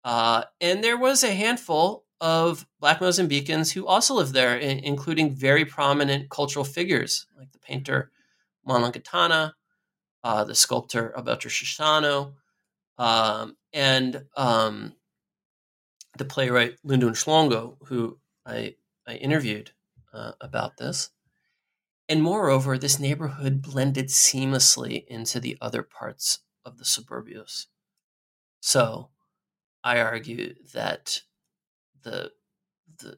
uh, 0.04 0.44
and 0.62 0.84
there 0.84 0.98
was 0.98 1.24
a 1.24 1.34
handful 1.34 2.06
of 2.20 2.66
Black 2.80 3.00
Mozambicans 3.00 3.74
who 3.74 3.86
also 3.86 4.16
lived 4.16 4.34
there, 4.34 4.58
including 4.58 5.36
very 5.36 5.66
prominent 5.66 6.30
cultural 6.30 6.66
figures 6.66 7.28
like 7.38 7.52
the 7.52 7.60
painter 7.60 8.12
Malangatana, 8.68 9.54
uh, 10.24 10.44
the 10.44 10.56
sculptor 10.56 11.14
Alberto 11.16 11.50
Chissano, 11.50 12.34
um, 12.98 13.56
and 13.74 14.26
um, 14.36 14.94
the 16.18 16.26
playwright 16.26 16.76
Lindo 16.86 17.10
Lhongo, 17.12 17.78
who 17.86 18.18
I, 18.46 18.76
I 19.08 19.16
interviewed 19.16 19.72
uh, 20.14 20.32
about 20.42 20.78
this. 20.78 21.10
And 22.10 22.24
moreover, 22.24 22.78
this 22.78 23.00
neighborhood 23.00 23.62
blended 23.62 24.08
seamlessly 24.08 25.06
into 25.08 25.40
the 25.40 25.58
other 25.60 25.84
parts 25.84 26.40
of 26.66 26.78
the 26.78 26.86
suburbios. 26.86 27.66
So 28.62 29.10
I 29.84 30.00
argue 30.00 30.56
that 30.74 31.22
the, 32.04 32.32
the, 33.00 33.18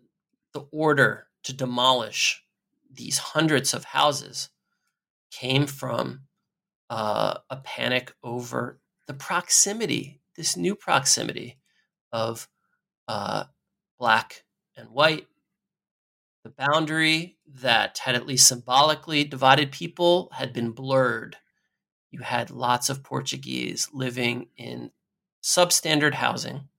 the 0.54 0.66
order 0.72 1.28
to 1.43 1.54
demolish 1.54 2.43
these 2.91 3.20
hundreds 3.20 3.74
of 3.74 3.86
houses 3.86 4.50
came 5.32 5.68
from 5.68 6.22
uh, 6.90 7.36
a 7.50 7.58
panic 7.58 8.14
over 8.24 8.80
the 9.08 9.14
proximity, 9.14 10.22
this 10.36 10.58
new 10.58 10.76
proximity 10.76 11.58
of 12.12 12.48
uh, 13.08 13.46
black 14.00 14.44
and 14.76 14.90
white, 14.90 15.28
the 16.44 16.50
boundary 16.50 17.38
that 17.62 18.00
had 18.00 18.16
at 18.16 18.26
least 18.26 18.48
symbolically 18.48 19.24
divided 19.24 19.72
people 19.72 20.30
had 20.34 20.54
been 20.54 20.72
blurred. 20.72 21.38
You 22.12 22.22
had 22.22 22.50
lots 22.50 22.90
of 22.90 23.04
Portuguese 23.04 23.90
living 23.94 24.48
in 24.58 24.92
substandard 25.44 26.16
housing, 26.16 26.70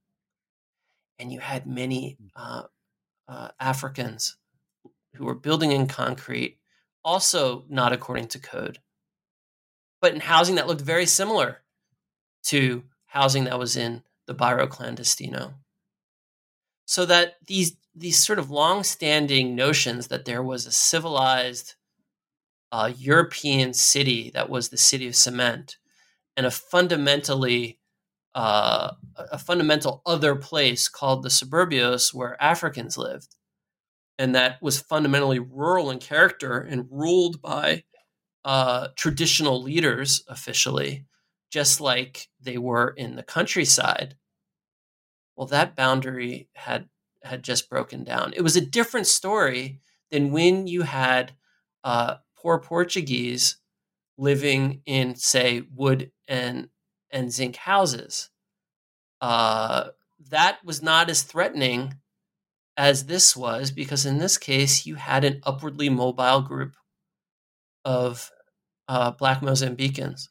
and 1.18 1.32
you 1.32 1.40
had 1.40 1.66
many 1.66 2.16
uh, 2.34 2.62
uh, 3.28 3.48
Africans 3.60 4.36
who 5.14 5.24
were 5.24 5.34
building 5.34 5.72
in 5.72 5.86
concrete, 5.86 6.58
also 7.04 7.64
not 7.68 7.92
according 7.92 8.28
to 8.28 8.38
code, 8.38 8.78
but 10.00 10.14
in 10.14 10.20
housing 10.20 10.56
that 10.56 10.66
looked 10.66 10.80
very 10.80 11.06
similar 11.06 11.58
to 12.44 12.84
housing 13.06 13.44
that 13.44 13.58
was 13.58 13.76
in 13.76 14.02
the 14.26 14.34
Bairro 14.34 14.68
Clandestino. 14.68 15.54
So 16.86 17.04
that 17.06 17.36
these 17.46 17.76
these 17.94 18.24
sort 18.24 18.38
of 18.38 18.50
long-standing 18.50 19.54
notions 19.56 20.06
that 20.08 20.24
there 20.24 20.42
was 20.42 20.64
a 20.64 20.72
civilized 20.72 21.74
uh, 22.72 22.92
European 22.96 23.74
city 23.74 24.30
that 24.32 24.48
was 24.48 24.68
the 24.68 24.76
city 24.76 25.08
of 25.08 25.16
cement, 25.16 25.76
and 26.36 26.46
a 26.46 26.50
fundamentally 26.50 27.78
uh, 28.34 28.92
a 29.16 29.38
fundamental 29.38 30.02
other 30.06 30.36
place 30.36 30.88
called 30.88 31.22
the 31.22 31.28
suburbios 31.28 32.14
where 32.14 32.40
Africans 32.40 32.96
lived, 32.96 33.34
and 34.18 34.34
that 34.34 34.62
was 34.62 34.80
fundamentally 34.80 35.40
rural 35.40 35.90
in 35.90 35.98
character 35.98 36.58
and 36.58 36.86
ruled 36.90 37.42
by 37.42 37.82
uh, 38.44 38.88
traditional 38.96 39.62
leaders 39.62 40.22
officially, 40.28 41.06
just 41.50 41.80
like 41.80 42.28
they 42.40 42.58
were 42.58 42.90
in 42.90 43.16
the 43.16 43.22
countryside. 43.22 44.16
Well, 45.36 45.46
that 45.48 45.76
boundary 45.76 46.48
had 46.54 46.88
had 47.22 47.42
just 47.42 47.68
broken 47.68 48.04
down. 48.04 48.32
It 48.34 48.42
was 48.42 48.56
a 48.56 48.60
different 48.60 49.06
story 49.06 49.80
than 50.10 50.32
when 50.32 50.66
you 50.66 50.82
had 50.82 51.32
uh, 51.84 52.16
poor 52.36 52.58
Portuguese 52.58 53.56
living 54.18 54.82
in, 54.86 55.16
say, 55.16 55.62
wood 55.74 56.12
and 56.28 56.68
and 57.10 57.32
zinc 57.32 57.56
houses. 57.56 58.30
Uh, 59.20 59.90
that 60.30 60.58
was 60.64 60.82
not 60.82 61.10
as 61.10 61.22
threatening 61.22 61.94
as 62.76 63.06
this 63.06 63.36
was 63.36 63.70
because 63.70 64.06
in 64.06 64.18
this 64.18 64.38
case 64.38 64.86
you 64.86 64.94
had 64.96 65.24
an 65.24 65.40
upwardly 65.44 65.88
mobile 65.88 66.40
group 66.42 66.74
of 67.84 68.30
uh, 68.88 69.10
black 69.12 69.40
Mozambicans 69.40 70.28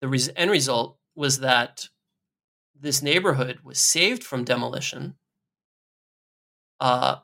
the 0.00 0.08
res- 0.08 0.30
end 0.36 0.50
result 0.50 0.98
was 1.14 1.40
that 1.40 1.88
this 2.78 3.02
neighborhood 3.02 3.60
was 3.64 3.78
saved 3.78 4.22
from 4.22 4.44
demolition, 4.44 5.14
uh, 6.80 7.16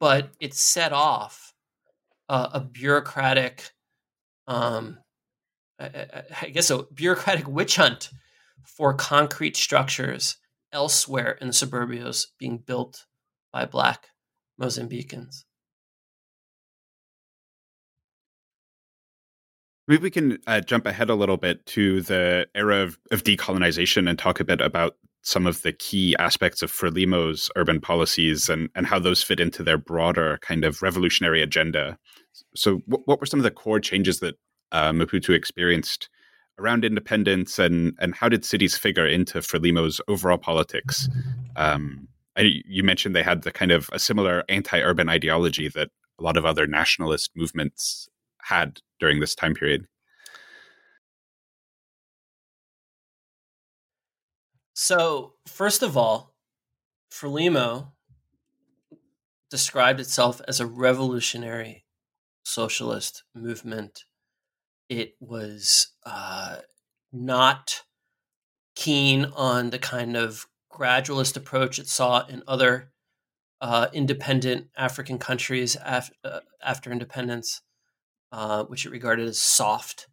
but 0.00 0.30
it 0.40 0.54
set 0.54 0.92
off 0.92 1.54
uh, 2.28 2.48
a 2.54 2.60
bureaucratic, 2.60 3.70
um, 4.46 4.98
I, 5.78 6.22
I 6.40 6.48
guess, 6.48 6.70
a 6.70 6.84
bureaucratic 6.84 7.46
witch 7.46 7.76
hunt 7.76 8.10
for 8.64 8.94
concrete 8.94 9.56
structures 9.56 10.36
elsewhere 10.72 11.38
in 11.40 11.48
the 11.48 11.52
suburbios 11.52 12.26
being 12.38 12.58
built 12.58 13.04
by 13.52 13.66
Black 13.66 14.08
Mozambicans. 14.60 15.44
Maybe 19.86 20.02
we 20.02 20.10
can 20.10 20.38
uh, 20.46 20.60
jump 20.60 20.86
ahead 20.86 21.10
a 21.10 21.14
little 21.14 21.36
bit 21.36 21.64
to 21.66 22.00
the 22.00 22.46
era 22.54 22.78
of, 22.78 22.98
of, 23.10 23.22
decolonization 23.22 24.08
and 24.08 24.18
talk 24.18 24.40
a 24.40 24.44
bit 24.44 24.62
about 24.62 24.96
some 25.20 25.46
of 25.46 25.62
the 25.62 25.72
key 25.72 26.16
aspects 26.18 26.62
of 26.62 26.72
Frelimo's 26.72 27.50
urban 27.56 27.80
policies 27.80 28.48
and, 28.48 28.70
and 28.74 28.86
how 28.86 28.98
those 28.98 29.22
fit 29.22 29.40
into 29.40 29.62
their 29.62 29.78
broader 29.78 30.38
kind 30.40 30.64
of 30.64 30.82
revolutionary 30.82 31.42
agenda. 31.42 31.98
So, 32.54 32.82
what, 32.86 33.02
what 33.06 33.20
were 33.20 33.26
some 33.26 33.40
of 33.40 33.44
the 33.44 33.50
core 33.50 33.80
changes 33.80 34.20
that 34.20 34.36
uh, 34.72 34.92
Maputo 34.92 35.34
experienced 35.34 36.08
around 36.58 36.84
independence, 36.84 37.58
and, 37.58 37.94
and 37.98 38.14
how 38.14 38.28
did 38.28 38.44
cities 38.44 38.76
figure 38.76 39.06
into 39.06 39.38
Frelimo's 39.38 40.00
overall 40.08 40.38
politics? 40.38 41.08
Um, 41.56 42.08
I, 42.36 42.62
you 42.66 42.82
mentioned 42.82 43.14
they 43.14 43.22
had 43.22 43.42
the 43.42 43.52
kind 43.52 43.72
of 43.72 43.90
a 43.92 43.98
similar 43.98 44.44
anti-urban 44.48 45.08
ideology 45.08 45.68
that 45.68 45.90
a 46.18 46.22
lot 46.22 46.36
of 46.36 46.44
other 46.44 46.66
nationalist 46.66 47.30
movements 47.34 48.08
had 48.44 48.80
during 49.00 49.20
this 49.20 49.34
time 49.34 49.54
period? 49.54 49.86
So, 54.74 55.34
first 55.46 55.82
of 55.82 55.96
all, 55.96 56.34
Frelimo 57.10 57.92
described 59.50 60.00
itself 60.00 60.40
as 60.48 60.58
a 60.58 60.66
revolutionary 60.66 61.84
socialist 62.44 63.22
movement. 63.34 64.04
It 64.88 65.14
was 65.20 65.92
uh, 66.04 66.56
not 67.12 67.82
keen 68.74 69.26
on 69.26 69.70
the 69.70 69.78
kind 69.78 70.16
of 70.16 70.46
gradualist 70.72 71.36
approach 71.36 71.78
it 71.78 71.86
saw 71.86 72.26
in 72.26 72.42
other 72.48 72.90
uh, 73.60 73.86
independent 73.92 74.66
African 74.76 75.18
countries 75.18 75.76
af- 75.84 76.10
uh, 76.24 76.40
after 76.62 76.90
independence 76.90 77.62
uh, 78.34 78.64
which 78.64 78.84
it 78.84 78.90
regarded 78.90 79.28
as 79.28 79.40
soft. 79.40 80.08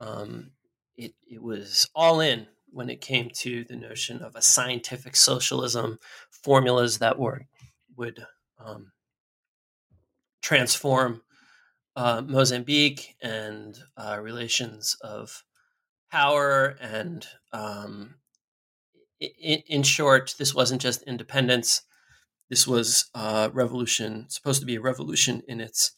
Um, 0.00 0.52
it, 0.96 1.12
it 1.28 1.42
was 1.42 1.88
all 1.92 2.20
in 2.20 2.46
when 2.70 2.88
it 2.88 3.00
came 3.00 3.30
to 3.30 3.64
the 3.64 3.74
notion 3.74 4.22
of 4.22 4.36
a 4.36 4.42
scientific 4.42 5.16
socialism, 5.16 5.98
formulas 6.30 6.98
that 6.98 7.18
were 7.18 7.46
would 7.96 8.24
um, 8.64 8.92
transform 10.40 11.22
uh, 11.96 12.22
Mozambique 12.24 13.16
and 13.20 13.76
uh, 13.96 14.20
relations 14.22 14.96
of 15.00 15.42
power. 16.12 16.76
And 16.80 17.26
um, 17.52 18.14
in, 19.18 19.62
in, 19.66 19.82
short, 19.82 20.36
this 20.38 20.54
wasn't 20.54 20.80
just 20.80 21.02
independence. 21.02 21.82
This 22.48 22.68
was 22.68 23.10
a 23.16 23.50
revolution, 23.52 24.26
supposed 24.28 24.60
to 24.60 24.66
be 24.66 24.76
a 24.76 24.80
revolution 24.80 25.42
in 25.48 25.60
its 25.60 25.90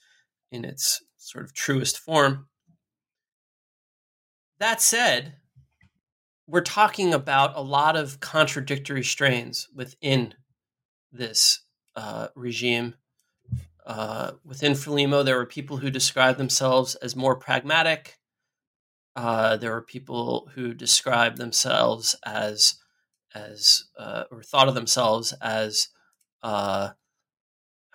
in 0.50 0.64
its 0.64 1.02
sort 1.24 1.44
of 1.44 1.54
truest 1.54 1.98
form. 1.98 2.48
That 4.58 4.80
said, 4.80 5.34
we're 6.46 6.60
talking 6.60 7.14
about 7.14 7.56
a 7.56 7.62
lot 7.62 7.96
of 7.96 8.20
contradictory 8.20 9.02
strains 9.02 9.68
within 9.74 10.34
this 11.10 11.60
uh, 11.96 12.28
regime. 12.34 12.94
Uh, 13.86 14.32
within 14.44 14.72
Frelimo, 14.72 15.24
there 15.24 15.36
were 15.36 15.46
people 15.46 15.78
who 15.78 15.90
described 15.90 16.38
themselves 16.38 16.94
as 16.96 17.16
more 17.16 17.36
pragmatic. 17.36 18.18
Uh, 19.16 19.56
there 19.56 19.72
were 19.72 19.82
people 19.82 20.50
who 20.54 20.74
described 20.74 21.38
themselves 21.38 22.16
as 22.24 22.76
as 23.34 23.84
uh, 23.98 24.24
or 24.30 24.42
thought 24.42 24.68
of 24.68 24.74
themselves 24.74 25.32
as 25.40 25.88
uh, 26.42 26.90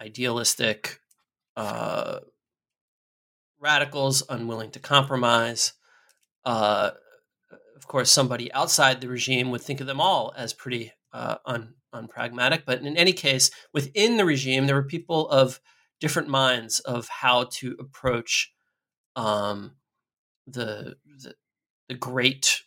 idealistic 0.02 1.00
uh, 1.56 2.20
radicals, 3.60 4.24
unwilling 4.30 4.72
to 4.72 4.80
compromise. 4.80 5.74
Uh, 6.46 6.92
of 7.76 7.88
course, 7.88 8.12
somebody 8.12 8.52
outside 8.54 9.02
the 9.02 9.08
regime 9.08 9.52
would 9.52 9.62
think 9.62 9.82
of 9.82 9.88
them 9.88 10.02
all 10.02 10.34
as 10.38 10.54
pretty 10.54 10.94
uh, 11.14 11.36
un, 11.46 11.74
unpragmatic. 11.94 12.64
But 12.66 12.82
in 12.82 12.98
any 12.98 13.14
case, 13.14 13.52
within 13.74 14.18
the 14.18 14.26
regime, 14.26 14.66
there 14.66 14.76
were 14.76 14.84
people 14.84 15.30
of 15.30 15.60
different 16.00 16.30
minds 16.30 16.80
of 16.80 17.08
how 17.10 17.46
to 17.52 17.76
approach 17.80 18.54
um, 19.16 19.76
the, 20.48 20.96
the, 21.06 21.36
the 21.88 21.96
great 21.96 22.64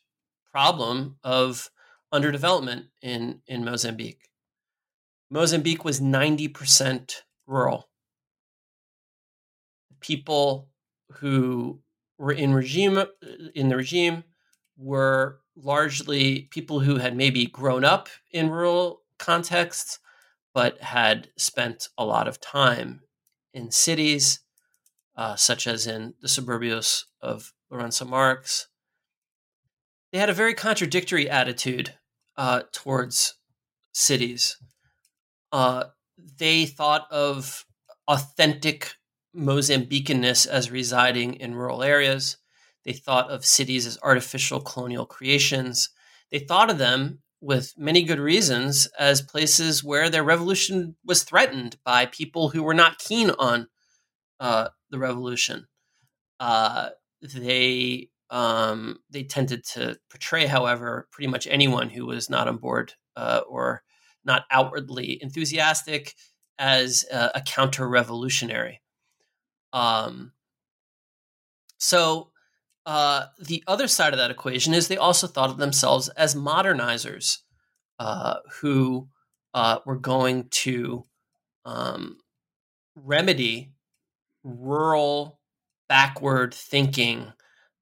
problem 0.50 1.16
of 1.24 1.70
underdevelopment 2.12 2.88
in 3.00 3.40
in 3.46 3.64
Mozambique. 3.64 4.28
Mozambique 5.30 5.82
was 5.82 5.98
ninety 5.98 6.46
percent 6.46 7.24
rural. 7.46 7.88
People 10.00 10.68
who 11.18 11.80
were 12.18 12.32
in 12.32 12.54
regime 12.54 12.98
uh, 12.98 13.06
in 13.54 13.68
the 13.68 13.76
regime 13.76 14.24
were 14.76 15.40
largely 15.56 16.48
people 16.50 16.80
who 16.80 16.96
had 16.96 17.16
maybe 17.16 17.46
grown 17.46 17.84
up 17.84 18.08
in 18.30 18.50
rural 18.50 19.02
contexts 19.18 19.98
but 20.54 20.80
had 20.80 21.28
spent 21.36 21.88
a 21.96 22.04
lot 22.04 22.28
of 22.28 22.40
time 22.40 23.02
in 23.54 23.70
cities 23.70 24.40
uh, 25.16 25.36
such 25.36 25.66
as 25.66 25.86
in 25.86 26.14
the 26.20 26.28
suburbios 26.28 27.04
of 27.20 27.52
Lourenço 27.70 28.06
Marques. 28.08 28.68
They 30.10 30.18
had 30.18 30.30
a 30.30 30.34
very 30.34 30.54
contradictory 30.54 31.28
attitude 31.28 31.94
uh, 32.36 32.62
towards 32.72 33.34
cities. 33.92 34.56
Uh, 35.50 35.84
they 36.38 36.66
thought 36.66 37.06
of 37.10 37.66
authentic 38.08 38.94
Mozambicanness 39.36 40.46
as 40.46 40.70
residing 40.70 41.34
in 41.34 41.54
rural 41.54 41.82
areas. 41.82 42.36
They 42.84 42.92
thought 42.92 43.30
of 43.30 43.44
cities 43.44 43.86
as 43.86 43.98
artificial 44.02 44.60
colonial 44.60 45.06
creations. 45.06 45.90
They 46.30 46.40
thought 46.40 46.70
of 46.70 46.78
them, 46.78 47.20
with 47.40 47.74
many 47.76 48.02
good 48.04 48.20
reasons, 48.20 48.88
as 48.98 49.20
places 49.22 49.82
where 49.82 50.08
their 50.08 50.22
revolution 50.22 50.96
was 51.04 51.22
threatened 51.22 51.76
by 51.84 52.06
people 52.06 52.50
who 52.50 52.62
were 52.62 52.74
not 52.74 52.98
keen 52.98 53.30
on 53.38 53.68
uh, 54.38 54.68
the 54.90 54.98
revolution. 54.98 55.66
Uh, 56.38 56.90
they 57.22 58.08
um, 58.30 58.98
they 59.10 59.22
tended 59.22 59.64
to 59.74 59.98
portray, 60.10 60.46
however, 60.46 61.06
pretty 61.12 61.28
much 61.28 61.46
anyone 61.46 61.90
who 61.90 62.06
was 62.06 62.30
not 62.30 62.48
on 62.48 62.56
board 62.56 62.94
uh, 63.16 63.42
or 63.46 63.82
not 64.24 64.44
outwardly 64.50 65.18
enthusiastic 65.20 66.14
as 66.58 67.04
a, 67.12 67.32
a 67.36 67.40
counter 67.42 67.88
revolutionary. 67.88 68.81
Um, 69.72 70.32
so 71.78 72.30
uh, 72.86 73.26
the 73.38 73.62
other 73.66 73.88
side 73.88 74.12
of 74.12 74.18
that 74.18 74.30
equation 74.30 74.74
is 74.74 74.88
they 74.88 74.96
also 74.96 75.26
thought 75.26 75.50
of 75.50 75.58
themselves 75.58 76.08
as 76.10 76.34
modernizers 76.34 77.38
uh, 77.98 78.36
who 78.60 79.08
uh, 79.54 79.78
were 79.86 79.98
going 79.98 80.48
to 80.50 81.04
um, 81.64 82.18
remedy 82.96 83.72
rural 84.42 85.38
backward 85.88 86.54
thinking 86.54 87.32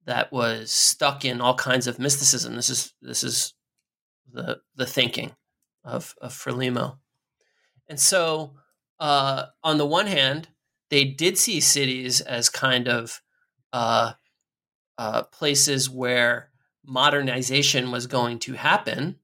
that 0.05 0.31
was 0.31 0.71
stuck 0.71 1.25
in 1.25 1.41
all 1.41 1.55
kinds 1.55 1.87
of 1.87 1.99
mysticism. 1.99 2.55
This 2.55 2.69
is 2.69 2.93
this 3.01 3.23
is 3.23 3.53
the 4.31 4.59
the 4.75 4.85
thinking 4.85 5.31
of 5.83 6.15
of 6.21 6.33
Frelimo, 6.33 6.97
and 7.87 7.99
so 7.99 8.55
uh, 8.99 9.45
on 9.63 9.77
the 9.77 9.85
one 9.85 10.07
hand, 10.07 10.49
they 10.91 11.05
did 11.05 11.37
see 11.37 11.61
cities 11.61 12.19
as 12.21 12.49
kind 12.49 12.87
of 12.87 13.21
uh, 13.73 14.11
uh, 14.97 15.23
places 15.23 15.89
where 15.89 16.49
modernization 16.85 17.91
was 17.91 18.05
going 18.07 18.37
to 18.39 18.53
happen. 18.53 19.15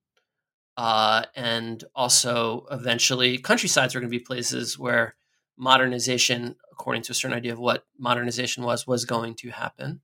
Uh, 0.78 1.24
and 1.36 1.84
also, 1.94 2.66
eventually, 2.72 3.38
countrysides 3.38 3.94
were 3.94 4.00
going 4.00 4.10
to 4.10 4.18
be 4.18 4.24
places 4.24 4.80
where 4.80 5.16
modernization, 5.58 6.56
according 6.72 7.02
to 7.02 7.12
a 7.12 7.16
certain 7.16 7.38
idea 7.38 7.52
of 7.52 7.60
what 7.60 7.86
modernization 7.98 8.64
was, 8.64 8.88
was 8.88 9.04
going 9.04 9.36
to 9.36 9.50
happen. 9.50 10.02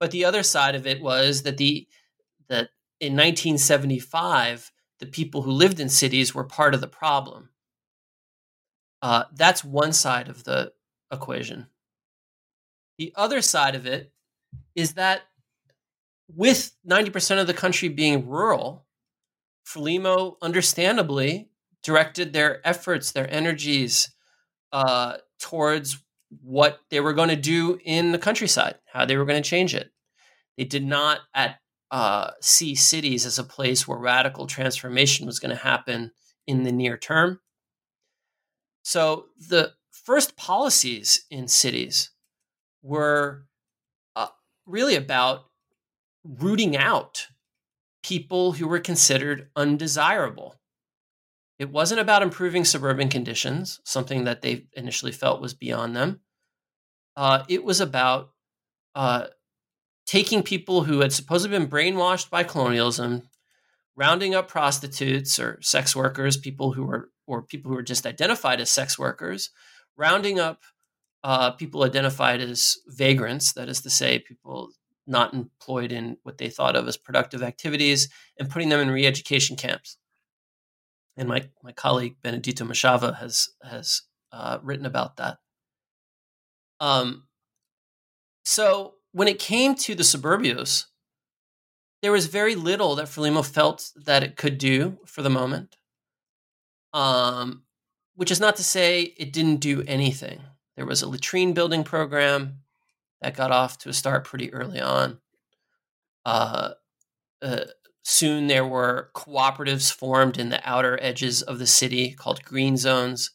But 0.00 0.10
the 0.10 0.24
other 0.24 0.42
side 0.42 0.74
of 0.74 0.86
it 0.86 1.02
was 1.02 1.42
that 1.42 1.58
the 1.58 1.86
that 2.48 2.70
in 2.98 3.12
1975, 3.12 4.72
the 5.00 5.06
people 5.06 5.42
who 5.42 5.50
lived 5.50 5.80
in 5.80 5.90
cities 5.90 6.34
were 6.34 6.44
part 6.44 6.74
of 6.74 6.80
the 6.80 6.88
problem. 6.88 7.50
Uh, 9.02 9.24
that's 9.34 9.62
one 9.62 9.92
side 9.92 10.28
of 10.28 10.44
the 10.44 10.72
equation. 11.12 11.66
The 12.98 13.12
other 13.16 13.42
side 13.42 13.74
of 13.74 13.86
it 13.86 14.12
is 14.74 14.94
that 14.94 15.22
with 16.28 16.72
90% 16.88 17.40
of 17.40 17.46
the 17.46 17.54
country 17.54 17.88
being 17.88 18.28
rural, 18.28 18.86
Frelimo 19.66 20.36
understandably 20.42 21.50
directed 21.82 22.32
their 22.32 22.66
efforts, 22.66 23.12
their 23.12 23.30
energies 23.32 24.10
uh, 24.72 25.18
towards 25.38 26.02
what 26.42 26.80
they 26.90 27.00
were 27.00 27.14
going 27.14 27.28
to 27.30 27.36
do 27.36 27.78
in 27.84 28.12
the 28.12 28.18
countryside, 28.18 28.76
how 28.92 29.04
they 29.04 29.16
were 29.16 29.24
going 29.24 29.42
to 29.42 29.48
change 29.48 29.74
it. 29.74 29.90
They 30.56 30.64
did 30.64 30.84
not 30.84 31.20
at 31.34 31.56
uh, 31.90 32.32
see 32.40 32.74
cities 32.74 33.24
as 33.24 33.38
a 33.38 33.44
place 33.44 33.88
where 33.88 33.98
radical 33.98 34.46
transformation 34.46 35.26
was 35.26 35.38
going 35.38 35.56
to 35.56 35.62
happen 35.62 36.12
in 36.46 36.64
the 36.64 36.72
near 36.72 36.98
term. 36.98 37.40
So 38.82 39.26
the 39.48 39.72
first 40.08 40.38
policies 40.38 41.26
in 41.30 41.46
cities 41.46 42.12
were 42.82 43.44
uh, 44.16 44.28
really 44.64 44.96
about 44.96 45.40
rooting 46.24 46.74
out 46.78 47.26
people 48.02 48.52
who 48.52 48.66
were 48.66 48.80
considered 48.80 49.50
undesirable. 49.54 50.54
It 51.58 51.70
wasn't 51.70 52.00
about 52.00 52.22
improving 52.22 52.64
suburban 52.64 53.10
conditions, 53.10 53.80
something 53.84 54.24
that 54.24 54.40
they 54.40 54.68
initially 54.72 55.12
felt 55.12 55.42
was 55.42 55.52
beyond 55.52 55.94
them. 55.94 56.20
Uh, 57.14 57.44
it 57.46 57.62
was 57.62 57.78
about 57.82 58.30
uh, 58.94 59.26
taking 60.06 60.42
people 60.42 60.84
who 60.84 61.00
had 61.00 61.12
supposedly 61.12 61.58
been 61.58 61.68
brainwashed 61.68 62.30
by 62.30 62.44
colonialism, 62.44 63.28
rounding 63.94 64.34
up 64.34 64.48
prostitutes 64.48 65.38
or 65.38 65.58
sex 65.60 65.94
workers, 65.94 66.38
people 66.38 66.72
who 66.72 66.84
were 66.84 67.10
or 67.26 67.42
people 67.42 67.68
who 67.70 67.76
were 67.76 67.82
just 67.82 68.06
identified 68.06 68.58
as 68.58 68.70
sex 68.70 68.98
workers, 68.98 69.50
rounding 69.98 70.40
up 70.40 70.62
uh, 71.24 71.50
people 71.50 71.84
identified 71.84 72.40
as 72.40 72.76
vagrants, 72.86 73.52
that 73.52 73.68
is 73.68 73.82
to 73.82 73.90
say, 73.90 74.20
people 74.20 74.70
not 75.06 75.34
employed 75.34 75.92
in 75.92 76.16
what 76.22 76.38
they 76.38 76.48
thought 76.48 76.76
of 76.76 76.86
as 76.86 76.96
productive 76.96 77.42
activities, 77.42 78.08
and 78.38 78.48
putting 78.48 78.68
them 78.68 78.80
in 78.80 78.90
re-education 78.90 79.56
camps 79.56 79.98
and 81.18 81.28
my 81.28 81.42
my 81.62 81.72
colleague 81.72 82.16
Benedito 82.22 82.64
Machava 82.64 83.18
has 83.18 83.50
has 83.62 84.02
uh, 84.32 84.58
written 84.62 84.86
about 84.86 85.16
that. 85.16 85.38
Um, 86.80 87.24
so 88.44 88.94
when 89.12 89.28
it 89.28 89.38
came 89.38 89.74
to 89.74 89.94
the 89.94 90.04
suburbios, 90.04 90.84
there 92.02 92.12
was 92.12 92.26
very 92.26 92.54
little 92.54 92.94
that 92.94 93.06
Frelimo 93.08 93.44
felt 93.44 93.90
that 93.96 94.22
it 94.22 94.36
could 94.36 94.58
do 94.58 94.98
for 95.04 95.22
the 95.22 95.30
moment. 95.30 95.76
Um, 96.94 97.64
which 98.18 98.32
is 98.32 98.40
not 98.40 98.56
to 98.56 98.64
say 98.64 99.14
it 99.16 99.32
didn't 99.32 99.58
do 99.60 99.84
anything. 99.86 100.40
There 100.74 100.86
was 100.86 101.02
a 101.02 101.08
latrine 101.08 101.52
building 101.52 101.84
program 101.84 102.62
that 103.20 103.36
got 103.36 103.52
off 103.52 103.78
to 103.78 103.88
a 103.88 103.92
start 103.92 104.24
pretty 104.24 104.52
early 104.52 104.80
on. 104.80 105.20
Uh, 106.26 106.70
uh, 107.40 107.64
Soon 108.10 108.46
there 108.46 108.64
were 108.64 109.10
cooperatives 109.14 109.92
formed 109.92 110.38
in 110.38 110.48
the 110.48 110.66
outer 110.68 110.98
edges 111.02 111.42
of 111.42 111.58
the 111.58 111.66
city 111.66 112.12
called 112.12 112.42
green 112.42 112.78
zones 112.78 113.32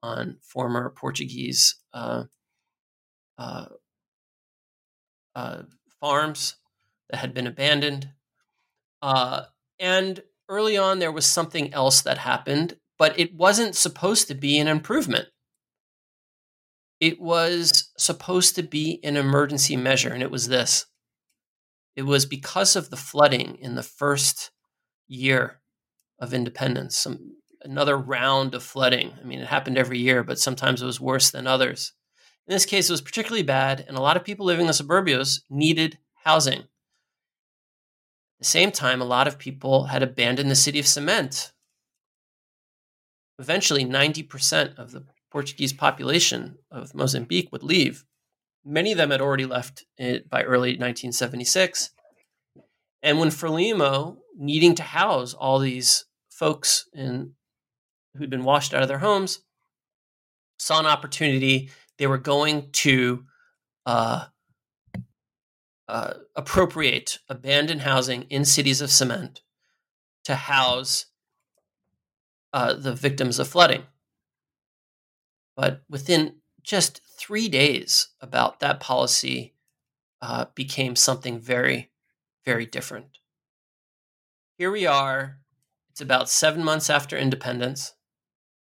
on 0.00 0.36
former 0.40 0.88
Portuguese 0.90 1.74
uh, 1.92 2.22
uh, 3.36 3.66
uh, 5.34 5.62
farms 6.00 6.54
that 7.10 7.18
had 7.18 7.34
been 7.34 7.48
abandoned. 7.48 8.10
Uh, 9.02 9.42
and 9.80 10.22
early 10.48 10.76
on, 10.76 11.00
there 11.00 11.10
was 11.10 11.26
something 11.26 11.74
else 11.74 12.00
that 12.02 12.18
happened, 12.18 12.76
but 12.98 13.18
it 13.18 13.34
wasn't 13.34 13.74
supposed 13.74 14.28
to 14.28 14.34
be 14.34 14.58
an 14.58 14.68
improvement. 14.68 15.26
It 17.00 17.20
was 17.20 17.92
supposed 17.98 18.54
to 18.54 18.62
be 18.62 19.00
an 19.04 19.16
emergency 19.16 19.76
measure, 19.76 20.10
and 20.10 20.22
it 20.22 20.30
was 20.30 20.48
this 20.48 20.86
it 21.96 22.02
was 22.02 22.26
because 22.26 22.76
of 22.76 22.90
the 22.90 22.96
flooding 22.96 23.56
in 23.58 23.74
the 23.74 23.82
first 23.82 24.50
year 25.08 25.60
of 26.20 26.34
independence, 26.34 26.96
some 26.96 27.36
another 27.62 27.96
round 27.96 28.54
of 28.54 28.62
flooding. 28.62 29.14
I 29.18 29.24
mean, 29.24 29.40
it 29.40 29.48
happened 29.48 29.78
every 29.78 29.98
year, 29.98 30.22
but 30.22 30.38
sometimes 30.38 30.82
it 30.82 30.86
was 30.86 31.00
worse 31.00 31.30
than 31.30 31.46
others. 31.46 31.94
In 32.46 32.52
this 32.52 32.66
case, 32.66 32.88
it 32.88 32.92
was 32.92 33.00
particularly 33.00 33.42
bad, 33.42 33.84
and 33.88 33.96
a 33.96 34.02
lot 34.02 34.16
of 34.16 34.24
people 34.24 34.46
living 34.46 34.62
in 34.62 34.66
the 34.68 34.72
suburbios 34.72 35.40
needed 35.50 35.98
housing. 36.24 36.60
At 36.60 36.66
the 38.40 38.44
same 38.44 38.70
time, 38.70 39.00
a 39.00 39.06
lot 39.06 39.26
of 39.26 39.38
people 39.38 39.86
had 39.86 40.02
abandoned 40.02 40.50
the 40.50 40.54
city 40.54 40.78
of 40.78 40.86
cement. 40.86 41.52
Eventually, 43.38 43.84
90% 43.84 44.78
of 44.78 44.92
the 44.92 45.04
Portuguese 45.30 45.72
population 45.72 46.58
of 46.70 46.94
Mozambique 46.94 47.50
would 47.52 47.62
leave. 47.62 48.04
Many 48.64 48.92
of 48.92 48.98
them 48.98 49.10
had 49.10 49.20
already 49.20 49.46
left 49.46 49.84
by 49.98 50.42
early 50.42 50.70
1976. 50.70 51.90
And 53.02 53.18
when 53.18 53.28
Frelimo, 53.28 54.16
needing 54.36 54.74
to 54.76 54.82
house 54.82 55.34
all 55.34 55.58
these 55.58 56.06
folks 56.30 56.88
in, 56.92 57.32
who'd 58.16 58.30
been 58.30 58.44
washed 58.44 58.74
out 58.74 58.82
of 58.82 58.88
their 58.88 58.98
homes, 58.98 59.40
saw 60.58 60.80
an 60.80 60.86
opportunity. 60.86 61.70
They 61.98 62.06
were 62.06 62.18
going 62.18 62.70
to 62.72 63.24
uh, 63.84 64.26
uh, 65.88 66.14
appropriate 66.34 67.18
abandoned 67.28 67.82
housing 67.82 68.22
in 68.24 68.44
cities 68.44 68.80
of 68.80 68.90
cement 68.90 69.42
to 70.24 70.34
house 70.34 71.06
uh, 72.56 72.72
the 72.72 72.94
victims 72.94 73.38
of 73.38 73.46
flooding. 73.46 73.82
But 75.56 75.82
within 75.90 76.36
just 76.62 77.02
three 77.18 77.50
days, 77.50 78.08
about 78.18 78.60
that 78.60 78.80
policy 78.80 79.52
uh, 80.22 80.46
became 80.54 80.96
something 80.96 81.38
very, 81.38 81.90
very 82.46 82.64
different. 82.64 83.18
Here 84.56 84.70
we 84.70 84.86
are. 84.86 85.40
It's 85.90 86.00
about 86.00 86.30
seven 86.30 86.64
months 86.64 86.88
after 86.88 87.18
independence. 87.18 87.92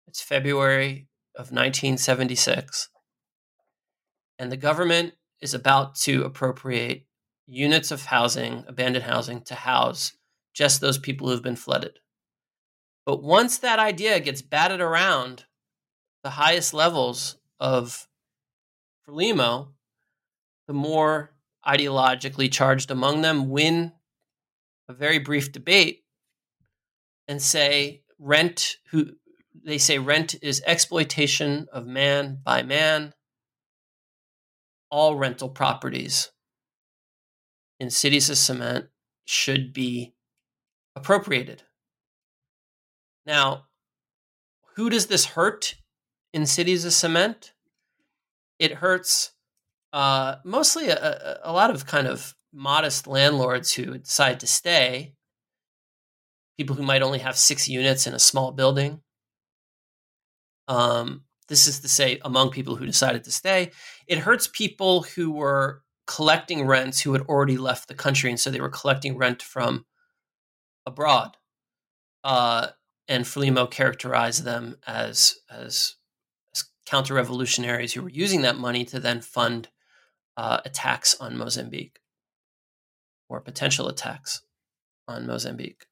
It's 0.09 0.21
February 0.21 1.07
of 1.37 1.53
1976. 1.53 2.89
And 4.37 4.51
the 4.51 4.57
government 4.57 5.15
is 5.41 5.55
about 5.55 5.95
to 6.07 6.25
appropriate 6.25 7.07
units 7.47 7.93
of 7.93 8.07
housing, 8.07 8.65
abandoned 8.67 9.05
housing, 9.05 9.43
to 9.43 9.55
house 9.55 10.17
just 10.53 10.81
those 10.81 10.99
people 10.99 11.29
who've 11.29 11.41
been 11.41 11.55
flooded. 11.55 12.01
But 13.07 13.23
once 13.23 13.59
that 13.59 13.79
idea 13.79 14.19
gets 14.21 14.43
batted 14.43 14.81
around 14.81 15.45
the 16.25 16.31
highest 16.31 16.75
levels 16.75 17.37
of 17.61 18.09
Frelimo, 19.07 19.69
the 20.67 20.75
more 20.75 21.33
ideologically 21.65 22.51
charged 22.51 22.91
among 22.91 23.23
them 23.23 23.49
win 23.49 23.93
a 24.89 24.93
very 24.93 25.19
brief 25.19 25.53
debate 25.53 26.05
and 27.29 27.41
say 27.41 28.03
rent 28.19 28.77
who 28.91 29.13
they 29.65 29.79
say 29.79 29.99
rent 29.99 30.35
is 30.43 30.63
exploitation 30.65 31.67
of 31.73 31.87
man 31.87 32.39
by 32.43 32.63
man 32.63 33.13
all 34.91 35.17
rental 35.17 35.49
properties 35.49 36.31
in 37.81 37.91
cities 37.91 38.31
of 38.31 38.39
cement 38.39 38.87
should 39.25 39.73
be 39.73 40.15
appropriated. 40.95 41.63
Now, 43.27 43.67
who 44.77 44.89
does 44.89 45.07
this 45.07 45.25
hurt 45.25 45.75
in 46.33 46.47
cities 46.47 46.85
of 46.85 46.93
cement? 46.93 47.53
It 48.59 48.75
hurts 48.75 49.33
uh, 49.93 50.37
mostly 50.45 50.89
a, 50.89 51.41
a, 51.43 51.53
lot 51.53 51.71
of 51.71 51.87
kind 51.87 52.07
of 52.07 52.35
modest 52.53 53.07
landlords 53.07 53.73
who 53.73 53.99
decide 53.99 54.41
to 54.41 54.47
stay, 54.47 55.15
people 56.59 56.77
who 56.77 56.83
might 56.83 57.03
only 57.03 57.19
have 57.19 57.37
six 57.37 57.69
units 57.69 58.07
in 58.07 58.15
a 58.15 58.19
small 58.19 58.53
building. 58.53 59.01
Um, 60.69 61.25
this 61.49 61.67
is 61.67 61.81
to 61.81 61.89
say, 61.89 62.19
among 62.25 62.51
people 62.51 62.77
who 62.77 62.87
decided 62.87 63.25
to 63.25 63.33
stay, 63.33 63.71
it 64.07 64.19
hurts 64.19 64.49
people 64.49 65.03
who 65.03 65.31
were 65.31 65.83
collecting 66.07 66.67
rents 66.67 67.01
who 67.01 67.13
had 67.13 67.23
already 67.23 67.57
left 67.57 67.89
the 67.89 67.95
country, 67.95 68.31
and 68.31 68.39
so 68.39 68.51
they 68.51 68.61
were 68.61 68.69
collecting 68.69 69.17
rent 69.17 69.43
from 69.43 69.87
abroad. 70.85 71.37
Uh, 72.25 72.69
and 73.09 73.25
Frelimo 73.25 73.71
characterized 73.71 74.45
them 74.45 74.77
as 74.87 75.39
as, 75.51 75.97
as 76.55 76.65
counter 76.85 77.15
revolutionaries 77.15 77.93
who 77.93 78.03
were 78.03 78.09
using 78.09 78.43
that 78.43 78.57
money 78.57 78.85
to 78.85 79.01
then 79.01 79.21
fund 79.21 79.69
uh, 80.37 80.61
attacks 80.65 81.15
on 81.21 81.37
Mozambique 81.37 82.01
or 83.29 83.41
potential 83.41 83.89
attacks 83.89 84.43
on 85.09 85.27
Mozambique. 85.27 85.87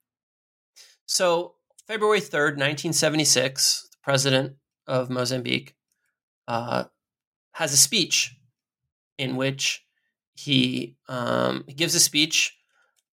So, 1.07 1.55
February 1.87 2.21
3rd, 2.21 2.57
1976, 2.57 3.89
the 3.91 3.97
president 4.03 4.55
of 4.87 5.11
Mozambique 5.11 5.75
uh, 6.49 6.85
has 7.53 7.73
a 7.73 7.77
speech 7.77 8.37
in 9.19 9.37
which 9.37 9.85
he, 10.35 10.97
um, 11.09 11.65
he 11.67 11.75
gives 11.75 11.95
a 11.95 12.01
speech. 12.01 12.57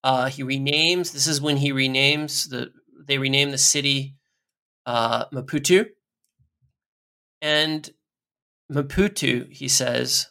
Uh, 0.03 0.27
he 0.27 0.43
renames, 0.43 1.11
this 1.13 1.27
is 1.27 1.41
when 1.41 1.57
he 1.57 1.71
renames 1.71 2.49
the, 2.49 2.71
they 3.05 3.17
rename 3.17 3.51
the 3.51 3.57
city 3.57 4.15
uh, 4.85 5.25
Maputo. 5.33 5.87
And 7.41 7.89
Maputo, 8.71 9.51
he 9.51 9.67
says, 9.67 10.27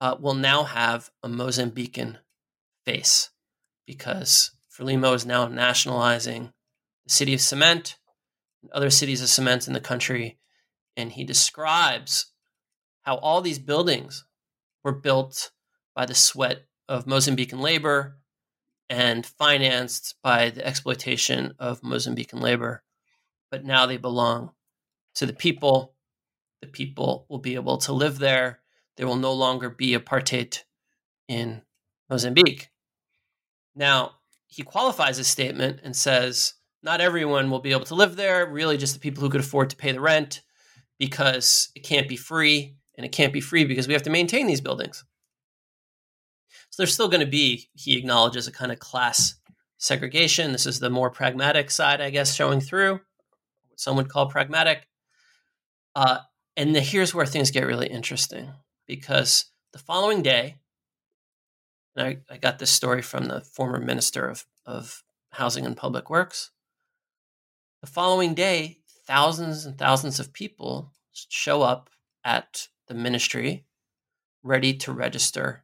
uh, 0.00 0.16
will 0.18 0.34
now 0.34 0.64
have 0.64 1.10
a 1.22 1.28
Mozambican 1.28 2.18
face 2.84 3.30
because 3.86 4.50
Frelimo 4.70 5.14
is 5.14 5.24
now 5.24 5.46
nationalizing 5.46 6.52
the 7.06 7.12
city 7.12 7.34
of 7.34 7.40
cement 7.40 7.96
and 8.62 8.70
other 8.72 8.90
cities 8.90 9.22
of 9.22 9.28
cement 9.28 9.66
in 9.66 9.72
the 9.72 9.80
country. 9.80 10.38
And 10.96 11.12
he 11.12 11.24
describes 11.24 12.32
how 13.02 13.16
all 13.16 13.40
these 13.40 13.58
buildings 13.58 14.24
were 14.82 14.92
built 14.92 15.50
by 15.94 16.06
the 16.06 16.14
sweat 16.14 16.66
of 16.88 17.06
Mozambican 17.06 17.60
labor 17.60 18.18
and 18.94 19.26
financed 19.26 20.14
by 20.22 20.50
the 20.50 20.64
exploitation 20.64 21.52
of 21.58 21.80
Mozambican 21.80 22.40
labor. 22.40 22.84
But 23.50 23.64
now 23.64 23.86
they 23.86 23.96
belong 23.96 24.52
to 25.16 25.26
the 25.26 25.32
people. 25.32 25.94
The 26.62 26.68
people 26.68 27.26
will 27.28 27.40
be 27.40 27.56
able 27.56 27.78
to 27.78 27.92
live 27.92 28.20
there. 28.20 28.60
There 28.96 29.08
will 29.08 29.16
no 29.16 29.32
longer 29.32 29.68
be 29.68 29.96
apartheid 29.96 30.62
in 31.26 31.62
Mozambique. 32.08 32.70
Now, 33.74 34.12
he 34.46 34.62
qualifies 34.62 35.16
his 35.16 35.26
statement 35.26 35.80
and 35.82 35.96
says 35.96 36.54
not 36.80 37.00
everyone 37.00 37.50
will 37.50 37.58
be 37.58 37.72
able 37.72 37.86
to 37.86 37.96
live 37.96 38.14
there, 38.14 38.46
really, 38.46 38.76
just 38.76 38.94
the 38.94 39.00
people 39.00 39.24
who 39.24 39.30
could 39.30 39.40
afford 39.40 39.70
to 39.70 39.76
pay 39.76 39.90
the 39.90 40.00
rent 40.00 40.42
because 41.00 41.70
it 41.74 41.80
can't 41.80 42.08
be 42.08 42.16
free. 42.16 42.76
And 42.96 43.04
it 43.04 43.10
can't 43.10 43.32
be 43.32 43.40
free 43.40 43.64
because 43.64 43.88
we 43.88 43.94
have 43.94 44.04
to 44.04 44.10
maintain 44.10 44.46
these 44.46 44.60
buildings. 44.60 45.04
So 46.74 46.82
there's 46.82 46.92
still 46.92 47.06
going 47.06 47.20
to 47.20 47.26
be, 47.26 47.68
he 47.74 47.96
acknowledges, 47.96 48.48
a 48.48 48.52
kind 48.52 48.72
of 48.72 48.80
class 48.80 49.36
segregation. 49.78 50.50
This 50.50 50.66
is 50.66 50.80
the 50.80 50.90
more 50.90 51.08
pragmatic 51.08 51.70
side, 51.70 52.00
I 52.00 52.10
guess, 52.10 52.34
showing 52.34 52.60
through, 52.60 52.94
what 52.94 53.78
some 53.78 53.94
would 53.94 54.08
call 54.08 54.28
pragmatic. 54.28 54.88
Uh, 55.94 56.18
and 56.56 56.74
the, 56.74 56.80
here's 56.80 57.14
where 57.14 57.26
things 57.26 57.52
get 57.52 57.64
really 57.64 57.86
interesting 57.86 58.50
because 58.88 59.52
the 59.72 59.78
following 59.78 60.20
day, 60.20 60.56
and 61.94 62.08
I, 62.08 62.16
I 62.28 62.38
got 62.38 62.58
this 62.58 62.72
story 62.72 63.02
from 63.02 63.26
the 63.26 63.42
former 63.42 63.78
minister 63.78 64.26
of, 64.26 64.44
of 64.66 65.04
Housing 65.30 65.66
and 65.66 65.76
Public 65.76 66.10
Works. 66.10 66.50
The 67.82 67.86
following 67.86 68.34
day, 68.34 68.78
thousands 69.06 69.64
and 69.64 69.78
thousands 69.78 70.18
of 70.18 70.32
people 70.32 70.90
show 71.12 71.62
up 71.62 71.88
at 72.24 72.66
the 72.88 72.94
ministry 72.94 73.64
ready 74.42 74.74
to 74.78 74.90
register 74.90 75.63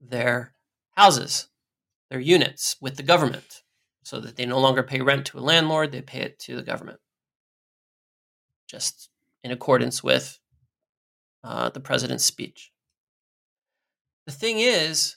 their 0.00 0.54
houses, 0.96 1.48
their 2.10 2.20
units 2.20 2.76
with 2.80 2.96
the 2.96 3.02
government, 3.02 3.62
so 4.02 4.20
that 4.20 4.36
they 4.36 4.46
no 4.46 4.58
longer 4.58 4.82
pay 4.82 5.00
rent 5.00 5.26
to 5.26 5.38
a 5.38 5.40
landlord, 5.40 5.92
they 5.92 6.00
pay 6.00 6.20
it 6.20 6.38
to 6.40 6.56
the 6.56 6.62
government. 6.62 7.00
Just 8.66 9.10
in 9.44 9.50
accordance 9.50 10.02
with 10.02 10.40
uh, 11.44 11.70
the 11.70 11.80
president's 11.80 12.24
speech. 12.24 12.72
The 14.26 14.32
thing 14.32 14.58
is, 14.58 15.16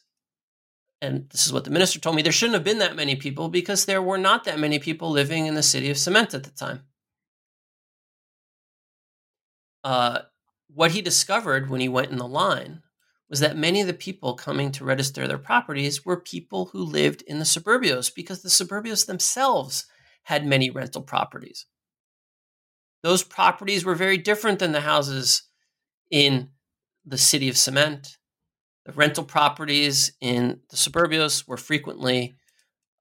and 1.02 1.28
this 1.32 1.46
is 1.46 1.52
what 1.52 1.64
the 1.64 1.72
minister 1.72 2.00
told 2.00 2.16
me, 2.16 2.22
there 2.22 2.32
shouldn't 2.32 2.54
have 2.54 2.64
been 2.64 2.80
that 2.80 2.96
many 2.96 3.16
people 3.16 3.50
because 3.50 3.86
there 3.86 4.02
were 4.02 4.18
not 4.18 4.44
that 4.44 4.60
many 4.60 4.80
people 4.80 5.10
living 5.10 5.48
in 5.48 5.56
the 5.56 5.64
city 5.64 5.90
of 5.90 5.98
cement 5.98 6.34
at 6.34 6.44
the 6.44 6.52
time. 6.52 6.84
Uh, 9.84 10.20
what 10.74 10.92
he 10.92 11.02
discovered 11.02 11.70
when 11.70 11.82
he 11.82 11.90
went 11.90 12.12
in 12.12 12.18
the 12.18 12.28
line 12.28 12.84
was 13.32 13.40
that 13.40 13.56
many 13.56 13.80
of 13.80 13.88
the 13.88 13.94
people 13.94 14.34
coming 14.34 14.74
to 14.74 14.84
register 14.84 15.26
their 15.26 15.38
properties 15.38 16.06
were 16.06 16.20
people 16.20 16.66
who 16.66 16.84
lived 16.84 17.24
in 17.26 17.40
the 17.40 17.46
suburbios 17.46 18.14
because 18.14 18.42
the 18.42 18.50
suburbios 18.50 19.06
themselves 19.06 19.86
had 20.24 20.46
many 20.46 20.70
rental 20.70 21.02
properties. 21.02 21.66
Those 23.04 23.24
properties 23.24 23.86
were 23.86 23.96
very 23.96 24.18
different 24.18 24.60
than 24.60 24.74
the 24.74 24.82
houses 24.82 25.44
in 26.12 26.50
the 27.06 27.18
city 27.18 27.48
of 27.48 27.58
cement. 27.58 28.18
The 28.86 28.92
rental 28.92 29.24
properties 29.24 30.12
in 30.20 30.60
the 30.70 30.76
suburbios 30.76 31.48
were 31.48 31.56
frequently 31.56 32.36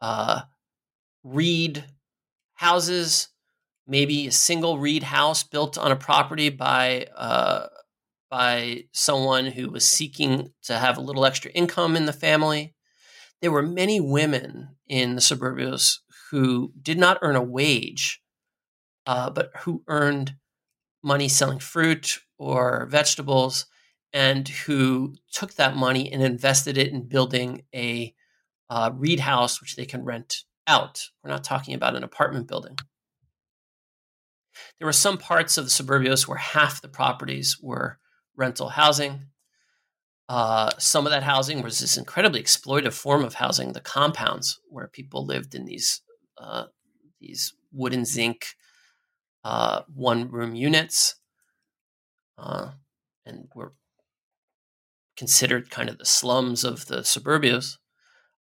uh, 0.00 0.42
reed 1.24 1.84
houses, 2.54 3.28
maybe 3.88 4.28
a 4.28 4.32
single 4.32 4.78
reed 4.78 5.02
house 5.02 5.42
built 5.42 5.76
on 5.76 5.90
a 5.90 5.96
property 5.96 6.50
by 6.50 7.08
uh, 7.16 7.66
by 8.30 8.84
someone 8.92 9.46
who 9.46 9.70
was 9.70 9.86
seeking 9.86 10.52
to 10.62 10.78
have 10.78 10.96
a 10.96 11.02
little 11.02 11.26
extra 11.26 11.50
income 11.50 11.96
in 11.96 12.06
the 12.06 12.12
family. 12.12 12.74
There 13.42 13.50
were 13.50 13.62
many 13.62 14.00
women 14.00 14.76
in 14.86 15.16
the 15.16 15.20
suburbios 15.20 15.96
who 16.30 16.72
did 16.80 16.98
not 16.98 17.18
earn 17.22 17.36
a 17.36 17.42
wage, 17.42 18.22
uh, 19.06 19.30
but 19.30 19.50
who 19.60 19.82
earned 19.88 20.36
money 21.02 21.28
selling 21.28 21.58
fruit 21.58 22.20
or 22.38 22.86
vegetables, 22.86 23.66
and 24.12 24.48
who 24.48 25.14
took 25.32 25.54
that 25.54 25.76
money 25.76 26.12
and 26.12 26.22
invested 26.22 26.78
it 26.78 26.92
in 26.92 27.08
building 27.08 27.62
a 27.74 28.14
uh, 28.68 28.90
reed 28.94 29.20
house, 29.20 29.60
which 29.60 29.76
they 29.76 29.86
can 29.86 30.04
rent 30.04 30.44
out. 30.66 31.08
We're 31.22 31.30
not 31.30 31.44
talking 31.44 31.74
about 31.74 31.96
an 31.96 32.04
apartment 32.04 32.46
building. 32.46 32.76
There 34.78 34.86
were 34.86 34.92
some 34.92 35.18
parts 35.18 35.58
of 35.58 35.64
the 35.64 35.70
suburbios 35.70 36.28
where 36.28 36.38
half 36.38 36.82
the 36.82 36.88
properties 36.88 37.58
were 37.60 37.98
rental 38.36 38.70
housing. 38.70 39.26
Uh, 40.28 40.70
some 40.78 41.06
of 41.06 41.10
that 41.10 41.24
housing 41.24 41.60
was 41.60 41.80
this 41.80 41.96
incredibly 41.96 42.40
exploitive 42.42 42.92
form 42.92 43.24
of 43.24 43.34
housing, 43.34 43.72
the 43.72 43.80
compounds, 43.80 44.60
where 44.68 44.86
people 44.86 45.26
lived 45.26 45.54
in 45.54 45.64
these 45.64 46.02
uh, 46.38 46.66
these 47.20 47.54
wooden 47.72 48.04
zinc 48.04 48.54
uh, 49.44 49.82
one 49.92 50.30
room 50.30 50.54
units, 50.54 51.16
uh, 52.38 52.70
and 53.26 53.48
were 53.54 53.74
considered 55.16 55.70
kind 55.70 55.88
of 55.88 55.98
the 55.98 56.06
slums 56.06 56.64
of 56.64 56.86
the 56.86 56.98
suburbios. 56.98 57.78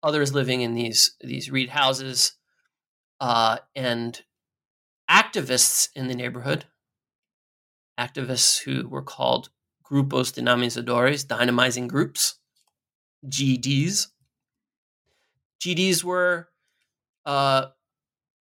Others 0.03 0.35
living 0.35 0.61
in 0.63 0.75
these 0.75 1.15
these 1.21 1.51
reed 1.51 1.71
houses, 1.71 2.33
uh, 3.21 3.59
and 3.75 4.23
activists 5.11 5.89
in 5.95 6.09
the 6.09 6.15
neighborhood, 6.15 6.65
activists 7.99 8.63
who 8.63 8.89
were 8.89 9.03
called 9.03 9.51
grupos 9.91 10.33
dinamizadores, 10.33 11.27
dynamizing 11.27 11.89
groups, 11.89 12.39
GDs. 13.27 14.09
GDs 15.61 16.05
were 16.05 16.49
uh, 17.25 17.67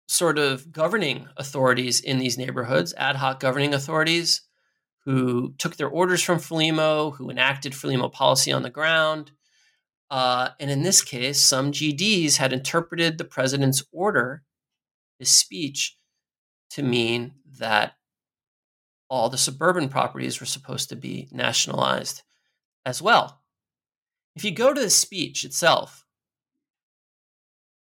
sort 0.07 0.37
of 0.37 0.71
governing 0.71 1.27
authorities 1.37 1.99
in 1.99 2.17
these 2.17 2.37
neighborhoods, 2.37 2.93
ad 2.97 3.17
hoc 3.17 3.39
governing 3.39 3.73
authorities 3.73 4.41
who 5.05 5.53
took 5.57 5.77
their 5.77 5.87
orders 5.87 6.21
from 6.21 6.37
Frelimo, 6.37 7.15
who 7.15 7.29
enacted 7.29 7.73
Frelimo 7.73 8.11
policy 8.11 8.51
on 8.51 8.63
the 8.63 8.69
ground. 8.69 9.31
Uh, 10.09 10.49
and 10.59 10.71
in 10.71 10.83
this 10.83 11.01
case, 11.01 11.41
some 11.41 11.71
GDs 11.71 12.37
had 12.37 12.53
interpreted 12.53 13.17
the 13.17 13.25
president's 13.25 13.83
order, 13.91 14.43
his 15.19 15.29
speech, 15.29 15.97
to 16.71 16.83
mean 16.83 17.33
that 17.59 17.96
all 19.09 19.29
the 19.29 19.37
suburban 19.37 19.89
properties 19.89 20.39
were 20.39 20.45
supposed 20.45 20.89
to 20.89 20.95
be 20.95 21.27
nationalized 21.31 22.23
as 22.85 23.01
well. 23.01 23.41
If 24.35 24.43
you 24.43 24.51
go 24.51 24.73
to 24.73 24.81
the 24.81 24.89
speech 24.89 25.43
itself, 25.43 26.05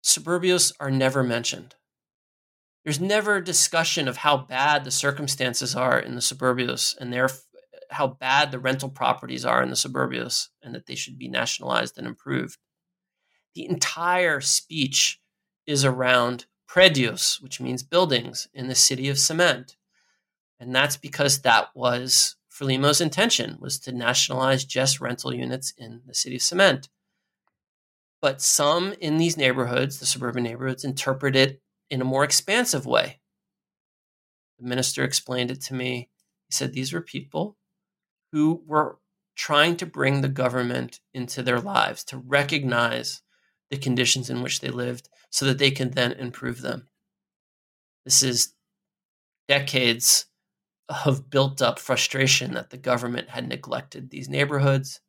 suburbios 0.03 0.71
are 0.79 0.91
never 0.91 1.23
mentioned. 1.23 1.75
There's 2.83 2.99
never 2.99 3.41
discussion 3.41 4.07
of 4.07 4.17
how 4.17 4.37
bad 4.37 4.83
the 4.83 4.91
circumstances 4.91 5.75
are 5.75 5.99
in 5.99 6.15
the 6.15 6.21
suburbios 6.21 6.95
and 6.97 7.11
their, 7.11 7.29
how 7.89 8.07
bad 8.07 8.51
the 8.51 8.59
rental 8.59 8.89
properties 8.89 9.45
are 9.45 9.61
in 9.61 9.69
the 9.69 9.75
suburbios 9.75 10.47
and 10.61 10.73
that 10.73 10.85
they 10.85 10.95
should 10.95 11.17
be 11.17 11.27
nationalized 11.27 11.97
and 11.97 12.07
improved. 12.07 12.57
The 13.55 13.65
entire 13.65 14.39
speech 14.39 15.19
is 15.65 15.83
around 15.83 16.45
predios, 16.69 17.41
which 17.41 17.59
means 17.59 17.83
buildings 17.83 18.47
in 18.53 18.67
the 18.67 18.75
city 18.75 19.09
of 19.09 19.19
cement 19.19 19.76
and 20.59 20.75
that's 20.75 20.97
because 20.97 21.39
that 21.39 21.69
was 21.75 22.35
Frelimo's 22.49 23.01
intention 23.01 23.57
was 23.59 23.79
to 23.79 23.91
nationalize 23.91 24.65
just 24.65 24.99
rental 24.99 25.33
units 25.33 25.73
in 25.77 26.01
the 26.07 26.15
city 26.15 26.37
of 26.37 26.41
cement. 26.41 26.89
But 28.21 28.41
some 28.41 28.93
in 28.99 29.17
these 29.17 29.37
neighborhoods, 29.37 29.99
the 29.99 30.07
suburban 30.07 30.43
neighborhoods, 30.43 30.83
interpret 30.83 31.35
it 31.35 31.61
in 31.89 32.01
a 32.01 32.05
more 32.05 32.23
expansive 32.23 32.85
way. 32.85 33.19
The 34.59 34.67
minister 34.67 35.03
explained 35.03 35.51
it 35.51 35.61
to 35.61 35.75
me. 35.75 36.09
He 36.49 36.55
said 36.55 36.73
these 36.73 36.93
were 36.93 37.01
people 37.01 37.57
who 38.31 38.63
were 38.65 38.97
trying 39.35 39.77
to 39.77 39.85
bring 39.85 40.21
the 40.21 40.29
government 40.29 40.99
into 41.13 41.43
their 41.43 41.59
lives 41.59 42.03
to 42.05 42.17
recognize 42.17 43.21
the 43.69 43.77
conditions 43.77 44.29
in 44.29 44.41
which 44.41 44.61
they 44.61 44.69
lived 44.69 45.09
so 45.29 45.45
that 45.45 45.59
they 45.59 45.69
can 45.69 45.91
then 45.91 46.13
improve 46.13 46.61
them. 46.61 46.87
This 48.03 48.23
is 48.23 48.53
decades 49.47 50.26
of 51.05 51.29
built 51.29 51.61
up 51.61 51.79
frustration 51.79 52.53
that 52.53 52.69
the 52.69 52.77
government 52.77 53.29
had 53.29 53.47
neglected 53.47 54.09
these 54.09 54.29
neighborhoods. 54.29 55.01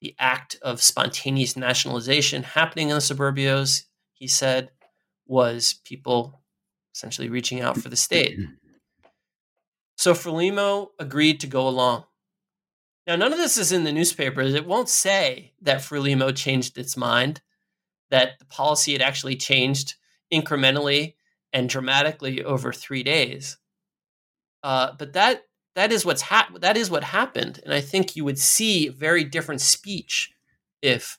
The 0.00 0.14
act 0.18 0.56
of 0.62 0.82
spontaneous 0.82 1.56
nationalization 1.56 2.42
happening 2.42 2.90
in 2.90 2.94
the 2.94 3.00
suburbios, 3.00 3.84
he 4.12 4.28
said, 4.28 4.70
was 5.26 5.80
people 5.84 6.40
essentially 6.94 7.28
reaching 7.28 7.60
out 7.60 7.78
for 7.78 7.88
the 7.88 7.96
state. 7.96 8.38
Mm-hmm. 8.38 8.52
So 9.96 10.14
Frelimo 10.14 10.90
agreed 10.98 11.40
to 11.40 11.46
go 11.46 11.66
along. 11.66 12.04
Now, 13.06 13.16
none 13.16 13.32
of 13.32 13.38
this 13.38 13.56
is 13.56 13.72
in 13.72 13.84
the 13.84 13.92
newspapers. 13.92 14.54
It 14.54 14.66
won't 14.66 14.88
say 14.88 15.54
that 15.62 15.80
Frelimo 15.80 16.34
changed 16.36 16.76
its 16.76 16.96
mind, 16.96 17.40
that 18.10 18.38
the 18.38 18.44
policy 18.44 18.92
had 18.92 19.02
actually 19.02 19.36
changed 19.36 19.94
incrementally 20.32 21.14
and 21.52 21.68
dramatically 21.68 22.44
over 22.44 22.72
three 22.72 23.02
days. 23.02 23.56
Uh, 24.62 24.92
but 24.98 25.12
that 25.12 25.44
that 25.74 25.92
is 25.92 26.04
what's 26.04 26.22
ha- 26.22 26.50
that 26.60 26.76
is 26.76 26.90
what 26.90 27.04
happened, 27.04 27.60
and 27.64 27.72
I 27.72 27.80
think 27.80 28.16
you 28.16 28.24
would 28.24 28.38
see 28.38 28.88
very 28.88 29.22
different 29.22 29.60
speech 29.60 30.32
if 30.82 31.18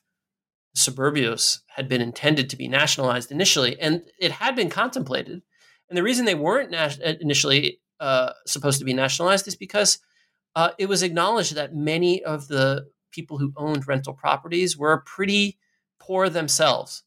suburbios 0.76 1.60
had 1.68 1.88
been 1.88 2.00
intended 2.00 2.50
to 2.50 2.56
be 2.56 2.68
nationalized 2.68 3.32
initially, 3.32 3.78
and 3.80 4.02
it 4.18 4.32
had 4.32 4.54
been 4.54 4.70
contemplated. 4.70 5.42
And 5.88 5.96
the 5.96 6.02
reason 6.02 6.24
they 6.24 6.34
weren't 6.34 6.70
nas- 6.70 7.00
uh, 7.00 7.14
initially 7.20 7.80
uh, 7.98 8.32
supposed 8.46 8.78
to 8.78 8.84
be 8.84 8.94
nationalized 8.94 9.48
is 9.48 9.56
because 9.56 9.98
uh, 10.54 10.70
it 10.78 10.88
was 10.88 11.02
acknowledged 11.02 11.54
that 11.54 11.74
many 11.74 12.22
of 12.22 12.48
the 12.48 12.86
people 13.12 13.38
who 13.38 13.52
owned 13.56 13.88
rental 13.88 14.14
properties 14.14 14.76
were 14.76 15.02
pretty 15.06 15.58
poor 15.98 16.28
themselves, 16.28 17.02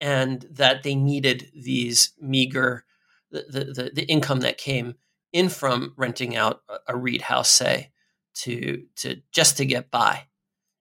and 0.00 0.46
that 0.50 0.82
they 0.82 0.94
needed 0.94 1.50
these 1.54 2.12
meager 2.20 2.84
the, 3.32 3.64
the, 3.64 3.90
the 3.94 4.04
income 4.04 4.40
that 4.40 4.58
came 4.58 4.94
in 5.32 5.48
from 5.48 5.94
renting 5.96 6.36
out 6.36 6.62
a, 6.86 6.96
reed 6.96 7.22
house, 7.22 7.48
say, 7.48 7.90
to 8.34 8.84
to 8.96 9.20
just 9.32 9.56
to 9.56 9.64
get 9.64 9.90
by. 9.90 10.26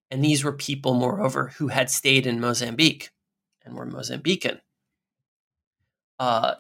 And 0.10 0.24
these 0.24 0.44
were 0.44 0.52
people, 0.52 0.94
moreover, 0.94 1.54
who 1.58 1.70
had 1.70 1.90
stayed 1.90 2.28
in 2.28 2.42
Mozambique 2.42 3.12
and 3.64 3.76
were 3.76 3.86
Mozambican. 3.86 4.60
Uh, 6.20 6.56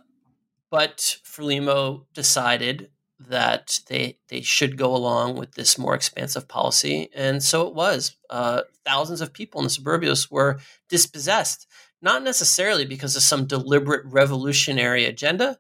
but 0.70 1.18
Frelimo 1.26 2.06
decided 2.14 2.90
that 3.20 3.82
they 3.88 4.18
they 4.30 4.42
should 4.42 4.78
go 4.78 4.96
along 4.96 5.36
with 5.36 5.52
this 5.54 5.78
more 5.78 5.94
expansive 5.94 6.48
policy, 6.48 7.10
and 7.14 7.44
so 7.44 7.68
it 7.68 7.76
was. 7.76 8.16
Uh, 8.30 8.62
thousands 8.86 9.22
of 9.22 9.34
people 9.34 9.60
in 9.60 9.66
the 9.66 9.70
suburbios 9.70 10.32
were 10.32 10.60
dispossessed, 10.90 11.68
not 12.02 12.24
necessarily 12.24 12.86
because 12.86 13.16
of 13.16 13.22
some 13.22 13.46
deliberate 13.46 14.06
revolutionary 14.06 15.06
agenda, 15.06 15.60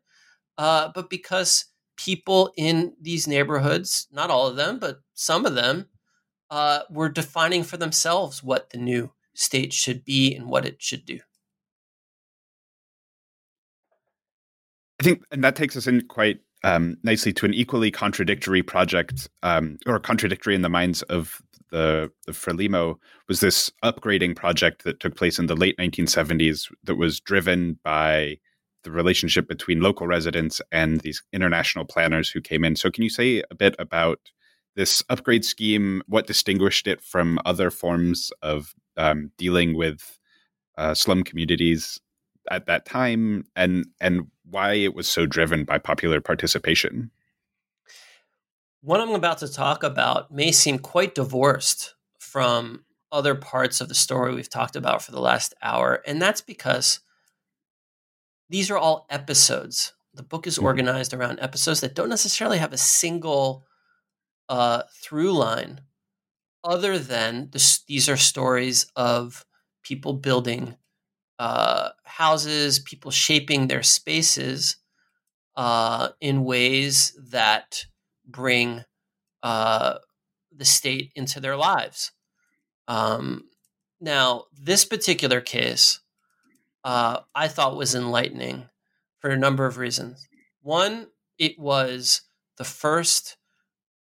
uh, 0.61 0.91
but 0.93 1.09
because 1.09 1.65
people 1.97 2.53
in 2.55 2.93
these 3.01 3.27
neighborhoods, 3.27 4.07
not 4.11 4.29
all 4.29 4.45
of 4.45 4.57
them, 4.57 4.77
but 4.77 4.99
some 5.15 5.43
of 5.47 5.55
them, 5.55 5.87
uh, 6.51 6.81
were 6.87 7.09
defining 7.09 7.63
for 7.63 7.77
themselves 7.77 8.43
what 8.43 8.69
the 8.69 8.77
new 8.77 9.11
state 9.33 9.73
should 9.73 10.05
be 10.05 10.35
and 10.35 10.45
what 10.45 10.63
it 10.63 10.79
should 10.79 11.03
do. 11.03 11.19
I 14.99 15.03
think, 15.03 15.23
and 15.31 15.43
that 15.43 15.55
takes 15.55 15.75
us 15.75 15.87
in 15.87 16.01
quite 16.07 16.41
um, 16.63 16.97
nicely 17.01 17.33
to 17.33 17.47
an 17.47 17.55
equally 17.55 17.89
contradictory 17.89 18.61
project, 18.61 19.27
um, 19.41 19.79
or 19.87 19.99
contradictory 19.99 20.53
in 20.53 20.61
the 20.61 20.69
minds 20.69 21.01
of 21.03 21.41
the, 21.71 22.11
the 22.27 22.33
Frelimo, 22.33 22.97
was 23.27 23.39
this 23.39 23.71
upgrading 23.83 24.35
project 24.35 24.83
that 24.83 24.99
took 24.99 25.15
place 25.15 25.39
in 25.39 25.47
the 25.47 25.55
late 25.55 25.75
1970s 25.79 26.71
that 26.83 26.97
was 26.97 27.19
driven 27.19 27.79
by 27.83 28.37
the 28.83 28.91
relationship 28.91 29.47
between 29.47 29.81
local 29.81 30.07
residents 30.07 30.61
and 30.71 31.01
these 31.01 31.21
international 31.33 31.85
planners 31.85 32.29
who 32.29 32.41
came 32.41 32.63
in. 32.63 32.75
So, 32.75 32.91
can 32.91 33.03
you 33.03 33.09
say 33.09 33.43
a 33.51 33.55
bit 33.55 33.75
about 33.79 34.19
this 34.75 35.03
upgrade 35.09 35.45
scheme? 35.45 36.01
What 36.07 36.27
distinguished 36.27 36.87
it 36.87 37.01
from 37.01 37.39
other 37.45 37.71
forms 37.71 38.31
of 38.41 38.73
um, 38.97 39.31
dealing 39.37 39.75
with 39.75 40.19
uh, 40.77 40.93
slum 40.93 41.23
communities 41.23 41.99
at 42.49 42.65
that 42.65 42.85
time, 42.85 43.45
and 43.55 43.85
and 43.99 44.27
why 44.45 44.73
it 44.73 44.95
was 44.95 45.07
so 45.07 45.25
driven 45.25 45.63
by 45.63 45.77
popular 45.77 46.21
participation? 46.21 47.11
what 48.81 48.99
I'm 48.99 49.13
about 49.13 49.37
to 49.39 49.47
talk 49.47 49.83
about 49.83 50.31
may 50.31 50.51
seem 50.51 50.79
quite 50.79 51.15
divorced 51.15 51.93
from 52.19 52.83
other 53.11 53.35
parts 53.35 53.79
of 53.79 53.89
the 53.89 53.95
story 53.95 54.33
we've 54.33 54.49
talked 54.49 54.75
about 54.75 55.03
for 55.03 55.11
the 55.11 55.21
last 55.21 55.53
hour. 55.61 56.01
And 56.05 56.21
that's 56.21 56.41
because 56.41 56.99
these 58.51 58.69
are 58.69 58.77
all 58.77 59.07
episodes. 59.09 59.93
The 60.13 60.23
book 60.23 60.45
is 60.45 60.55
mm-hmm. 60.55 60.65
organized 60.65 61.13
around 61.13 61.39
episodes 61.39 61.79
that 61.81 61.95
don't 61.95 62.09
necessarily 62.09 62.57
have 62.57 62.73
a 62.73 62.77
single 62.77 63.65
uh, 64.49 64.83
through 65.01 65.31
line, 65.31 65.79
other 66.63 66.99
than 66.99 67.49
this, 67.51 67.83
these 67.87 68.09
are 68.09 68.17
stories 68.17 68.91
of 68.97 69.45
people 69.83 70.13
building 70.13 70.75
uh, 71.39 71.89
houses, 72.03 72.79
people 72.79 73.11
shaping 73.11 73.67
their 73.67 73.81
spaces 73.81 74.75
uh, 75.55 76.09
in 76.19 76.43
ways 76.43 77.17
that 77.31 77.85
bring 78.27 78.83
uh, 79.41 79.95
the 80.55 80.65
state 80.65 81.11
into 81.15 81.39
their 81.39 81.55
lives. 81.55 82.11
Um, 82.87 83.45
now, 84.01 84.45
this 84.51 84.83
particular 84.83 85.39
case, 85.39 86.01
uh, 86.83 87.19
I 87.35 87.47
thought 87.47 87.77
was 87.77 87.95
enlightening 87.95 88.69
for 89.19 89.29
a 89.29 89.37
number 89.37 89.65
of 89.65 89.77
reasons. 89.77 90.27
One, 90.61 91.07
it 91.37 91.57
was 91.59 92.21
the 92.57 92.63
first 92.63 93.37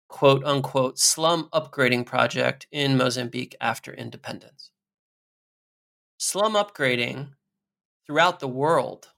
quote 0.08 0.44
unquote 0.44 0.98
slum 0.98 1.48
upgrading 1.52 2.06
project 2.06 2.66
in 2.72 2.96
Mozambique 2.96 3.54
after 3.60 3.92
independence. 3.92 4.70
Slum 6.16 6.54
upgrading 6.54 7.30
throughout 8.06 8.40
the 8.40 8.48
world 8.48 9.08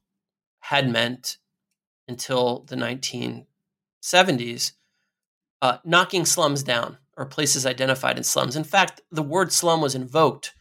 had 0.61 0.91
meant 0.91 1.39
until 2.09 2.65
the 2.69 2.77
1970s 2.77 4.73
uh, 5.63 5.79
knocking 5.85 6.25
slums 6.25 6.63
down 6.63 6.99
or 7.17 7.25
places 7.27 7.65
identified 7.67 8.17
in 8.19 8.25
slums. 8.25 8.57
In 8.57 8.65
fact, 8.65 9.01
the 9.11 9.23
word 9.23 9.53
slum 9.53 9.81
was 9.81 9.95
invoked 9.95 10.55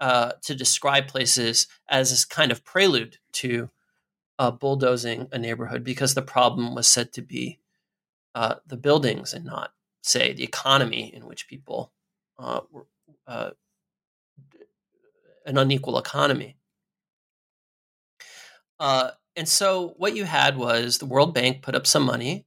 uh, 0.00 0.32
to 0.42 0.54
describe 0.54 1.06
places 1.06 1.66
as 1.88 2.12
a 2.12 2.28
kind 2.28 2.50
of 2.50 2.64
prelude 2.64 3.18
to 3.32 3.70
uh, 4.38 4.50
bulldozing 4.50 5.28
a 5.32 5.38
neighborhood 5.38 5.84
because 5.84 6.14
the 6.14 6.22
problem 6.22 6.74
was 6.74 6.86
said 6.86 7.12
to 7.12 7.22
be 7.22 7.58
uh, 8.34 8.56
the 8.66 8.76
buildings 8.76 9.32
and 9.32 9.44
not, 9.44 9.72
say, 10.02 10.32
the 10.32 10.42
economy 10.42 11.12
in 11.14 11.26
which 11.26 11.46
people 11.46 11.92
uh, 12.38 12.60
were 12.70 12.86
uh, 13.26 13.50
an 15.46 15.58
unequal 15.58 15.98
economy. 15.98 16.56
and 18.80 19.48
so 19.48 19.94
what 19.96 20.16
you 20.16 20.24
had 20.24 20.56
was 20.56 20.98
the 20.98 21.06
World 21.06 21.32
Bank 21.32 21.62
put 21.62 21.74
up 21.74 21.86
some 21.86 22.02
money 22.02 22.44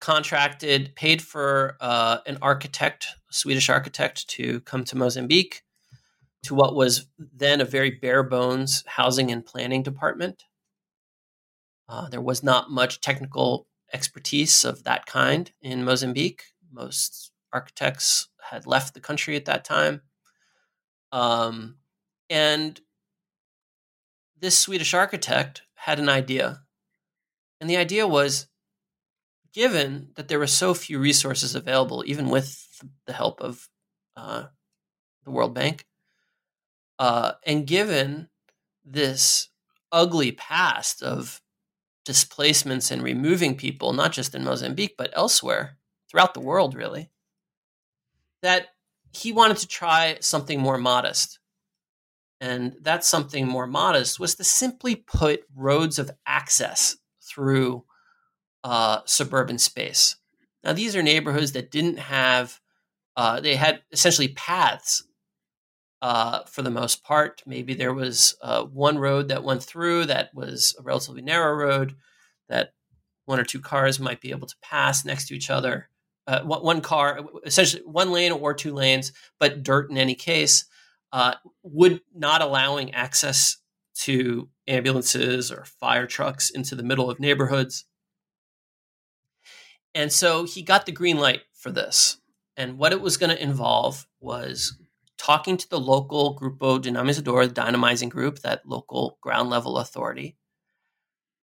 contracted, 0.00 0.94
paid 0.94 1.22
for 1.22 1.76
uh, 1.80 2.18
an 2.26 2.38
architect, 2.42 3.06
a 3.30 3.34
Swedish 3.34 3.68
architect, 3.68 4.28
to 4.28 4.60
come 4.60 4.84
to 4.84 4.96
Mozambique 4.96 5.62
to 6.44 6.54
what 6.54 6.74
was 6.74 7.06
then 7.18 7.60
a 7.60 7.64
very 7.64 7.90
bare 7.90 8.22
bones 8.22 8.84
housing 8.86 9.30
and 9.30 9.44
planning 9.44 9.82
department. 9.82 10.44
Uh, 11.88 12.08
there 12.08 12.20
was 12.20 12.42
not 12.42 12.70
much 12.70 13.00
technical 13.00 13.66
expertise 13.92 14.64
of 14.64 14.84
that 14.84 15.06
kind 15.06 15.50
in 15.62 15.84
Mozambique. 15.84 16.42
Most 16.70 17.32
architects 17.52 18.28
had 18.50 18.66
left 18.66 18.94
the 18.94 19.00
country 19.00 19.36
at 19.36 19.46
that 19.46 19.64
time. 19.64 20.02
Um, 21.12 21.76
and 22.28 22.80
this 24.38 24.58
Swedish 24.58 24.94
architect 24.94 25.62
had 25.74 25.98
an 25.98 26.08
idea. 26.08 26.62
And 27.60 27.68
the 27.68 27.76
idea 27.76 28.06
was 28.06 28.48
given 29.52 30.10
that 30.16 30.28
there 30.28 30.38
were 30.38 30.46
so 30.46 30.74
few 30.74 30.98
resources 30.98 31.54
available, 31.54 32.04
even 32.06 32.28
with 32.28 32.82
the 33.06 33.12
help 33.12 33.40
of 33.40 33.68
uh, 34.16 34.44
the 35.24 35.30
World 35.30 35.54
Bank, 35.54 35.84
uh, 36.98 37.32
and 37.44 37.66
given 37.66 38.28
this 38.84 39.48
ugly 39.92 40.32
past 40.32 41.02
of 41.02 41.40
displacements 42.04 42.90
and 42.90 43.02
removing 43.02 43.54
people, 43.54 43.92
not 43.92 44.12
just 44.12 44.34
in 44.34 44.44
Mozambique, 44.44 44.94
but 44.96 45.12
elsewhere 45.14 45.76
throughout 46.10 46.34
the 46.34 46.40
world, 46.40 46.74
really, 46.74 47.10
that 48.42 48.68
he 49.12 49.32
wanted 49.32 49.58
to 49.58 49.68
try 49.68 50.16
something 50.20 50.60
more 50.60 50.78
modest. 50.78 51.38
And 52.40 52.76
that 52.82 53.04
something 53.04 53.48
more 53.48 53.66
modest 53.66 54.20
was 54.20 54.36
to 54.36 54.44
simply 54.44 54.94
put 54.94 55.42
roads 55.54 55.98
of 55.98 56.10
access 56.24 56.96
through 57.20 57.84
uh, 58.62 59.00
suburban 59.04 59.58
space. 59.58 60.16
Now, 60.62 60.72
these 60.72 60.94
are 60.94 61.02
neighborhoods 61.02 61.52
that 61.52 61.70
didn't 61.70 61.98
have, 61.98 62.60
uh, 63.16 63.40
they 63.40 63.56
had 63.56 63.82
essentially 63.92 64.28
paths 64.28 65.04
uh, 66.02 66.44
for 66.44 66.62
the 66.62 66.70
most 66.70 67.02
part. 67.02 67.42
Maybe 67.46 67.74
there 67.74 67.94
was 67.94 68.36
uh, 68.42 68.64
one 68.64 68.98
road 68.98 69.28
that 69.28 69.44
went 69.44 69.62
through 69.62 70.06
that 70.06 70.34
was 70.34 70.76
a 70.78 70.82
relatively 70.82 71.22
narrow 71.22 71.54
road 71.54 71.96
that 72.48 72.72
one 73.26 73.38
or 73.40 73.44
two 73.44 73.60
cars 73.60 74.00
might 74.00 74.20
be 74.20 74.30
able 74.30 74.46
to 74.46 74.56
pass 74.62 75.04
next 75.04 75.28
to 75.28 75.34
each 75.34 75.50
other. 75.50 75.88
Uh, 76.26 76.42
one 76.42 76.82
car, 76.82 77.20
essentially 77.44 77.82
one 77.84 78.12
lane 78.12 78.32
or 78.32 78.52
two 78.52 78.74
lanes, 78.74 79.12
but 79.40 79.62
dirt 79.62 79.90
in 79.90 79.96
any 79.96 80.14
case, 80.14 80.66
uh, 81.12 81.34
would 81.62 82.00
not 82.14 82.42
allowing 82.42 82.92
access 82.92 83.56
to 83.94 84.48
ambulances 84.66 85.50
or 85.50 85.64
fire 85.64 86.06
trucks 86.06 86.50
into 86.50 86.74
the 86.74 86.82
middle 86.82 87.10
of 87.10 87.18
neighborhoods. 87.18 87.86
And 89.94 90.12
so 90.12 90.44
he 90.44 90.62
got 90.62 90.86
the 90.86 90.92
green 90.92 91.18
light 91.18 91.40
for 91.54 91.70
this. 91.70 92.18
And 92.56 92.78
what 92.78 92.92
it 92.92 93.00
was 93.00 93.16
going 93.16 93.34
to 93.34 93.42
involve 93.42 94.06
was 94.20 94.78
talking 95.18 95.56
to 95.56 95.68
the 95.68 95.80
local 95.80 96.38
Grupo 96.38 96.80
Dinamizador, 96.80 97.48
the 97.48 97.60
dynamizing 97.60 98.08
group, 98.08 98.40
that 98.40 98.66
local 98.66 99.18
ground 99.20 99.50
level 99.50 99.78
authority, 99.78 100.36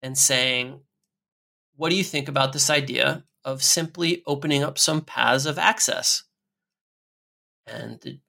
and 0.03 0.17
saying, 0.17 0.81
What 1.77 1.91
do 1.91 1.97
you 1.97 2.05
think 2.05 2.29
about 2.29 2.53
this 2.53 2.71
idea 2.71 3.25
of 3.45 3.63
simply 3.63 4.23
opening 4.27 4.63
up 4.63 4.79
some 4.79 5.01
paths 5.01 5.47
of 5.47 5.59
access? 5.59 6.25
And 7.67 8.01
the, 8.01 8.21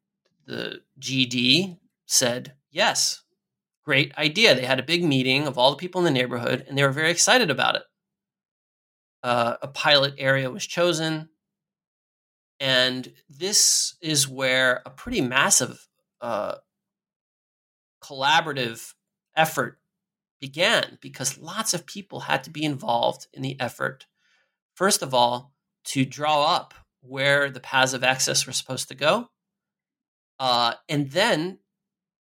the 0.46 0.82
GD 1.00 1.78
said, 2.06 2.54
Yes, 2.70 3.24
great 3.84 4.16
idea. 4.18 4.56
They 4.56 4.66
had 4.66 4.80
a 4.80 4.84
big 4.84 5.04
meeting 5.04 5.48
of 5.48 5.58
all 5.58 5.72
the 5.72 5.78
people 5.78 6.00
in 6.00 6.06
the 6.06 6.20
neighborhood, 6.20 6.66
and 6.68 6.78
they 6.78 6.84
were 6.84 6.92
very 6.92 7.12
excited 7.12 7.50
about 7.50 7.76
it 7.76 7.84
uh, 9.24 9.56
a 9.62 9.68
pilot 9.68 10.16
area 10.18 10.50
was 10.50 10.66
chosen. 10.66 11.30
And 12.62 13.12
this 13.28 13.96
is 14.02 14.28
where 14.28 14.84
a 14.86 14.92
pretty 14.92 15.20
massive 15.20 15.88
uh, 16.22 16.58
collaborative 18.04 18.94
effort 19.36 19.80
began 20.40 21.00
because 21.02 21.40
lots 21.40 21.74
of 21.74 21.88
people 21.88 22.22
had 22.22 22.44
to 22.44 22.52
be 22.52 22.64
involved 22.64 23.26
in 23.34 23.42
the 23.42 23.60
effort. 23.60 24.06
First 24.76 25.02
of 25.02 25.12
all, 25.12 25.56
to 25.86 26.06
draw 26.06 26.56
up 26.56 26.76
where 27.02 27.50
the 27.50 27.60
paths 27.60 27.94
of 27.94 28.04
access 28.04 28.46
were 28.46 28.54
supposed 28.54 28.88
to 28.90 28.96
go. 28.96 29.30
Uh, 30.40 30.76
and 30.88 31.10
then 31.10 31.58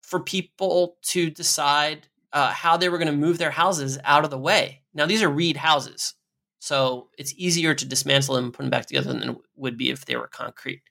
for 0.04 0.20
people 0.20 0.98
to 1.02 1.32
decide 1.32 2.10
uh, 2.32 2.52
how 2.52 2.78
they 2.78 2.90
were 2.90 3.00
going 3.00 3.08
to 3.08 3.12
move 3.12 3.40
their 3.40 3.50
houses 3.50 3.98
out 4.04 4.24
of 4.24 4.30
the 4.30 4.38
way. 4.38 4.84
Now, 4.94 5.08
these 5.08 5.24
are 5.24 5.30
reed 5.30 5.58
houses. 5.58 6.14
So 6.60 7.10
it's 7.18 7.34
easier 7.38 7.74
to 7.76 7.86
dismantle 7.86 8.36
them 8.36 8.46
and 8.46 8.54
put 8.54 8.64
them 8.64 8.70
back 8.70 8.88
together 8.88 9.14
than 9.14 9.30
it 9.30 9.38
would 9.56 9.78
be 9.78 9.90
if 9.90 10.06
they 10.06 10.16
were 10.16 10.28
concrete. 10.28 10.82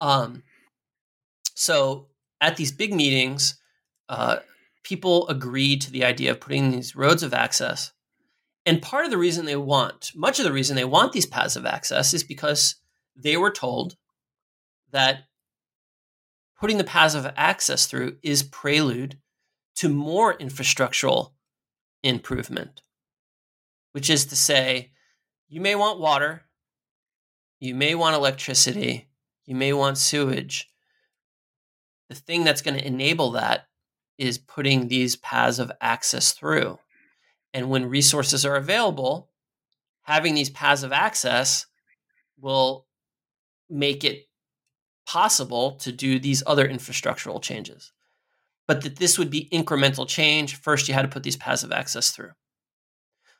Um, 0.00 0.42
so 1.54 2.08
at 2.40 2.56
these 2.56 2.72
big 2.72 2.92
meetings, 2.94 3.60
uh, 4.08 4.38
people 4.82 5.28
agreed 5.28 5.80
to 5.82 5.90
the 5.90 6.04
idea 6.04 6.30
of 6.30 6.40
putting 6.40 6.70
these 6.70 6.96
roads 6.96 7.22
of 7.22 7.34
access. 7.34 7.92
And 8.64 8.82
part 8.82 9.04
of 9.04 9.10
the 9.10 9.18
reason 9.18 9.44
they 9.44 9.56
want, 9.56 10.12
much 10.14 10.38
of 10.38 10.44
the 10.44 10.52
reason 10.52 10.76
they 10.76 10.84
want 10.84 11.12
these 11.12 11.26
paths 11.26 11.56
of 11.56 11.66
access 11.66 12.14
is 12.14 12.24
because 12.24 12.76
they 13.16 13.36
were 13.36 13.50
told 13.50 13.96
that 14.90 15.24
putting 16.58 16.78
the 16.78 16.84
paths 16.84 17.14
of 17.14 17.30
access 17.36 17.86
through 17.86 18.16
is 18.22 18.42
prelude 18.42 19.18
to 19.76 19.88
more 19.88 20.36
infrastructural 20.36 21.32
improvement 22.02 22.82
which 23.92 24.10
is 24.10 24.26
to 24.26 24.36
say, 24.36 24.90
you 25.48 25.60
may 25.60 25.74
want 25.74 26.00
water, 26.00 26.42
you 27.60 27.74
may 27.74 27.94
want 27.94 28.16
electricity, 28.16 29.08
you 29.44 29.54
may 29.54 29.72
want 29.72 29.98
sewage. 29.98 30.68
The 32.08 32.14
thing 32.14 32.44
that's 32.44 32.62
going 32.62 32.78
to 32.78 32.86
enable 32.86 33.30
that 33.32 33.68
is 34.18 34.38
putting 34.38 34.88
these 34.88 35.16
paths 35.16 35.58
of 35.58 35.72
access 35.80 36.32
through. 36.32 36.78
And 37.54 37.70
when 37.70 37.88
resources 37.88 38.44
are 38.44 38.56
available, 38.56 39.30
having 40.02 40.34
these 40.34 40.50
paths 40.50 40.82
of 40.82 40.92
access 40.92 41.66
will 42.38 42.86
make 43.68 44.04
it 44.04 44.28
possible 45.06 45.72
to 45.72 45.92
do 45.92 46.18
these 46.18 46.42
other 46.46 46.68
infrastructural 46.68 47.42
changes. 47.42 47.92
But 48.66 48.82
that 48.82 48.96
this 48.96 49.18
would 49.18 49.30
be 49.30 49.48
incremental 49.52 50.06
change. 50.06 50.56
First, 50.56 50.88
you 50.88 50.94
had 50.94 51.02
to 51.02 51.08
put 51.08 51.22
these 51.22 51.36
paths 51.36 51.64
of 51.64 51.72
access 51.72 52.10
through. 52.10 52.30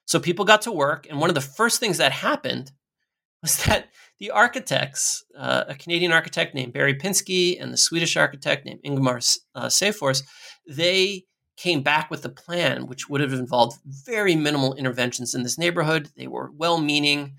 So 0.07 0.20
people 0.20 0.45
got 0.45 0.62
to 0.62 0.73
work, 0.73 1.07
and 1.09 1.20
one 1.20 1.31
of 1.31 1.35
the 1.35 1.41
first 1.41 1.81
things 1.81 1.99
that 1.99 2.12
happened 2.12 2.73
was 3.43 3.65
that 3.65 3.89
the 4.19 4.31
architects, 4.31 5.24
uh, 5.37 5.65
a 5.69 5.74
Canadian 5.74 6.12
architect 6.12 6.55
named 6.55 6.73
Barry 6.73 6.95
Pinsky 6.95 7.61
and 7.61 7.73
the 7.73 7.77
Swedish 7.77 8.16
architect 8.16 8.65
named 8.65 8.81
Ingemar 8.85 9.20
uh, 9.55 9.66
Seyfors, 9.66 10.23
they 10.66 11.24
came 11.57 11.83
back 11.83 12.11
with 12.11 12.24
a 12.24 12.29
plan 12.29 12.87
which 12.87 13.09
would 13.09 13.20
have 13.20 13.33
involved 13.33 13.81
very 13.85 14.35
minimal 14.35 14.74
interventions 14.74 15.35
in 15.35 15.43
this 15.43 15.59
neighborhood. 15.59 16.11
They 16.16 16.27
were 16.27 16.51
well 16.53 16.81
meaning. 16.81 17.35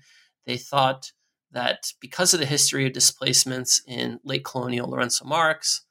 They 0.46 0.56
thought 0.56 1.12
that 1.52 1.92
because 2.00 2.34
of 2.34 2.40
the 2.40 2.46
history 2.46 2.86
of 2.86 2.92
displacements 2.92 3.80
in 3.86 4.20
late 4.24 4.44
colonial 4.44 4.90
Lourenço 4.90 5.24
Marques, 5.24 5.82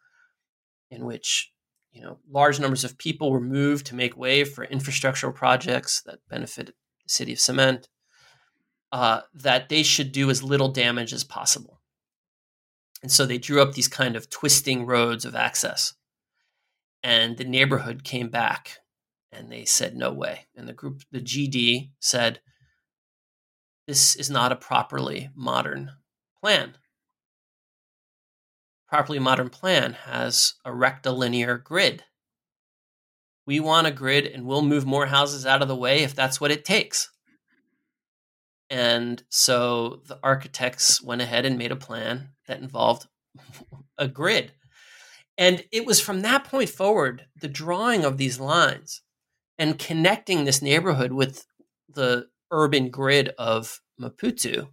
in 0.91 1.06
which 1.06 1.53
you 1.94 2.02
know 2.02 2.20
large 2.30 2.60
numbers 2.60 2.84
of 2.84 2.98
people 2.98 3.32
were 3.32 3.40
moved 3.40 3.86
to 3.88 3.95
make 3.95 4.18
way 4.18 4.44
for 4.44 4.65
infrastructural 4.68 5.34
projects 5.34 6.02
that 6.06 6.20
benefited 6.30 6.74
the 7.03 7.10
city 7.10 7.34
of 7.34 7.40
cement, 7.40 7.88
uh, 8.91 9.22
that 9.34 9.70
they 9.70 9.84
should 9.84 10.11
do 10.11 10.30
as 10.30 10.44
little 10.44 10.70
damage 10.70 11.14
as 11.14 11.24
possible. 11.24 11.82
And 13.02 13.11
so 13.11 13.26
they 13.26 13.38
drew 13.38 13.61
up 13.61 13.74
these 13.74 13.90
kind 13.90 14.15
of 14.15 14.30
twisting 14.30 14.86
roads 14.86 15.26
of 15.26 15.36
access. 15.36 15.94
And 17.03 17.38
the 17.38 17.44
neighborhood 17.44 18.06
came 18.06 18.30
back 18.30 18.78
and 19.32 19.52
they 19.52 19.65
said, 19.65 19.95
no 19.95 20.14
way. 20.14 20.48
And 20.56 20.68
the 20.68 20.74
group, 20.74 21.02
the 21.11 21.20
GD 21.20 21.91
said, 21.99 22.40
this 23.88 24.15
is 24.15 24.30
not 24.30 24.53
a 24.53 24.56
properly 24.56 25.30
modern 25.36 25.91
plan. 26.40 26.78
Properly 28.94 29.18
modern 29.18 29.49
plan 29.49 29.94
has 30.06 30.53
a 30.64 30.72
rectilinear 30.72 31.57
grid. 31.57 32.03
We 33.48 33.60
want 33.60 33.88
a 33.88 33.91
grid 33.91 34.28
and 34.28 34.45
we'll 34.45 34.61
move 34.61 34.86
more 34.86 35.07
houses 35.07 35.48
out 35.48 35.64
of 35.64 35.68
the 35.68 35.76
way 35.76 36.03
if 36.03 36.14
that's 36.14 36.40
what 36.40 36.52
it 36.52 36.64
takes. 36.64 37.10
And 38.70 39.24
so 39.30 40.03
the 40.06 40.20
architects 40.22 41.02
went 41.02 41.24
ahead 41.24 41.44
and 41.44 41.57
made 41.57 41.72
a 41.72 41.76
plan 41.76 42.34
that 42.45 42.60
involved 42.60 43.07
a 43.98 44.07
grid. 44.07 44.52
And 45.40 45.64
it 45.72 45.88
was 45.88 45.99
from 45.99 46.22
that 46.22 46.44
point 46.44 46.70
forward, 46.70 47.26
the 47.36 47.48
drawing 47.48 48.06
of 48.06 48.20
these 48.20 48.40
lines 48.40 49.02
and 49.57 49.80
connecting 49.80 50.44
this 50.44 50.61
neighborhood 50.61 51.14
with 51.14 51.48
the 51.90 52.28
urban 52.52 52.91
grid 52.91 53.30
of 53.40 53.82
Maputo 53.99 54.68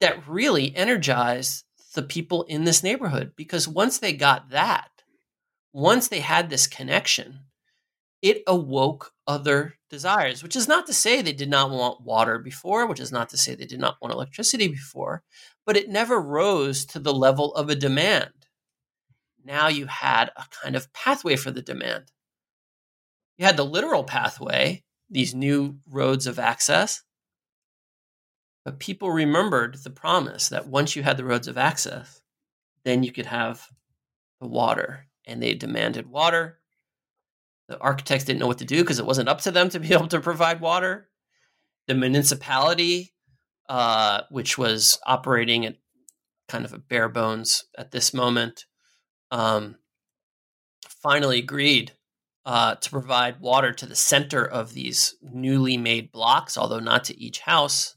that 0.00 0.26
really 0.26 0.74
energized 0.74 1.64
the 1.94 2.02
people 2.02 2.42
in 2.44 2.64
this 2.64 2.82
neighborhood 2.82 3.32
because 3.36 3.66
once 3.66 3.98
they 3.98 4.12
got 4.12 4.50
that, 4.50 4.90
once 5.72 6.08
they 6.08 6.20
had 6.20 6.50
this 6.50 6.66
connection, 6.66 7.40
it 8.22 8.42
awoke 8.46 9.12
other 9.26 9.74
desires, 9.90 10.42
which 10.42 10.56
is 10.56 10.68
not 10.68 10.86
to 10.86 10.94
say 10.94 11.20
they 11.20 11.32
did 11.32 11.50
not 11.50 11.70
want 11.70 12.00
water 12.00 12.38
before, 12.38 12.86
which 12.86 13.00
is 13.00 13.12
not 13.12 13.28
to 13.30 13.36
say 13.36 13.54
they 13.54 13.66
did 13.66 13.80
not 13.80 13.96
want 14.00 14.14
electricity 14.14 14.68
before, 14.68 15.22
but 15.66 15.76
it 15.76 15.88
never 15.88 16.20
rose 16.20 16.84
to 16.86 16.98
the 16.98 17.12
level 17.12 17.54
of 17.54 17.68
a 17.68 17.74
demand. 17.74 18.32
Now 19.44 19.68
you 19.68 19.86
had 19.86 20.30
a 20.36 20.44
kind 20.62 20.74
of 20.74 20.92
pathway 20.92 21.36
for 21.36 21.50
the 21.50 21.62
demand. 21.62 22.12
You 23.36 23.44
had 23.44 23.56
the 23.56 23.64
literal 23.64 24.04
pathway, 24.04 24.84
these 25.10 25.34
new 25.34 25.78
roads 25.90 26.26
of 26.26 26.38
access, 26.38 27.02
but 28.64 28.78
people 28.78 29.10
remembered 29.10 29.76
the 29.76 29.90
promise 29.90 30.48
that 30.48 30.66
once 30.66 30.96
you 30.96 31.02
had 31.02 31.16
the 31.16 31.24
roads 31.24 31.48
of 31.48 31.58
access, 31.58 32.22
then 32.84 33.02
you 33.02 33.12
could 33.12 33.26
have 33.26 33.66
the 34.40 34.46
water. 34.46 35.06
And 35.26 35.42
they 35.42 35.54
demanded 35.54 36.10
water. 36.10 36.58
The 37.68 37.78
architects 37.78 38.24
didn't 38.24 38.40
know 38.40 38.46
what 38.46 38.58
to 38.58 38.64
do 38.64 38.82
because 38.82 38.98
it 38.98 39.06
wasn't 39.06 39.28
up 39.28 39.40
to 39.42 39.50
them 39.50 39.68
to 39.70 39.80
be 39.80 39.92
able 39.92 40.08
to 40.08 40.20
provide 40.20 40.60
water. 40.60 41.08
The 41.86 41.94
municipality, 41.94 43.12
uh, 43.68 44.22
which 44.30 44.56
was 44.56 44.98
operating 45.06 45.66
at 45.66 45.76
kind 46.48 46.64
of 46.64 46.72
a 46.72 46.78
bare 46.78 47.08
bones 47.08 47.64
at 47.76 47.90
this 47.90 48.14
moment, 48.14 48.64
um, 49.30 49.76
finally 50.88 51.38
agreed 51.38 51.92
uh, 52.46 52.76
to 52.76 52.90
provide 52.90 53.40
water 53.40 53.72
to 53.72 53.86
the 53.86 53.94
center 53.94 54.44
of 54.44 54.72
these 54.72 55.16
newly 55.22 55.76
made 55.76 56.12
blocks, 56.12 56.56
although 56.56 56.80
not 56.80 57.04
to 57.04 57.18
each 57.18 57.40
house 57.40 57.93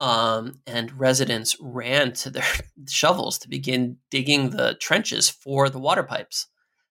um, 0.00 0.60
and 0.66 0.98
residents 0.98 1.56
ran 1.60 2.12
to 2.12 2.30
their 2.30 2.44
shovels 2.88 3.38
to 3.38 3.48
begin 3.48 3.98
digging 4.10 4.50
the 4.50 4.76
trenches 4.80 5.28
for 5.28 5.68
the 5.68 5.78
water 5.78 6.02
pipes. 6.02 6.46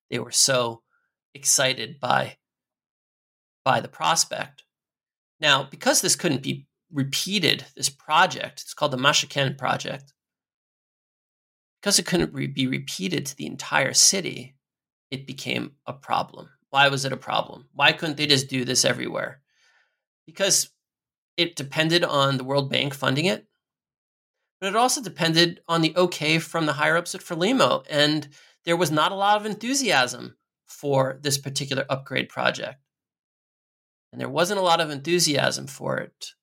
They 0.10 0.20
were 0.20 0.32
so 0.32 0.82
excited 1.34 2.00
by 2.00 2.38
by 3.64 3.82
the 3.82 3.90
prospect. 3.90 4.64
Now, 5.42 5.68
because 5.70 6.00
this 6.02 6.16
couldn't 6.16 6.42
be 6.42 6.68
repeated, 6.92 7.66
this 7.76 7.90
project, 7.90 8.62
it's 8.62 8.74
called 8.74 8.94
the 8.94 8.98
Maxaquene 8.98 9.58
project, 9.58 10.14
because 11.82 12.00
it 12.00 12.06
couldn't 12.06 12.34
re- 12.34 12.48
be 12.48 12.66
repeated 12.66 13.26
to 13.26 13.36
the 13.36 13.46
entire 13.46 13.94
city, 13.94 14.56
it 15.12 15.28
became 15.28 15.74
a 15.86 15.94
problem. 15.94 16.50
Why 16.70 16.88
was 16.88 17.06
it 17.06 17.12
a 17.12 17.18
problem? 17.18 17.68
Why 17.74 17.92
couldn't 17.92 18.18
they 18.18 18.26
just 18.26 18.50
do 18.50 18.66
this 18.66 18.86
everywhere? 18.86 19.42
Because 20.26 20.70
it 21.38 21.56
depended 21.56 22.04
on 22.04 22.38
the 22.38 22.44
World 22.44 22.70
Bank 22.70 22.94
funding 22.94 23.26
it, 23.26 23.48
but 24.60 24.68
it 24.68 24.76
also 24.76 25.02
depended 25.02 25.62
on 25.68 25.82
the 25.82 25.96
okay 25.96 26.40
from 26.40 26.66
the 26.66 26.74
higher 26.74 26.98
ups 26.98 27.14
at 27.14 27.22
Frelimo. 27.22 27.86
And 27.90 28.28
there 28.66 28.76
was 28.76 28.92
not 28.92 29.12
a 29.12 29.16
lot 29.16 29.38
of 29.38 29.46
enthusiasm 29.46 30.36
for 30.66 31.20
this 31.22 31.38
particular 31.38 31.86
upgrade 31.90 32.28
project. 32.28 32.82
And 34.12 34.20
there 34.20 34.30
wasn't 34.30 34.60
a 34.60 34.64
lot 34.64 34.82
of 34.82 34.90
enthusiasm 34.90 35.68
for 35.68 35.98
it, 35.98 36.34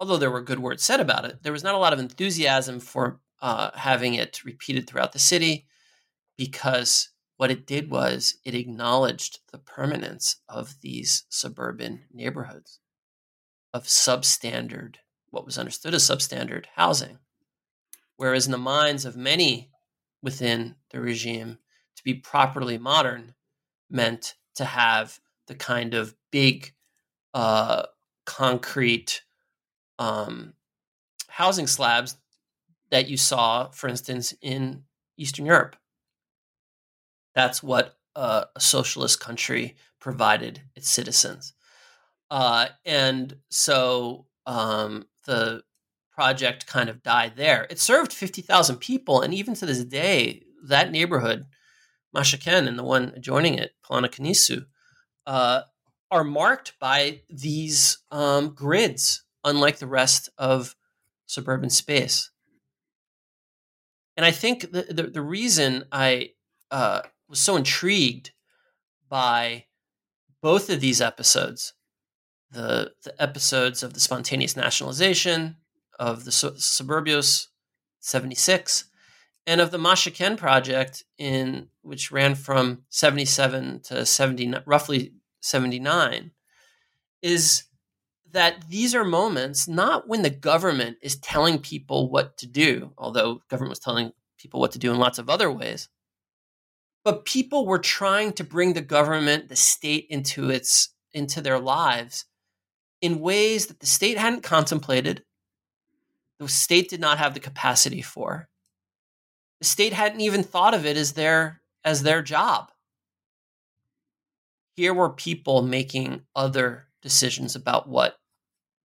although 0.00 0.16
there 0.16 0.30
were 0.30 0.40
good 0.40 0.60
words 0.60 0.82
said 0.82 1.00
about 1.00 1.26
it. 1.26 1.42
There 1.42 1.52
was 1.52 1.62
not 1.62 1.74
a 1.74 1.78
lot 1.78 1.92
of 1.92 1.98
enthusiasm 1.98 2.80
for 2.80 3.20
uh, 3.40 3.70
having 3.74 4.14
it 4.14 4.44
repeated 4.44 4.86
throughout 4.86 5.12
the 5.12 5.18
city 5.18 5.66
because 6.38 7.10
what 7.36 7.50
it 7.50 7.66
did 7.66 7.90
was 7.90 8.38
it 8.44 8.54
acknowledged 8.54 9.40
the 9.50 9.58
permanence 9.58 10.36
of 10.48 10.76
these 10.80 11.24
suburban 11.28 12.04
neighborhoods 12.12 12.78
of 13.72 13.84
substandard, 13.84 14.96
what 15.30 15.44
was 15.44 15.58
understood 15.58 15.94
as 15.94 16.04
substandard 16.04 16.66
housing. 16.76 17.18
Whereas 18.16 18.46
in 18.46 18.52
the 18.52 18.58
minds 18.58 19.04
of 19.04 19.16
many 19.16 19.70
within 20.22 20.76
the 20.90 21.00
regime, 21.00 21.58
to 21.96 22.04
be 22.04 22.14
properly 22.14 22.78
modern 22.78 23.34
meant 23.90 24.34
to 24.54 24.64
have 24.64 25.20
the 25.46 25.54
kind 25.54 25.94
of 25.94 26.14
big, 26.30 26.72
uh, 27.34 27.84
concrete 28.24 29.22
um, 29.98 30.54
housing 31.28 31.66
slabs 31.66 32.16
that 32.90 33.08
you 33.08 33.16
saw, 33.16 33.68
for 33.70 33.88
instance, 33.88 34.34
in 34.42 34.84
Eastern 35.16 35.46
Europe. 35.46 35.76
That's 37.34 37.62
what 37.62 37.96
uh, 38.14 38.44
a 38.54 38.60
socialist 38.60 39.20
country 39.20 39.76
provided 39.98 40.62
its 40.76 40.88
citizens. 40.88 41.54
Uh, 42.32 42.66
and 42.86 43.36
so 43.50 44.24
um, 44.46 45.04
the 45.26 45.62
project 46.10 46.66
kind 46.66 46.88
of 46.88 47.02
died 47.02 47.34
there. 47.36 47.66
It 47.68 47.78
served 47.78 48.10
50,000 48.10 48.76
people. 48.76 49.20
And 49.20 49.34
even 49.34 49.52
to 49.56 49.66
this 49.66 49.84
day, 49.84 50.42
that 50.64 50.90
neighborhood, 50.90 51.44
Maxaquene 52.16 52.66
and 52.66 52.78
the 52.78 52.84
one 52.84 53.12
adjoining 53.14 53.58
it, 53.58 53.72
Polana 53.84 54.64
uh, 55.26 55.60
are 56.10 56.24
marked 56.24 56.72
by 56.80 57.20
these 57.28 57.98
um, 58.10 58.54
grids, 58.54 59.24
unlike 59.44 59.76
the 59.76 59.86
rest 59.86 60.30
of 60.38 60.74
suburban 61.26 61.68
space. 61.68 62.30
And 64.16 64.24
I 64.24 64.30
think 64.30 64.72
the, 64.72 64.86
the, 64.88 65.02
the 65.02 65.22
reason 65.22 65.84
I 65.92 66.30
uh, 66.70 67.02
was 67.28 67.40
so 67.40 67.56
intrigued 67.56 68.30
by 69.10 69.66
both 70.40 70.70
of 70.70 70.80
these 70.80 71.02
episodes 71.02 71.74
the, 72.52 72.92
the 73.04 73.20
episodes 73.20 73.82
of 73.82 73.94
the 73.94 74.00
spontaneous 74.00 74.56
nationalization, 74.56 75.56
of 75.98 76.24
the 76.24 76.30
Suburbios 76.30 77.48
76, 78.00 78.84
and 79.46 79.60
of 79.60 79.70
the 79.70 79.78
Maxaquene 79.78 80.36
project, 80.36 81.04
in 81.18 81.68
which 81.82 82.12
ran 82.12 82.34
from 82.34 82.82
77 82.90 83.80
to 83.84 84.06
70, 84.06 84.54
roughly 84.66 85.12
79, 85.40 86.30
is 87.22 87.64
that 88.30 88.68
these 88.68 88.94
are 88.94 89.04
moments 89.04 89.68
not 89.68 90.08
when 90.08 90.22
the 90.22 90.30
government 90.30 90.96
is 91.02 91.16
telling 91.16 91.58
people 91.58 92.10
what 92.10 92.36
to 92.38 92.46
do, 92.46 92.92
although 92.96 93.42
government 93.48 93.70
was 93.70 93.78
telling 93.78 94.12
people 94.38 94.60
what 94.60 94.72
to 94.72 94.78
do 94.78 94.90
in 94.90 94.98
lots 94.98 95.18
of 95.18 95.28
other 95.28 95.50
ways, 95.50 95.88
but 97.04 97.24
people 97.24 97.66
were 97.66 97.78
trying 97.78 98.32
to 98.32 98.44
bring 98.44 98.72
the 98.72 98.80
government, 98.80 99.48
the 99.48 99.56
state 99.56 100.06
into 100.08 100.50
its 100.50 100.90
into 101.12 101.42
their 101.42 101.58
lives 101.58 102.24
in 103.02 103.20
ways 103.20 103.66
that 103.66 103.80
the 103.80 103.86
state 103.86 104.16
hadn't 104.16 104.42
contemplated, 104.42 105.24
the 106.38 106.48
state 106.48 106.88
did 106.88 107.00
not 107.00 107.18
have 107.18 107.34
the 107.34 107.40
capacity 107.40 108.00
for. 108.00 108.48
The 109.60 109.66
state 109.66 109.92
hadn't 109.92 110.20
even 110.20 110.42
thought 110.42 110.74
of 110.74 110.86
it 110.86 110.96
as 110.96 111.12
their 111.12 111.60
as 111.84 112.02
their 112.02 112.22
job. 112.22 112.70
Here 114.76 114.94
were 114.94 115.10
people 115.10 115.62
making 115.62 116.22
other 116.34 116.86
decisions 117.02 117.54
about 117.54 117.88
what 117.88 118.16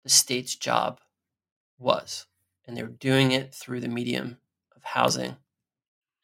the 0.03 0.10
state's 0.10 0.56
job 0.56 0.99
was. 1.80 2.26
And 2.68 2.76
they 2.76 2.84
were 2.84 2.89
doing 2.89 3.31
it 3.31 3.53
through 3.53 3.80
the 3.80 3.88
medium 3.88 4.38
of 4.76 4.84
housing 4.84 5.38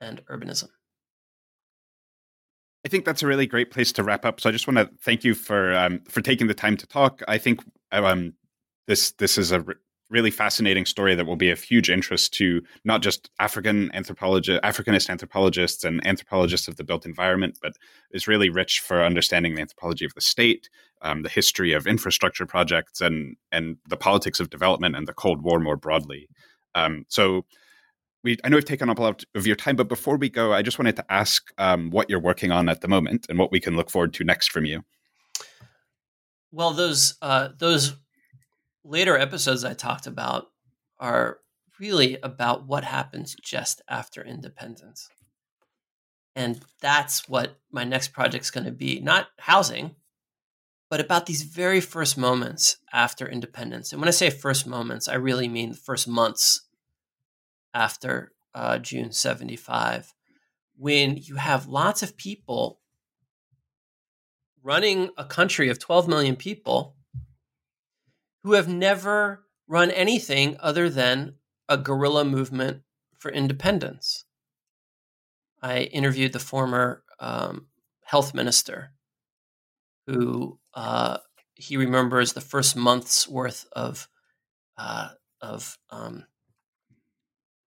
and 0.02 0.26
urbanism. 0.26 0.70
I 2.86 2.90
think 2.90 3.06
that's 3.06 3.24
a 3.24 3.28
really 3.28 3.48
great 3.48 3.72
place 3.72 3.94
to 3.94 4.04
wrap 4.04 4.26
up. 4.26 4.42
So 4.42 4.50
I 4.50 4.52
just 4.52 4.68
want 4.68 4.78
to 4.78 4.90
thank 5.02 5.24
you 5.24 5.34
for 5.34 5.74
um, 5.74 6.02
for 6.10 6.22
taking 6.22 6.48
the 6.48 6.54
time 6.54 6.76
to 6.78 6.86
talk. 6.86 7.22
I 7.28 7.38
think 7.38 7.62
um, 7.94 8.34
this 8.88 9.12
this 9.14 9.38
is 9.38 9.52
a 9.52 9.64
really 10.10 10.32
fascinating 10.32 10.86
story 10.86 11.16
that 11.16 11.26
will 11.26 11.36
be 11.36 11.50
of 11.50 11.62
huge 11.62 11.90
interest 11.90 12.34
to 12.36 12.62
not 12.86 13.02
just 13.02 13.32
African 13.40 13.90
anthropologists, 13.96 14.62
Africanist 14.64 15.10
anthropologists 15.10 15.84
and 15.84 16.06
anthropologists 16.06 16.68
of 16.68 16.76
the 16.78 16.84
built 16.84 17.06
environment, 17.06 17.58
but 17.62 17.74
is 18.12 18.28
really 18.28 18.50
rich 18.50 18.80
for 18.80 19.04
understanding 19.04 19.56
the 19.56 19.62
anthropology 19.62 20.06
of 20.06 20.14
the 20.14 20.22
state, 20.22 20.70
um, 21.02 21.24
the 21.24 21.30
history 21.30 21.74
of 21.74 21.88
infrastructure 21.88 22.46
projects, 22.46 23.02
and 23.02 23.36
and 23.52 23.78
the 23.90 23.98
politics 23.98 24.40
of 24.40 24.50
development 24.50 24.96
and 24.96 25.08
the 25.08 25.14
Cold 25.14 25.42
War 25.44 25.60
more 25.60 25.78
broadly. 25.78 26.30
Um, 26.76 27.06
so. 27.10 27.46
We, 28.26 28.38
I 28.46 28.48
know 28.48 28.56
we've 28.56 28.64
taken 28.64 28.90
up 28.90 29.00
a 29.00 29.02
lot 29.02 29.26
of 29.36 29.46
your 29.46 29.58
time, 29.58 29.76
but 29.76 29.90
before 29.90 30.16
we 30.16 30.30
go, 30.30 30.54
I 30.54 30.62
just 30.62 30.80
wanted 30.80 30.96
to 30.96 31.04
ask 31.12 31.52
um, 31.58 31.90
what 31.90 32.10
you're 32.10 32.22
working 32.22 32.54
on 32.54 32.70
at 32.70 32.80
the 32.80 32.88
moment 32.88 33.26
and 33.28 33.38
what 33.38 33.52
we 33.52 33.60
can 33.60 33.76
look 33.76 33.90
forward 33.90 34.14
to 34.14 34.24
next 34.24 34.50
from 34.50 34.64
you. 34.64 34.82
Well, 36.54 36.74
those 36.74 37.16
uh, 37.20 37.50
those 37.58 37.96
later 38.84 39.18
episodes 39.18 39.66
I 39.66 39.74
talked 39.74 40.06
about 40.06 40.52
are 41.00 41.40
really 41.80 42.20
about 42.22 42.68
what 42.68 42.84
happens 42.84 43.36
just 43.42 43.82
after 43.90 44.24
independence. 44.24 45.10
And 46.36 46.62
that's 46.80 47.28
what 47.28 47.60
my 47.72 47.84
next 47.84 48.14
project's 48.14 48.52
going 48.52 48.66
to 48.66 48.72
be 48.72 49.00
not 49.00 49.30
housing, 49.40 49.96
but 50.92 51.00
about 51.00 51.26
these 51.26 51.42
very 51.42 51.82
first 51.82 52.20
moments 52.20 52.78
after 52.94 53.28
independence. 53.28 53.92
And 53.92 54.00
when 54.00 54.08
I 54.08 54.12
say 54.12 54.30
first 54.30 54.68
moments, 54.68 55.08
I 55.08 55.16
really 55.16 55.48
mean 55.48 55.72
the 55.72 55.76
first 55.76 56.08
months 56.08 56.68
after 57.74 58.32
uh, 58.54 58.78
June 58.78 59.12
75, 59.12 60.14
when 60.78 61.18
you 61.18 61.38
have 61.38 61.66
lots 61.66 62.04
of 62.04 62.16
people 62.16 62.80
running 64.64 65.10
a 65.18 65.26
country 65.26 65.70
of 65.70 65.78
12 65.78 66.08
million 66.08 66.36
people 66.36 66.96
who 68.44 68.54
have 68.54 68.68
never 68.68 69.44
run 69.68 69.92
anything 69.92 70.56
other 70.60 70.90
than 70.90 71.36
a 71.70 71.78
guerrilla 71.78 72.26
movement 72.26 72.82
for 73.18 73.32
independence. 73.32 74.26
I 75.62 75.82
interviewed 75.82 76.34
the 76.34 76.40
former 76.40 77.04
um, 77.20 77.68
health 78.04 78.34
minister 78.34 78.92
who 80.08 80.60
uh, 80.74 81.20
he 81.56 81.78
remembers 81.78 82.34
the 82.34 82.42
first 82.42 82.76
month's 82.76 83.28
worth 83.28 83.66
of 83.72 84.10
uh, 84.78 85.10
of 85.40 85.78
um, 85.90 86.26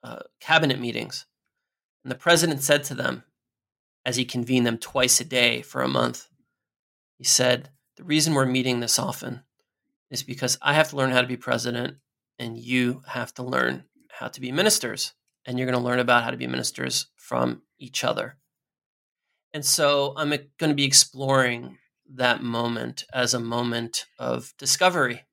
uh, 0.02 0.20
cabinet 0.40 0.81
meetings, 0.81 1.27
and 2.05 2.10
the 2.10 2.16
president 2.16 2.62
said 2.62 2.85
to 2.85 2.94
them, 2.94 3.24
as 4.05 4.16
he 4.16 4.24
convened 4.24 4.66
them 4.66 4.78
twice 4.78 5.20
a 5.20 5.24
day 5.24 5.62
for 5.62 5.82
a 5.82 5.89
month, 5.89 6.28
he 7.18 7.24
said, 7.24 7.70
"The 7.96 8.04
reason 8.04 8.32
we're 8.32 8.46
meeting 8.46 8.80
this 8.80 8.98
often 8.98 9.42
is 10.10 10.22
because 10.22 10.56
I 10.62 10.72
have 10.72 10.88
to 10.90 10.96
learn 10.96 11.10
how 11.10 11.20
to 11.20 11.26
be 11.26 11.36
president 11.36 11.98
and 12.38 12.56
you 12.56 13.02
have 13.06 13.34
to 13.34 13.42
learn 13.42 13.84
how 14.10 14.28
to 14.28 14.40
be 14.40 14.52
ministers. 14.52 15.14
And 15.44 15.58
you're 15.58 15.70
going 15.70 15.78
to 15.78 15.84
learn 15.84 15.98
about 15.98 16.24
how 16.24 16.30
to 16.30 16.36
be 16.36 16.46
ministers 16.46 17.06
from 17.16 17.62
each 17.78 18.04
other. 18.04 18.36
And 19.52 19.64
so 19.64 20.12
I'm 20.16 20.28
going 20.28 20.70
to 20.70 20.74
be 20.74 20.84
exploring 20.84 21.78
that 22.14 22.42
moment 22.42 23.04
as 23.12 23.34
a 23.34 23.40
moment 23.40 24.06
of 24.18 24.52
discovery. 24.58 25.24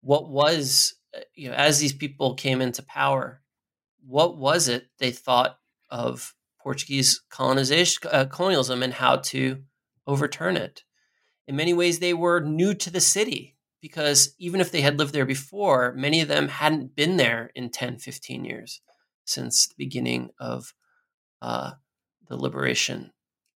What 0.00 0.28
was, 0.28 0.94
uh, 1.16 1.20
you 1.34 1.48
know, 1.48 1.54
as 1.54 1.78
these 1.78 1.92
people 1.92 2.34
came 2.34 2.60
into 2.60 2.82
power, 2.82 3.42
what 4.06 4.36
was 4.36 4.68
it 4.68 4.86
they 4.98 5.10
thought 5.10 5.58
of 5.90 6.34
Portuguese 6.60 7.22
colonization, 7.28 8.08
uh, 8.10 8.24
colonialism, 8.24 8.82
and 8.82 8.94
how 8.94 9.16
to 9.16 9.62
overturn 10.06 10.56
it? 10.56 10.84
In 11.46 11.56
many 11.56 11.74
ways, 11.74 11.98
they 11.98 12.14
were 12.14 12.40
new 12.40 12.74
to 12.74 12.90
the 12.90 13.00
city 13.00 13.56
because 13.80 14.34
even 14.38 14.60
if 14.60 14.70
they 14.70 14.80
had 14.80 14.98
lived 14.98 15.12
there 15.12 15.26
before, 15.26 15.92
many 15.96 16.20
of 16.20 16.28
them 16.28 16.48
hadn't 16.48 16.94
been 16.94 17.16
there 17.16 17.50
in 17.54 17.70
10, 17.70 17.98
15 17.98 18.44
years 18.44 18.80
since 19.24 19.66
the 19.66 19.74
beginning 19.76 20.30
of 20.38 20.72
uh, 21.42 21.72
the 22.28 22.36
liberation 22.36 23.12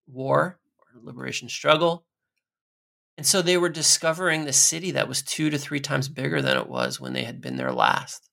war 0.07 0.59
or 0.79 1.01
liberation 1.03 1.49
struggle. 1.49 2.05
And 3.17 3.27
so 3.27 3.41
they 3.41 3.57
were 3.57 3.69
discovering 3.69 4.45
the 4.45 4.53
city 4.53 4.91
that 4.91 5.09
was 5.09 5.23
two 5.23 5.49
to 5.51 5.59
three 5.59 5.81
times 5.81 6.09
bigger 6.09 6.43
than 6.43 6.57
it 6.57 6.69
was 6.69 7.01
when 7.01 7.13
they 7.13 7.25
had 7.25 7.41
been 7.41 7.57
there 7.57 7.73
last. 7.73 8.29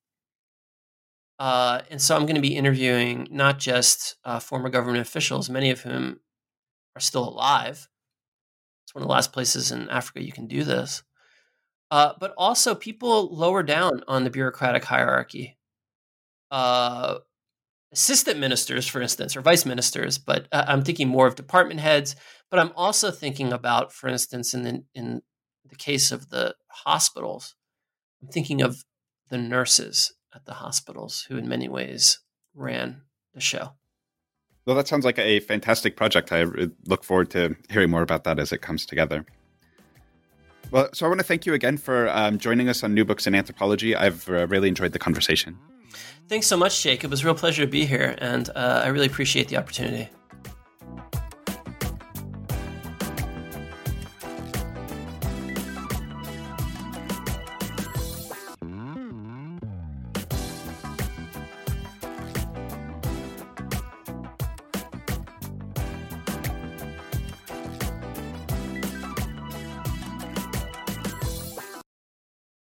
Uh, 1.39 1.81
and 1.89 2.01
so 2.01 2.15
I'm 2.15 2.23
going 2.23 2.35
to 2.35 2.41
be 2.41 2.55
interviewing 2.55 3.27
not 3.31 3.59
just 3.59 4.15
uh, 4.25 4.39
former 4.39 4.69
government 4.69 5.01
officials, 5.01 5.49
many 5.49 5.69
of 5.69 5.81
whom 5.81 6.19
are 6.95 7.01
still 7.01 7.27
alive. 7.27 7.87
It's 8.93 8.95
one 8.95 9.03
of 9.03 9.07
the 9.07 9.13
last 9.13 9.33
places 9.33 9.71
in 9.71 9.89
Africa 9.89 10.23
you 10.23 10.31
can 10.31 10.47
do 10.47 10.63
this 10.63 11.03
uh, 11.93 12.11
but 12.19 12.33
also 12.39 12.73
people 12.73 13.35
lower 13.35 13.61
down 13.61 14.01
on 14.07 14.23
the 14.23 14.31
bureaucratic 14.31 14.83
hierarchy. 14.83 15.59
Uh, 16.49 17.19
assistant 17.91 18.39
ministers, 18.39 18.87
for 18.87 18.99
instance, 18.99 19.37
or 19.37 19.41
vice 19.41 19.63
ministers, 19.63 20.17
but 20.17 20.47
uh, 20.51 20.65
I'm 20.67 20.83
thinking 20.83 21.07
more 21.07 21.27
of 21.27 21.35
department 21.35 21.81
heads. 21.81 22.15
But 22.49 22.59
I'm 22.59 22.71
also 22.75 23.11
thinking 23.11 23.53
about, 23.53 23.93
for 23.93 24.07
instance, 24.07 24.55
in 24.55 24.63
the, 24.63 24.83
in 24.95 25.21
the 25.69 25.75
case 25.75 26.11
of 26.11 26.29
the 26.29 26.55
hospitals, 26.67 27.53
I'm 28.23 28.29
thinking 28.29 28.63
of 28.63 28.83
the 29.29 29.37
nurses 29.37 30.15
at 30.33 30.45
the 30.45 30.53
hospitals 30.53 31.27
who, 31.29 31.37
in 31.37 31.47
many 31.47 31.69
ways, 31.69 32.21
ran 32.55 33.03
the 33.35 33.39
show. 33.39 33.73
Well, 34.65 34.75
that 34.75 34.87
sounds 34.87 35.03
like 35.03 35.19
a 35.19 35.41
fantastic 35.41 35.95
project. 35.95 36.31
I 36.31 36.45
look 36.85 37.03
forward 37.03 37.29
to 37.31 37.55
hearing 37.69 37.89
more 37.89 38.01
about 38.01 38.23
that 38.23 38.39
as 38.39 38.51
it 38.51 38.61
comes 38.61 38.85
together. 38.85 39.25
Well, 40.71 40.89
so 40.93 41.05
I 41.05 41.09
want 41.09 41.19
to 41.19 41.25
thank 41.25 41.45
you 41.45 41.53
again 41.53 41.77
for 41.77 42.09
um, 42.09 42.37
joining 42.37 42.69
us 42.69 42.83
on 42.83 42.93
New 42.93 43.05
Books 43.05 43.27
in 43.27 43.35
Anthropology. 43.35 43.95
I've 43.95 44.27
uh, 44.29 44.47
really 44.47 44.69
enjoyed 44.69 44.93
the 44.93 44.99
conversation. 44.99 45.57
Thanks 46.29 46.47
so 46.47 46.57
much, 46.57 46.81
Jake. 46.81 47.03
It 47.03 47.09
was 47.09 47.21
a 47.21 47.25
real 47.25 47.35
pleasure 47.35 47.63
to 47.63 47.67
be 47.69 47.85
here, 47.85 48.15
and 48.19 48.49
uh, 48.55 48.81
I 48.83 48.87
really 48.87 49.05
appreciate 49.05 49.49
the 49.49 49.57
opportunity. 49.57 50.09